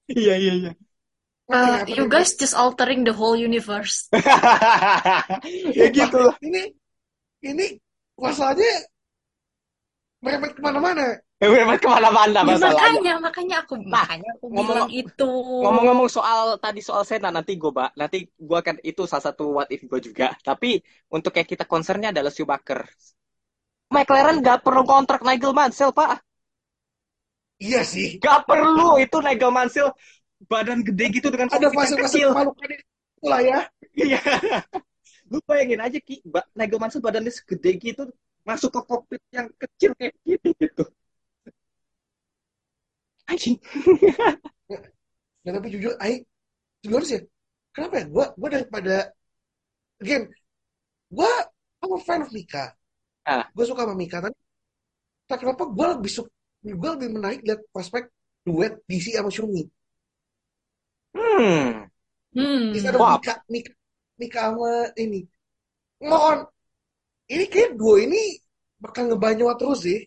Iya 0.09 0.33
iya 0.41 0.53
iya. 0.57 0.71
Uh, 1.49 1.81
you 1.89 2.05
guys 2.09 2.37
just 2.37 2.53
altering 2.53 3.01
the 3.05 3.13
whole 3.13 3.33
universe. 3.37 4.05
ya 5.79 5.85
gitu 5.89 6.17
loh. 6.17 6.33
ini 6.45 6.73
ini 7.41 7.65
masalahnya 8.17 8.85
merembet 10.21 10.51
ke 10.57 10.61
mana-mana 10.61 11.05
Memang 11.39 11.79
ke 11.79 11.87
mana-mana 11.87 12.43
Ya 12.43 12.43
masalahnya. 12.43 12.75
makanya, 12.99 13.13
makanya 13.23 13.55
aku 13.63 13.73
Nah, 13.79 14.03
makanya 14.03 14.29
aku 14.35 14.45
ngomong 14.51 14.67
bilang 14.75 14.91
itu. 14.91 15.29
ngomong-ngomong 15.63 16.09
soal 16.11 16.59
tadi 16.59 16.83
soal 16.83 17.07
Sena 17.07 17.31
nanti 17.31 17.55
gue 17.55 17.71
bak 17.71 17.95
nanti 17.95 18.27
gue 18.27 18.57
akan 18.59 18.75
itu 18.83 19.07
salah 19.07 19.31
satu 19.31 19.55
what 19.55 19.71
if 19.71 19.79
gue 19.87 19.99
juga. 20.03 20.35
Tapi 20.43 20.83
untuk 21.15 21.31
yang 21.39 21.47
kita 21.47 21.63
concernnya 21.63 22.11
adalah 22.11 22.27
Schumacher. 22.29 22.83
McLaren 23.89 24.37
gak 24.45 24.61
perlu 24.65 24.83
kontrak 24.85 25.21
Nigel 25.25 25.53
Mansell 25.53 25.91
pak. 25.93 26.21
iya 27.59 27.81
sih 27.83 28.17
Gak 28.23 28.47
perlu 28.47 28.97
itu 29.03 29.17
Nigel 29.19 29.51
Mansell 29.51 29.89
badan 30.47 30.79
gede 30.87 31.05
gitu 31.19 31.27
dengan 31.33 31.51
ada 31.51 31.67
fase-fase 31.73 32.15
kecil. 32.17 32.29
memalukan 32.31 32.69
itu 32.71 33.27
lah 33.27 33.41
ya 33.43 33.59
Iya. 33.99 34.21
Lu 35.31 35.37
bayangin 35.45 35.81
aja 35.83 35.99
Ki, 36.01 36.23
Nigel 36.57 36.79
Mansell 36.79 37.03
badannya 37.03 37.29
segede 37.33 37.71
gitu 37.77 38.03
masuk 38.47 38.71
ke 38.73 38.81
kokpit 38.87 39.21
yang 39.35 39.47
kecil 39.61 39.91
kayak 39.99 40.15
gini 40.25 40.49
gitu. 40.57 40.83
Anjing. 43.29 43.57
Ya, 45.47 45.55
tapi 45.55 45.71
jujur, 45.71 45.95
Aing, 46.03 46.27
jujur 46.83 47.01
sih, 47.07 47.19
kenapa 47.71 48.03
ya? 48.03 48.05
Gue 48.11 48.25
gue 48.35 48.49
daripada, 48.59 49.07
again, 50.03 50.27
gue 51.09 51.31
I'm 51.79 51.95
a 51.95 51.99
fan 52.03 52.27
of 52.27 52.29
Mika. 52.35 52.75
Ah. 53.25 53.45
Gue 53.55 53.65
suka 53.67 53.83
sama 53.85 53.95
Mika, 53.95 54.23
tapi 54.23 54.37
tak 55.29 55.37
kenapa 55.45 55.63
gue 55.69 55.87
lebih 55.97 56.11
suka, 56.11 56.31
gue 56.65 56.89
lebih 56.97 57.09
menarik 57.13 57.39
lihat 57.45 57.61
prospek 57.69 58.09
duet 58.45 58.79
DC 58.89 59.13
sama 59.13 59.29
Shumi. 59.29 59.63
Hmm. 61.13 61.89
Hmm. 62.33 62.69
Of 62.73 62.95
Wah. 62.97 63.17
Mika, 63.17 63.33
Mika, 63.49 63.71
Mika 64.17 64.39
sama 64.53 64.71
ini. 64.97 65.25
Ngon, 65.99 66.47
ini 67.29 67.45
kayak 67.49 67.75
dua 67.75 68.05
ini 68.05 68.39
bakal 68.79 69.11
ngebanyawa 69.11 69.53
terus 69.59 69.85
sih. 69.85 69.99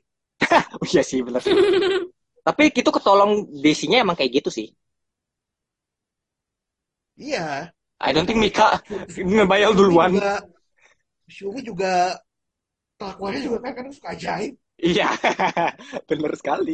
Oh 0.78 0.86
iya 0.90 1.02
sih 1.06 1.22
bener. 1.22 1.38
Tapi 2.46 2.62
itu 2.74 2.90
ketolong 2.90 3.46
DC-nya 3.62 4.02
emang 4.02 4.18
kayak 4.18 4.42
gitu 4.42 4.50
sih. 4.50 4.66
Iya. 7.14 7.70
I 8.02 8.10
don't 8.10 8.26
think 8.26 8.42
Mika 8.42 8.82
ngebayal 9.14 9.70
Shumi 9.70 9.78
duluan. 9.78 10.10
juga, 10.18 10.34
Shumi 11.30 11.60
juga 11.62 12.18
kelakuannya 13.02 13.40
juga 13.46 13.58
kan 13.64 13.72
kadang 13.78 13.94
suka 13.98 14.08
ajaib. 14.14 14.52
Iya, 14.88 15.08
bener 16.08 16.32
sekali. 16.40 16.72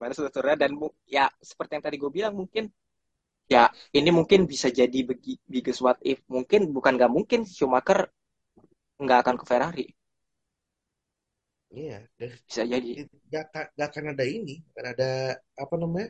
Mana 0.00 0.12
saudara 0.16 0.52
dan 0.62 0.72
ya 1.16 1.26
seperti 1.50 1.72
yang 1.80 1.84
tadi 1.86 1.96
gue 2.02 2.10
bilang 2.18 2.34
mungkin 2.40 2.64
ya 3.54 3.64
ini 3.98 4.10
mungkin 4.18 4.40
bisa 4.52 4.68
jadi 4.80 4.98
biggest 5.54 5.80
what 5.86 5.98
if. 6.12 6.18
Mungkin 6.34 6.60
bukan 6.76 6.92
nggak 6.98 7.12
mungkin 7.16 7.40
Schumacher 7.56 8.00
nggak 9.04 9.20
akan 9.22 9.36
ke 9.40 9.44
Ferrari. 9.50 9.86
Iya, 11.78 11.96
bisa 12.48 12.62
jadi. 12.72 12.88
gak, 13.32 13.44
gak, 13.54 13.66
gak 13.78 13.88
akan 13.90 14.04
ada 14.12 14.24
ini, 14.36 14.54
gak 14.74 14.86
ada 14.94 15.10
apa 15.62 15.74
namanya, 15.82 16.08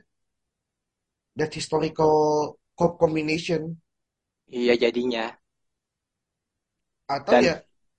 that 1.37 1.53
historical 1.55 2.59
co- 2.79 2.97
combination. 2.97 3.81
Iya 4.59 4.73
jadinya 4.83 5.23
atau 7.17 7.35
Dan- 7.35 7.45
ya 7.47 7.55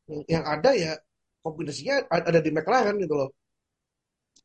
yang, 0.10 0.22
yang 0.34 0.44
ada 0.54 0.70
ya 0.84 0.92
kombinasinya 1.44 1.96
ada 2.18 2.40
di 2.46 2.50
McLaren 2.56 2.96
gitu 3.04 3.16
loh, 3.20 3.30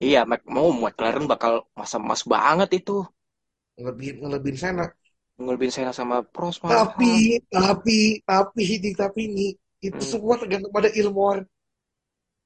iya 0.07 0.19
Mac- 0.31 0.49
mau 0.57 0.69
McLaren 0.83 1.25
bakal 1.33 1.53
masa 1.79 1.97
emas 2.05 2.23
banget 2.33 2.69
itu 2.79 2.93
ngelebihin 3.77 4.17
ngelebihin 4.21 4.59
Senna. 4.63 4.85
ngelebihin 5.43 5.75
Senna 5.75 5.93
sama 5.99 6.17
Prost 6.35 6.59
malah. 6.67 6.87
Tapi 6.87 7.13
tapi 7.55 7.99
tapi 8.29 8.63
ini 8.77 8.91
tapi 9.03 9.21
ini 9.29 9.47
itu 9.87 10.01
Hmm. 10.01 10.11
semua 10.13 10.35
tergantung 10.41 10.73
pada 10.77 10.89
ilmuwan. 11.01 11.39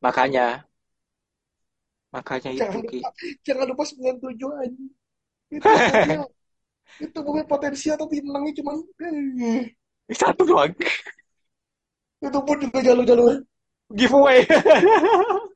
makanya 0.04 0.66
makanya 2.14 2.50
itu 2.60 2.76
Jangan 2.76 2.80
Ki. 2.88 3.00
lupa 3.00 3.08
jangan 3.46 3.66
lupa 3.70 3.82
97 3.90 4.52
aja. 4.62 4.84
Itu 5.56 5.70
itu 7.04 7.18
mobil 7.26 7.44
potensial 7.52 7.96
tapi 8.02 8.16
menangnya 8.26 8.52
cuma 8.60 8.72
eh, 9.06 9.62
satu 10.12 10.42
doang 10.46 10.72
itu 12.22 12.38
pun 12.46 12.56
juga 12.62 12.78
jalur-jalur 12.86 13.42
giveaway. 13.92 14.38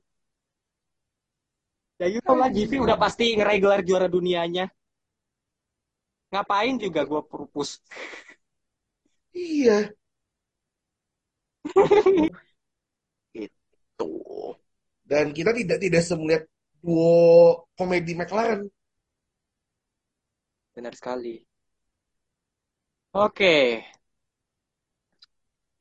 Ya 2.01 2.07
gitu 2.13 2.33
lah 2.41 2.49
Givi 2.53 2.77
udah 2.85 2.97
pasti 3.01 3.25
ngeregelar 3.37 3.81
juara 3.89 4.05
dunianya. 4.15 4.65
Ngapain 6.31 6.75
juga 6.85 7.01
gue 7.11 7.23
purpus 7.31 7.71
iya. 9.33 9.93
Tuh 13.97 14.53
dan 15.07 15.31
kita 15.37 15.51
tidak 15.55 15.79
tidak 15.81 16.03
semelihat 16.03 16.43
duo 16.83 17.65
komedi 17.79 18.13
McLaren. 18.19 18.67
Benar 20.77 20.95
sekali. 20.95 21.35
Oke 23.13 23.55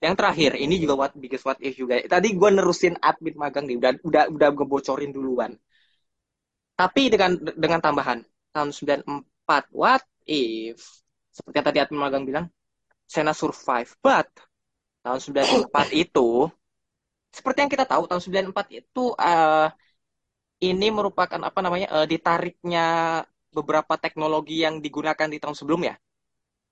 yang 0.05 0.15
terakhir 0.19 0.51
ini 0.61 0.75
juga 0.77 0.93
what 1.01 1.13
biggest 1.17 1.45
what 1.47 1.57
if 1.67 1.73
juga. 1.81 1.97
Tadi 2.05 2.27
gue 2.37 2.49
nerusin 2.53 2.93
admin 3.01 3.35
magang 3.35 3.65
nih 3.65 3.77
udah 3.81 3.91
udah 4.05 4.23
udah 4.29 4.49
ngebocorin 4.53 5.09
duluan. 5.09 5.51
Tapi 6.77 7.01
dengan 7.09 7.31
dengan 7.55 7.79
tambahan 7.81 8.19
tahun 8.53 8.69
94 8.69 9.73
what 9.73 10.03
if 10.29 10.77
seperti 11.33 11.55
yang 11.57 11.67
tadi 11.67 11.79
admin 11.81 12.01
magang 12.05 12.23
bilang 12.29 12.45
Senna 13.09 13.33
survive. 13.33 13.89
But 14.05 14.29
tahun 15.01 15.19
94 15.65 15.73
itu 16.05 16.29
seperti 17.33 17.57
yang 17.65 17.71
kita 17.73 17.85
tahu 17.89 18.05
tahun 18.05 18.21
94 18.21 18.79
itu 18.79 19.03
eh, 19.17 19.67
ini 20.69 20.87
merupakan 20.93 21.41
apa 21.41 21.59
namanya 21.65 21.87
eh, 22.01 22.07
ditariknya 22.07 22.85
beberapa 23.51 23.95
teknologi 23.99 24.61
yang 24.61 24.79
digunakan 24.79 25.27
di 25.27 25.37
tahun 25.39 25.55
sebelumnya 25.55 25.95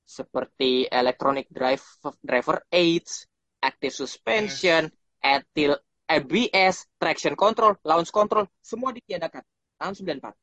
seperti 0.04 0.86
electronic 0.92 1.48
drive 1.50 1.84
driver 2.22 2.64
aids, 2.70 3.26
active 3.64 3.96
suspension, 3.96 4.92
etil 5.24 5.80
ABS, 6.08 6.86
traction 7.00 7.34
control, 7.34 7.80
launch 7.88 8.12
control, 8.12 8.46
semua 8.60 8.92
ditiadakan 8.92 9.42
tahun 9.80 9.94
94. 9.96 10.36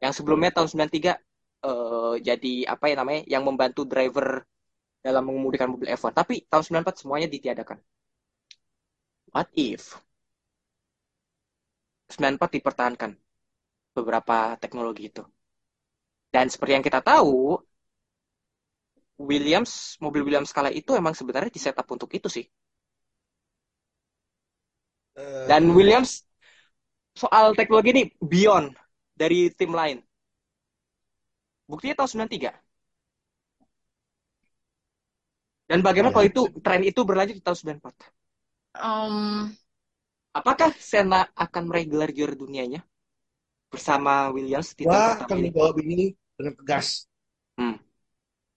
Yang 0.00 0.12
sebelumnya 0.16 0.50
tahun 0.56 0.68
93 0.72 1.12
eh, 1.68 2.14
jadi 2.24 2.52
apa 2.72 2.84
ya 2.88 2.96
namanya 2.96 3.22
yang 3.28 3.44
membantu 3.44 3.84
driver 3.84 4.42
dalam 5.04 5.22
mengemudikan 5.28 5.68
mobil 5.68 5.88
F1. 5.92 6.12
Tapi 6.16 6.44
tahun 6.48 6.82
94 6.84 7.00
semuanya 7.04 7.28
ditiadakan. 7.28 7.78
What 9.30 9.48
if 9.54 9.94
94 12.10 12.58
dipertahankan 12.58 13.14
beberapa 13.94 14.58
teknologi 14.58 15.10
itu. 15.10 15.22
Dan 16.30 16.46
seperti 16.50 16.72
yang 16.78 16.84
kita 16.86 17.02
tahu, 17.02 17.58
Williams, 19.28 19.72
mobil 20.04 20.22
Williams 20.26 20.50
kala 20.56 20.70
itu 20.80 20.90
emang 21.00 21.14
sebenarnya 21.18 21.52
disetup 21.56 21.86
untuk 21.94 22.10
itu 22.18 22.28
sih. 22.36 22.44
Eh, 25.14 25.50
Dan 25.50 25.72
Williams 25.76 26.24
soal 27.22 27.46
teknologi 27.58 27.90
ini 27.94 28.04
beyond 28.32 28.68
dari 29.20 29.50
tim 29.58 29.72
lain. 29.80 29.98
Buktinya 31.70 31.94
tahun 31.98 32.10
93. 32.12 32.52
Dan 35.70 35.80
bagaimana 35.86 36.12
kalau 36.14 36.26
itu 36.30 36.42
tren 36.64 36.82
itu 36.90 37.00
berlanjut 37.08 37.36
di 37.38 37.44
tahun 37.46 37.58
94? 37.60 37.96
Um, 38.76 39.16
Apakah 40.38 40.70
Senna 40.90 41.20
akan 41.44 41.62
meraih 41.70 41.86
gelar 41.92 42.10
juara 42.16 42.34
dunianya 42.42 42.80
bersama 43.72 44.12
Williams 44.36 44.70
di 44.78 44.84
tahun 44.90 45.04
pertama 45.08 45.26
akan 45.26 45.38
ini? 45.40 45.50
menjawab 45.50 45.76
ini 45.84 46.14
dengan 46.38 46.54
tegas. 46.58 46.88
Hmm. 47.58 47.76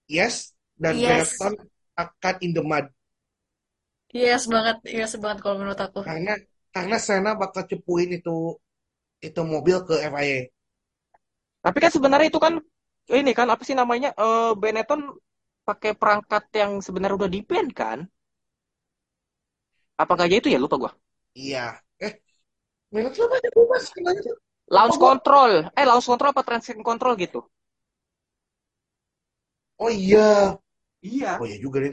Yes, 0.08 0.53
dan 0.82 0.94
Yes. 0.98 1.06
Benetton 1.06 1.54
akan 1.98 2.34
in 2.44 2.50
the 2.56 2.62
mud. 2.64 2.86
yes 4.20 4.42
banget, 4.52 4.76
yes 4.96 5.12
banget 5.22 5.38
kalau 5.42 5.56
menurut 5.60 5.80
aku. 5.86 6.00
Karena 6.06 6.32
karena 6.74 6.96
Senna 7.06 7.32
bakal 7.42 7.62
cepuin 7.70 8.10
itu 8.18 8.36
itu 9.28 9.40
mobil 9.52 9.78
ke 9.88 9.94
FIA. 10.12 10.40
Tapi 11.64 11.78
kan 11.82 11.92
sebenarnya 11.96 12.28
itu 12.30 12.40
kan 12.44 12.54
ini 13.18 13.30
kan 13.38 13.46
apa 13.52 13.62
sih 13.68 13.76
namanya 13.80 14.08
eh 14.24 14.50
Benetton 14.62 15.00
pakai 15.68 15.92
perangkat 16.00 16.42
yang 16.60 16.72
sebenarnya 16.86 17.16
udah 17.20 17.30
di-ban 17.34 17.66
kan? 17.80 17.98
Apakah 20.02 20.24
aja 20.26 20.36
itu 20.40 20.48
ya 20.54 20.58
lupa 20.62 20.76
gua. 20.82 20.90
Iya. 21.40 21.58
Eh, 22.04 22.12
Benetton 22.92 23.26
apa 23.28 23.36
ya? 23.44 23.50
Lupa 23.58 23.76
sebenarnya. 23.86 24.32
Launch 24.76 24.96
Oh, 24.96 24.98
gua- 25.00 25.16
control. 25.16 25.52
Eh 25.78 25.84
launch 25.88 26.06
control 26.10 26.32
apa 26.34 26.42
traction 26.48 26.78
control 26.88 27.14
gitu? 27.24 27.40
Oh 29.78 29.90
iya. 29.90 30.58
Iya. 31.04 31.36
Oh 31.36 31.46
iya 31.46 31.58
juga 31.60 31.84
deh. 31.84 31.92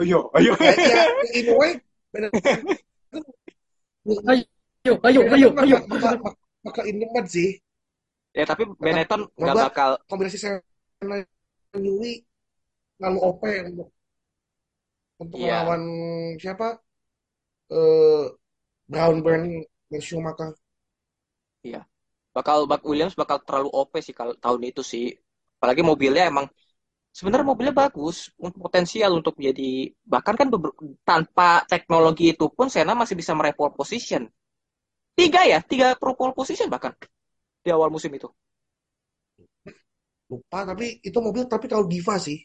Ayo, 0.00 0.28
ayo. 0.36 0.52
Ya, 0.60 1.04
in 1.36 1.48
a 1.48 1.52
way, 1.56 1.72
Ayo, 4.06 4.92
ayo, 5.04 5.20
ayo, 5.28 5.48
Benetton 5.52 5.60
ayo. 5.60 5.76
in 6.88 6.96
demand 7.00 7.28
sih. 7.28 7.60
Ya 8.36 8.44
tapi 8.48 8.68
Benetton 8.80 9.28
nggak 9.36 9.56
bakal 9.56 9.90
kombinasi 10.08 10.38
Serena 10.40 11.20
Yui 11.76 12.20
lalu 13.00 13.18
OP 13.20 13.42
untuk 13.72 13.88
untuk 15.20 15.36
Iya. 15.40 15.64
melawan 15.64 15.82
siapa? 16.40 16.68
Eh 17.72 18.24
Brown 18.86 19.16
Brand 19.24 19.48
dan 19.90 20.00
Schumacher. 20.00 20.52
bakal 22.36 22.68
bak 22.68 22.84
Williams 22.84 23.16
bakal 23.16 23.40
terlalu 23.40 23.72
OP 23.72 23.96
sih 24.04 24.12
kalau 24.12 24.36
tahun 24.36 24.60
itu 24.68 24.84
sih. 24.84 25.08
Apalagi 25.56 25.80
mobilnya 25.80 26.28
emang 26.28 26.46
sebenarnya 27.16 27.46
mobilnya 27.48 27.72
bagus, 27.72 28.28
untuk 28.36 28.60
potensial 28.68 29.10
untuk 29.16 29.34
jadi 29.40 29.88
bahkan 30.04 30.36
kan 30.36 30.52
tanpa 31.00 31.64
teknologi 31.64 32.36
itu 32.36 32.46
pun 32.52 32.68
Senna 32.68 32.92
masih 32.92 33.16
bisa 33.16 33.32
meraih 33.32 33.56
pole 33.56 33.72
position. 33.72 34.28
Tiga 35.16 35.48
ya, 35.48 35.64
tiga 35.64 35.96
pro 35.96 36.12
pole 36.12 36.36
position 36.36 36.68
bahkan 36.68 36.92
di 37.64 37.72
awal 37.72 37.88
musim 37.88 38.12
itu. 38.12 38.28
Lupa 40.28 40.68
tapi 40.68 41.00
itu 41.00 41.18
mobil 41.24 41.48
tapi 41.48 41.66
kalau 41.72 41.88
diva 41.88 42.20
sih. 42.20 42.36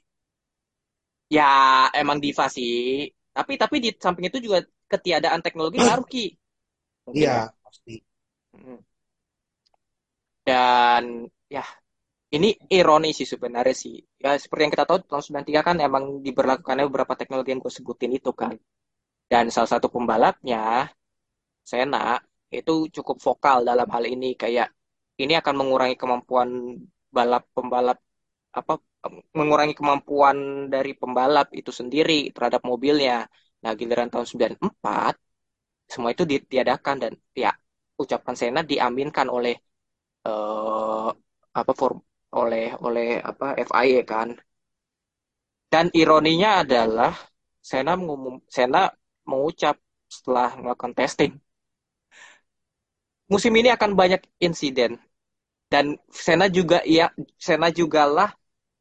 Ya 1.27 1.91
emang 1.91 2.23
diva 2.23 2.47
sih. 2.47 3.11
Tapi 3.35 3.59
tapi 3.59 3.75
di 3.83 3.89
samping 3.99 4.31
itu 4.31 4.39
juga 4.39 4.63
ketiadaan 4.87 5.43
teknologi 5.43 5.83
ngaruh 5.83 6.07
Ki. 6.07 6.25
Mungkin 7.07 7.23
Iya, 7.27 7.51
pasti. 7.59 7.95
Mm. 8.55 8.79
Dan 10.47 11.03
ya 11.51 11.63
ini 12.35 12.47
ironi 12.77 13.09
sih 13.17 13.27
sebenarnya 13.33 13.75
sih. 13.83 13.95
Ya 14.23 14.29
seperti 14.41 14.61
yang 14.65 14.73
kita 14.75 14.85
tahu 14.89 14.99
tahun 15.09 15.23
93 15.27 15.61
kan 15.67 15.77
emang 15.87 16.03
diberlakukannya 16.25 16.85
beberapa 16.89 17.13
teknologi 17.19 17.49
yang 17.53 17.61
gue 17.65 17.73
sebutin 17.77 18.11
itu 18.19 18.31
kan. 18.41 18.55
Dan 19.31 19.45
salah 19.55 19.71
satu 19.73 19.87
pembalapnya 19.95 20.59
Senna 21.71 21.97
itu 22.57 22.71
cukup 22.95 23.17
vokal 23.25 23.57
dalam 23.69 23.87
hal 23.95 24.03
ini 24.13 24.27
kayak 24.41 24.67
ini 25.21 25.33
akan 25.41 25.53
mengurangi 25.59 25.95
kemampuan 26.01 26.49
balap 27.15 27.43
pembalap 27.55 27.97
apa 28.59 28.73
mengurangi 29.37 29.73
kemampuan 29.79 30.37
dari 30.73 30.91
pembalap 31.01 31.47
itu 31.59 31.71
sendiri 31.79 32.13
terhadap 32.35 32.61
mobilnya. 32.71 33.13
Nah, 33.63 33.71
giliran 33.79 34.09
tahun 34.13 34.27
94 34.31 35.15
semua 35.91 36.09
itu 36.15 36.23
ditiadakan 36.31 36.95
dan 37.03 37.13
ya 37.43 37.51
ucapan 38.01 38.35
Senna 38.39 38.61
diaminkan 38.71 39.27
oleh 39.37 39.53
eh 40.27 41.09
apa 41.59 41.71
form 41.79 41.97
oleh 42.39 42.65
oleh 42.85 43.07
apa 43.29 43.45
FIA 43.67 44.01
kan. 44.11 44.29
Dan 45.73 45.85
ironinya 46.01 46.49
adalah 46.63 47.13
Senna 47.69 47.93
mengumum 47.99 48.35
Senna 48.55 48.81
mengucap 49.29 49.75
setelah 50.15 50.49
melakukan 50.61 50.93
testing 50.99 51.31
musim 53.31 53.53
ini 53.59 53.69
akan 53.75 53.91
banyak 54.01 54.21
insiden 54.45 54.91
dan 55.71 55.85
Senna 56.25 56.47
juga 56.57 56.77
ya 56.97 57.05
Senna 57.47 57.67
jugalah 57.79 58.29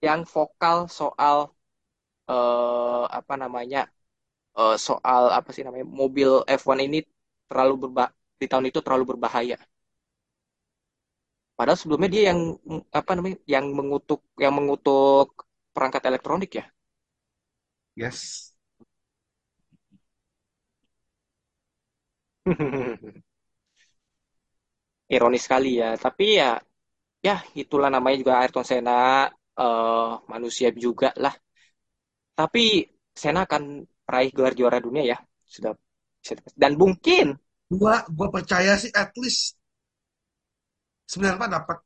yang 0.06 0.20
vokal 0.34 0.78
soal 0.98 1.38
eh 2.30 3.02
apa 3.18 3.34
namanya 3.42 3.78
eh, 4.58 4.74
soal 4.88 5.22
apa 5.38 5.48
sih 5.54 5.62
namanya 5.66 5.86
mobil 6.02 6.30
F1 6.60 6.80
ini 6.88 6.98
terlalu 7.48 7.74
berba 7.82 8.04
di 8.40 8.46
tahun 8.50 8.66
itu 8.70 8.80
terlalu 8.84 9.04
berbahaya. 9.16 9.56
Padahal 11.60 11.76
sebelumnya 11.80 12.10
dia 12.14 12.22
yang 12.32 12.40
apa 13.00 13.12
namanya 13.16 13.36
yang 13.54 13.66
mengutuk 13.78 14.20
yang 14.40 14.54
mengutuk 14.58 15.28
perangkat 15.76 16.02
elektronik 16.08 16.50
ya. 16.60 16.64
Yes. 17.96 18.52
Ironis 25.14 25.42
sekali 25.46 25.70
ya, 25.82 25.90
tapi 26.04 26.24
ya 26.40 26.50
ya 27.26 27.36
itulah 27.62 27.90
namanya 27.94 28.16
juga 28.22 28.34
Ayrton 28.42 28.66
Senna 28.70 29.28
eh, 29.62 30.10
manusia 30.32 30.68
juga 30.84 31.08
lah. 31.24 31.34
Tapi 32.38 32.64
Senna 33.20 33.40
akan 33.46 33.62
raih 34.12 34.30
gelar 34.36 34.54
juara 34.58 34.78
dunia 34.82 35.04
ya, 35.12 35.18
sudah 35.44 35.72
dan 36.62 36.72
mungkin 36.76 37.36
Gua 37.70 38.02
gua 38.16 38.28
percaya 38.34 38.74
sih 38.82 38.90
at 39.02 39.14
least 39.22 39.59
94 41.10 41.50
dapat. 41.56 41.78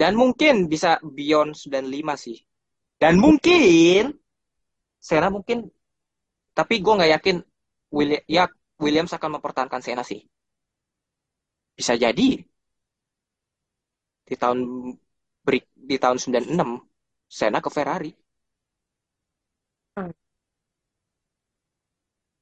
dan 0.00 0.12
mungkin 0.22 0.54
bisa 0.72 0.90
beyond 1.16 1.50
95 1.62 2.14
sih. 2.24 2.38
Dan 3.02 3.14
mungkin 3.24 4.14
Senna 5.08 5.28
mungkin 5.36 5.58
tapi 6.58 6.74
gue 6.84 6.96
nggak 6.98 7.12
yakin 7.16 7.36
William 7.96 8.22
ya 8.36 8.44
Williams 8.82 9.14
akan 9.16 9.30
mempertahankan 9.38 9.82
Senna 9.86 10.04
sih. 10.10 10.20
Bisa 11.78 11.94
jadi 12.04 12.26
di 14.28 14.34
tahun 14.42 14.58
beri- 15.44 15.72
di 15.90 15.96
tahun 16.02 16.18
96 16.22 16.68
Senna 17.38 17.58
ke 17.64 17.70
Ferrari. 17.76 18.10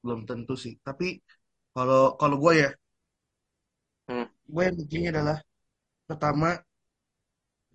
Belum 0.03 0.21
tentu 0.29 0.53
sih. 0.63 0.73
Tapi 0.87 1.07
kalau 1.75 2.03
kalau 2.21 2.35
gue 2.43 2.53
ya, 2.63 2.69
Hmm. 4.07 4.25
gue 4.53 4.63
yang 4.67 4.75
mikirnya 4.79 5.09
adalah 5.13 5.37
pertama 6.07 6.49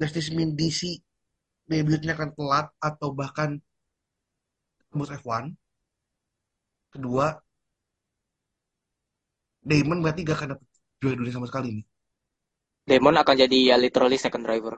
Justice 0.01 0.31
Mindisi 0.37 0.91
debutnya 1.71 2.13
akan 2.17 2.31
telat 2.37 2.67
atau 2.89 3.09
bahkan 3.21 3.51
tembus 4.91 5.11
F1. 5.21 5.45
Kedua, 6.93 7.41
Damon 9.71 9.99
berarti 10.03 10.21
gak 10.27 10.37
akan 10.39 10.49
dapat 10.59 10.67
juara 11.01 11.17
dunia 11.19 11.35
sama 11.35 11.47
sekali 11.51 11.69
nih. 11.79 11.85
Damon 12.91 13.17
akan 13.23 13.37
jadi 13.43 13.59
ya 13.71 13.77
literally 13.85 14.19
second 14.25 14.43
driver. 14.47 14.75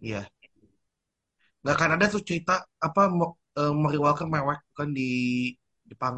Iya. 0.00 0.28
Gak 1.64 1.74
akan 1.76 1.90
ada 1.96 2.06
tuh 2.14 2.22
cerita 2.28 2.54
apa 2.86 3.02
Mo- 3.18 3.38
eh, 3.60 3.72
Murray 3.80 4.00
Walker 4.04 4.26
mewek 4.34 4.60
kan 4.78 4.88
di 4.98 5.08
Jepang. 5.90 6.14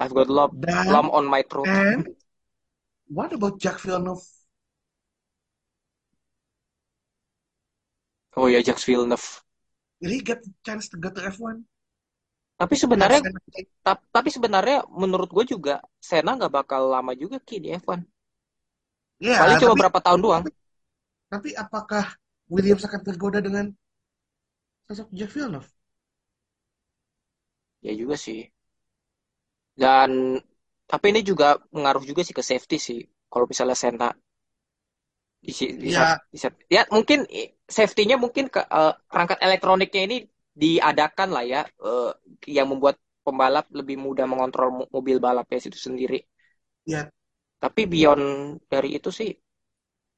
I've 0.00 0.14
got 0.14 0.28
Dan 0.50 0.86
lump 0.90 1.12
on 1.12 1.26
my 1.26 1.42
throat. 1.42 1.68
and 1.68 2.06
what 3.10 3.32
about 3.34 3.60
Jack 3.60 3.78
Villeneuve? 3.80 4.22
Oh 8.36 8.48
ya 8.48 8.60
Jacques 8.62 8.82
Villeneuve. 8.86 9.40
He 10.00 10.20
get 10.20 10.42
the 10.42 10.52
chance 10.62 10.90
to 10.90 10.98
go 10.98 11.08
to 11.08 11.24
F1? 11.24 11.64
Tapi 12.60 12.74
sebenarnya 12.82 13.20
ta- 13.84 14.04
tapi 14.16 14.28
sebenarnya 14.36 14.76
menurut 15.02 15.28
gue 15.36 15.44
juga 15.56 15.74
Senna 16.08 16.30
nggak 16.38 16.52
bakal 16.58 16.82
lama 16.94 17.12
juga 17.22 17.36
Ki 17.46 17.56
di 17.64 17.68
F1. 17.82 18.00
Ya, 19.20 19.38
Paling 19.40 19.58
cuma 19.60 19.74
tapi 19.74 19.80
berapa 19.80 20.00
tahun 20.06 20.20
doang. 20.26 20.44
tapi 21.32 21.50
apakah 21.64 22.04
Williams 22.52 22.84
akan 22.86 23.00
tergoda 23.06 23.38
dengan 23.46 23.66
sosok 24.88 25.08
Jack 25.16 25.30
Villeneuve? 25.34 25.70
Ya 27.86 27.92
juga 28.00 28.16
sih. 28.24 28.38
Dan 29.80 30.38
tapi 30.90 31.06
ini 31.12 31.20
juga 31.30 31.46
mengaruh 31.76 32.04
juga 32.10 32.22
sih 32.26 32.36
ke 32.38 32.42
safety 32.50 32.76
sih. 32.86 32.98
Kalau 33.32 33.46
misalnya 33.50 33.76
Senna 33.82 34.08
di, 35.46 35.52
di 35.82 35.90
Ya, 35.90 36.20
di 36.32 36.38
saat- 36.42 36.60
ya 36.74 36.82
mungkin 36.94 37.18
safety-nya 37.76 38.16
mungkin 38.24 38.44
ke 38.54 38.60
eh, 38.78 38.92
perangkat 39.10 39.38
elektroniknya 39.46 40.02
ini 40.08 40.16
diadakan 40.62 41.28
lah 41.34 41.44
ya 41.52 41.60
eh, 41.88 42.10
yang 42.56 42.66
membuat 42.72 42.96
pembalap 43.24 43.66
lebih 43.78 43.96
mudah 44.06 44.26
mengontrol 44.30 44.68
mo- 44.76 44.88
mobil 44.96 45.16
balapnya 45.24 45.58
itu 45.70 45.80
sendiri. 45.88 46.18
ya 46.86 47.10
Tapi 47.62 47.82
beyond 47.92 48.24
dari 48.72 48.88
itu 48.98 49.10
sih 49.18 49.30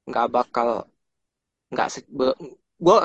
nggak 0.08 0.26
bakal 0.36 0.68
nggak 1.72 1.88
se- 1.94 2.08
be- 2.18 2.36
gua 2.84 2.96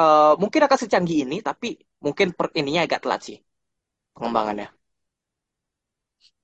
eh, 0.00 0.32
mungkin 0.42 0.60
akan 0.66 0.78
secanggih 0.82 1.16
ini 1.24 1.36
tapi 1.48 1.66
mungkin 2.04 2.26
per 2.38 2.46
ininya 2.60 2.80
agak 2.86 3.00
telat 3.04 3.20
sih 3.28 3.36
pengembangannya. 4.16 4.66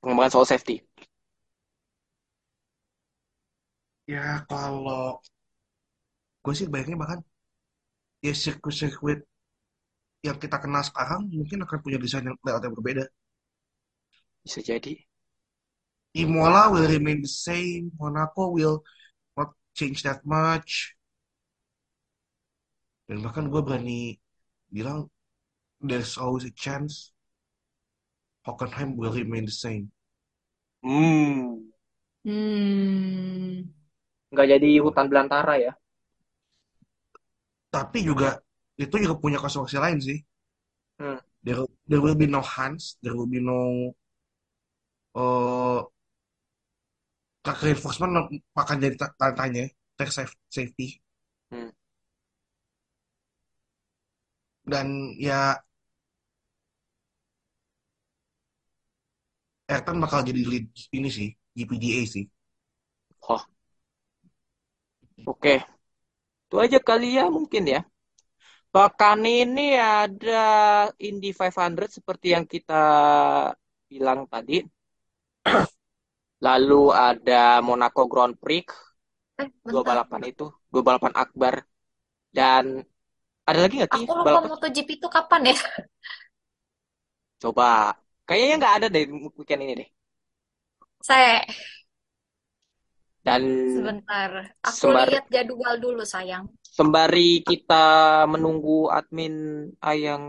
Pengembangan 0.01 0.33
soal 0.35 0.49
safety. 0.49 0.83
ya 4.12 4.45
kalau 4.51 5.22
gue 6.43 6.55
sih 6.59 6.66
bayangnya 6.72 6.99
bahkan 7.03 7.20
ya 8.26 8.35
sirkuit-sirkuit 8.35 9.20
yang 10.26 10.37
kita 10.43 10.57
kenal 10.62 10.83
sekarang 10.87 11.26
mungkin 11.30 11.59
akan 11.66 11.78
punya 11.83 11.99
desain 11.99 12.26
yang 12.26 12.39
layout 12.47 12.62
yang 12.62 12.74
berbeda. 12.78 13.05
Bisa 14.43 14.62
jadi. 14.62 14.95
Imola 16.12 16.68
will 16.70 16.87
remain 16.87 17.24
the 17.24 17.30
same, 17.30 17.91
Monaco 17.97 18.53
will 18.53 18.85
not 19.35 19.51
change 19.74 20.05
that 20.07 20.20
much. 20.22 20.95
Dan 23.09 23.24
bahkan 23.24 23.51
gue 23.51 23.61
berani 23.64 24.20
bilang 24.70 25.11
there's 25.83 26.14
always 26.20 26.47
a 26.47 26.55
chance 26.55 27.11
Hockenheim 28.47 28.97
will 28.99 29.12
remain 29.12 29.45
the 29.47 29.53
same. 29.55 29.90
Hmm. 30.82 31.70
Hmm. 32.24 33.66
Nggak 34.32 34.47
jadi 34.59 34.68
hutan 34.84 35.07
belantara 35.11 35.55
ya. 35.59 35.72
Tapi 37.72 37.99
juga 38.05 38.38
itu 38.76 38.95
juga 39.03 39.14
punya 39.22 39.38
konsekuensi 39.43 39.78
lain 39.78 39.99
sih. 40.03 40.18
Hmm. 40.99 41.18
There, 41.43 41.66
there 41.90 42.03
will 42.03 42.14
be 42.14 42.26
no 42.30 42.43
Hans, 42.43 42.99
there 43.03 43.14
will 43.18 43.26
be 43.26 43.43
no 43.43 43.95
uh, 45.14 45.82
reinforcement 47.62 48.12
akan 48.62 48.76
jadi 48.82 48.97
ta- 48.99 49.34
tanya 49.38 49.64
tech 49.99 50.11
saf- 50.14 50.38
safety 50.51 50.99
Hmm. 51.53 51.68
dan 54.72 54.86
ya 55.18 55.59
Ayrton 59.73 59.97
bakal 60.05 60.20
jadi 60.29 60.43
lead 60.51 60.66
ini 60.97 61.09
sih 61.16 61.29
GPDA 61.57 62.03
sih. 62.14 62.25
Oh, 63.29 63.47
oke. 65.31 65.53
Itu 66.47 66.57
aja 66.64 66.79
kali 66.89 67.07
ya 67.18 67.25
mungkin 67.37 67.62
ya. 67.75 67.81
Pekan 68.75 69.20
ini 69.41 69.62
ada 69.77 70.33
Indy 71.09 71.29
500 71.37 71.91
seperti 71.99 72.27
yang 72.37 72.47
kita 72.55 72.75
bilang 73.91 74.20
tadi. 74.33 74.55
Lalu 76.47 76.83
ada 77.09 77.43
Monaco 77.68 78.03
Grand 78.12 78.35
Prix, 78.43 78.66
Eh, 79.43 79.49
dua 79.70 79.83
balapan 79.89 80.23
itu, 80.31 80.45
dua 80.73 80.83
balapan 80.89 81.12
akbar. 81.23 81.55
Dan 82.37 82.64
ada 83.49 83.59
lagi 83.64 83.75
nggak 83.81 83.93
sih 83.97 84.07
Aku 84.07 84.11
lupa 84.18 84.25
balapan? 84.27 84.51
MotoGP 84.51 84.89
itu 84.99 85.09
kapan 85.16 85.43
ya? 85.53 85.57
Coba. 87.41 87.97
Kayaknya 88.29 88.55
nggak 88.61 88.75
ada 88.77 88.87
deh 88.95 89.05
weekend 89.39 89.62
ini 89.64 89.75
deh. 89.81 89.89
Saya 91.03 91.45
Dan 93.27 93.43
sebentar. 93.75 94.31
Aku 94.70 94.87
sembari 94.87 95.11
lihat 95.11 95.25
jadwal 95.35 95.75
dulu, 95.85 96.03
sayang. 96.12 96.45
sembari 96.77 97.20
kita 97.49 97.75
menunggu 98.33 98.89
admin 98.97 99.35
Ayang 99.91 100.23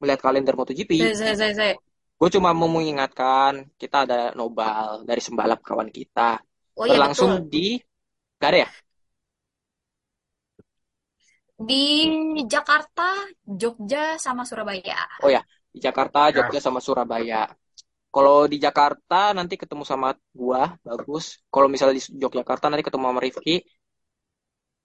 melihat 0.00 0.20
kalender 0.26 0.54
MotoGP, 0.58 0.92
Saya, 0.98 1.14
saya, 1.14 1.54
saya, 1.54 1.74
gue 2.20 2.28
cuma 2.34 2.50
mau 2.58 2.70
mengingatkan 2.76 3.52
kita 3.80 3.96
ada 4.06 4.18
nobal 4.38 5.04
dari 5.08 5.20
sembalap 5.26 5.60
kawan 5.68 5.90
kita 5.98 6.40
Oh 6.76 6.86
iya 6.90 7.00
betul. 7.06 7.30
berlangsung 7.30 7.32
di 7.52 7.78
gak 8.40 8.50
ada 8.52 8.58
ya? 8.66 8.70
Di 11.68 11.84
Jakarta, 12.52 13.08
Jogja, 13.60 14.18
sama 14.18 14.42
Surabaya. 14.48 14.98
Oh 15.22 15.30
ya, 15.30 15.44
di 15.74 15.78
Jakarta, 15.86 16.30
Ya, 16.30 16.34
Jogja 16.40 16.60
sama 16.62 16.80
Surabaya. 16.86 17.50
Kalau 18.14 18.46
di 18.52 18.56
Jakarta 18.62 19.34
nanti 19.38 19.54
ketemu 19.58 19.84
sama 19.84 20.08
gua, 20.32 20.62
bagus. 20.86 21.24
Kalau 21.50 21.66
misalnya 21.72 21.98
di 21.98 22.04
Yogyakarta 22.22 22.66
nanti 22.70 22.84
ketemu 22.86 23.04
sama 23.10 23.20
Rifki. 23.26 23.56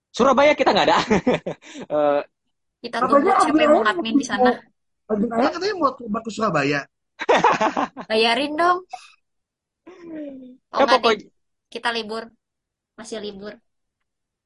Surabaya 0.09 0.53
kita 0.57 0.69
nggak 0.73 0.87
ada. 0.89 0.97
Eh, 1.89 2.21
Kita 2.79 2.97
tunggu 3.03 3.29
siapa 3.43 3.59
yang 3.59 3.73
mau 3.75 3.83
admin 3.85 4.15
di 4.15 4.25
sana. 4.25 4.51
Ayang 5.09 5.53
katanya 5.57 5.75
mau 5.77 5.91
coba 5.97 6.19
ke 6.23 6.29
Surabaya. 6.31 6.79
Bayarin 8.09 8.53
dong. 8.55 8.79
Oh 10.73 10.79
ya 10.79 10.85
pokoknya, 10.95 11.25
kita 11.73 11.89
libur. 11.91 12.23
Masih 12.97 13.17
libur. 13.25 13.53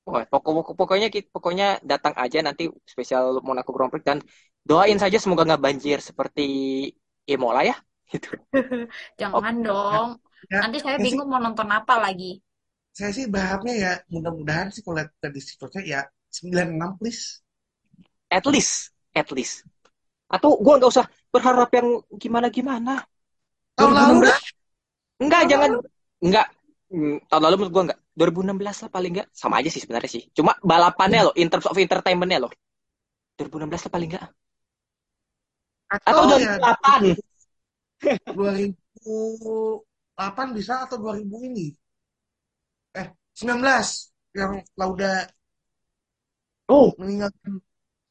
Wah, 0.03 0.23
pokok, 0.27 0.75
pokoknya 0.79 1.07
kita- 1.07 1.31
pokoknya 1.31 1.79
datang 1.91 2.11
aja 2.19 2.39
nanti 2.43 2.67
spesial 2.83 3.39
Monaco 3.47 3.71
Grand 3.71 3.91
Prix 3.91 4.03
dan 4.03 4.19
doain 4.69 4.97
saja 5.03 5.17
semoga 5.23 5.43
nggak 5.47 5.63
banjir 5.65 5.97
seperti 6.09 6.41
Imola 7.33 7.61
ya. 7.69 7.75
Gitu. 8.11 8.29
Jangan 9.19 9.55
Ya, 9.63 9.63
dong. 9.65 10.07
ya, 10.51 10.61
Nanti 10.61 10.77
saya 10.83 10.97
ya 10.99 11.05
sih, 11.11 11.19
bingung 11.19 11.27
mau 11.31 11.41
nonton 11.45 11.69
apa 11.77 11.93
lagi. 12.05 12.25
saya 12.97 13.11
sih 13.17 13.25
berharapnya 13.33 13.73
ya 13.85 13.91
mudah-mudahan 14.13 14.67
sih 14.73 14.81
kalau 14.83 14.95
lihat 14.97 15.09
tadi 15.23 15.39
situasinya 15.49 15.83
ya 15.93 15.99
96 16.35 16.91
please. 16.99 17.23
at 18.31 18.45
least, 18.45 18.91
at 19.15 19.29
least. 19.31 19.63
Atau 20.31 20.57
gua 20.61 20.79
nggak 20.79 20.91
usah 20.93 21.07
berharap 21.33 21.69
yang 21.75 21.87
gimana-gimana. 22.17 23.03
Tahun 23.77 23.93
lalu 23.97 24.19
2016 24.19 24.29
dah, 24.29 24.39
enggak 25.23 25.41
tahun 25.41 25.51
jangan 25.51 25.71
lalu. 25.71 25.79
enggak 26.25 26.47
Hmm, 26.93 27.17
tahun 27.29 27.43
lalu 27.49 27.55
menurut 27.59 27.73
gua 27.75 27.83
enggak 27.89 27.99
2016 28.17 28.77
lah 28.85 28.89
paling 28.93 29.11
enggak 29.17 29.27
sama 29.33 29.55
aja 29.59 29.69
sih 29.73 29.81
sebenarnya 29.83 30.11
sih 30.15 30.23
cuma 30.37 30.53
balapannya 30.61 31.21
loh 31.27 31.35
in 31.37 31.49
terms 31.51 31.67
of 31.69 31.75
entertainmentnya 31.77 32.39
loh 32.45 32.51
2016 33.37 33.81
lah 33.85 33.93
paling 33.95 34.09
enggak 34.13 34.25
atau 35.93 36.25
Atau 36.25 36.41
ya 36.41 36.57
2008 38.33 38.33
2008 38.33 40.57
bisa 40.57 40.89
atau 40.89 40.97
2000 40.97 41.49
ini. 41.49 41.69
Eh, 42.97 43.07
19 43.37 44.09
yang 44.33 44.57
Lauda 44.73 45.29
oh. 46.69 46.93
meninggalkan 46.97 47.61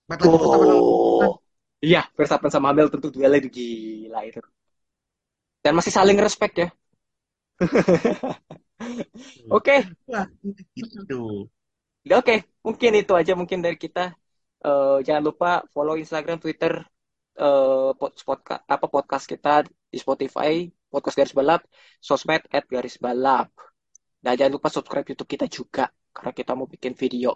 dalam 0.07 0.39
oh. 0.79 1.43
Iya 1.83 2.07
Verstappen 2.15 2.51
sama 2.53 2.71
Hamilton 2.71 3.01
tuh 3.03 3.11
duelnya 3.11 3.43
itu 3.43 3.51
gila 3.51 4.23
itu. 4.23 4.39
Dan 5.63 5.75
masih 5.75 5.91
saling 5.91 6.19
respect 6.19 6.55
ya. 6.59 6.71
Oke. 9.57 9.87
Gitu. 10.75 11.47
Ya, 12.03 12.19
Oke, 12.19 12.43
mungkin 12.67 12.91
itu 12.99 13.15
aja 13.15 13.35
mungkin 13.35 13.63
dari 13.63 13.79
kita. 13.79 14.15
Eh, 14.63 14.99
jangan 15.07 15.23
lupa 15.27 15.67
follow 15.75 15.99
Instagram, 15.99 16.39
Twitter, 16.39 16.87
eh, 17.37 17.91
pod- 17.97 18.19
podca- 18.25 18.63
apa 18.67 18.87
podcast 18.89 19.25
kita 19.29 19.65
di 19.67 19.99
Spotify, 20.01 20.67
podcast 20.93 21.17
garis 21.17 21.35
balap, 21.37 21.63
sosmed 22.01 22.45
at 22.53 22.65
garis 22.69 22.97
balap. 23.01 23.49
Dan 24.23 24.39
jangan 24.39 24.53
lupa 24.57 24.69
subscribe 24.71 25.07
YouTube 25.09 25.31
kita 25.35 25.47
juga 25.51 25.91
karena 26.15 26.33
kita 26.33 26.53
mau 26.55 26.67
bikin 26.71 26.95
video. 26.95 27.35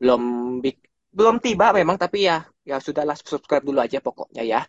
Belum 0.00 0.22
bik- 0.64 0.88
belum 1.10 1.42
tiba 1.42 1.74
memang 1.74 1.98
tapi 1.98 2.26
ya 2.26 2.46
ya 2.62 2.78
sudahlah 2.78 3.18
subscribe 3.18 3.66
dulu 3.66 3.78
aja 3.82 3.98
pokoknya 4.02 4.42
ya. 4.42 4.60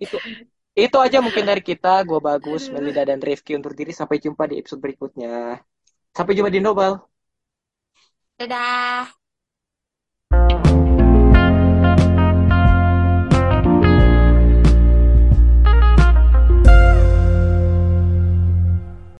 Itu 0.00 0.16
itu 0.76 0.96
aja 1.00 1.18
mungkin 1.24 1.44
dari 1.48 1.62
kita. 1.64 2.04
Gue 2.04 2.20
bagus, 2.20 2.68
Melinda 2.68 3.04
dan 3.04 3.20
Rifki 3.20 3.56
undur 3.56 3.72
diri. 3.72 3.92
Sampai 3.96 4.20
jumpa 4.20 4.44
di 4.48 4.60
episode 4.60 4.80
berikutnya. 4.84 5.60
Sampai 6.12 6.32
jumpa 6.36 6.52
di 6.52 6.60
Nobel. 6.60 7.00
Dadah. 8.36 9.08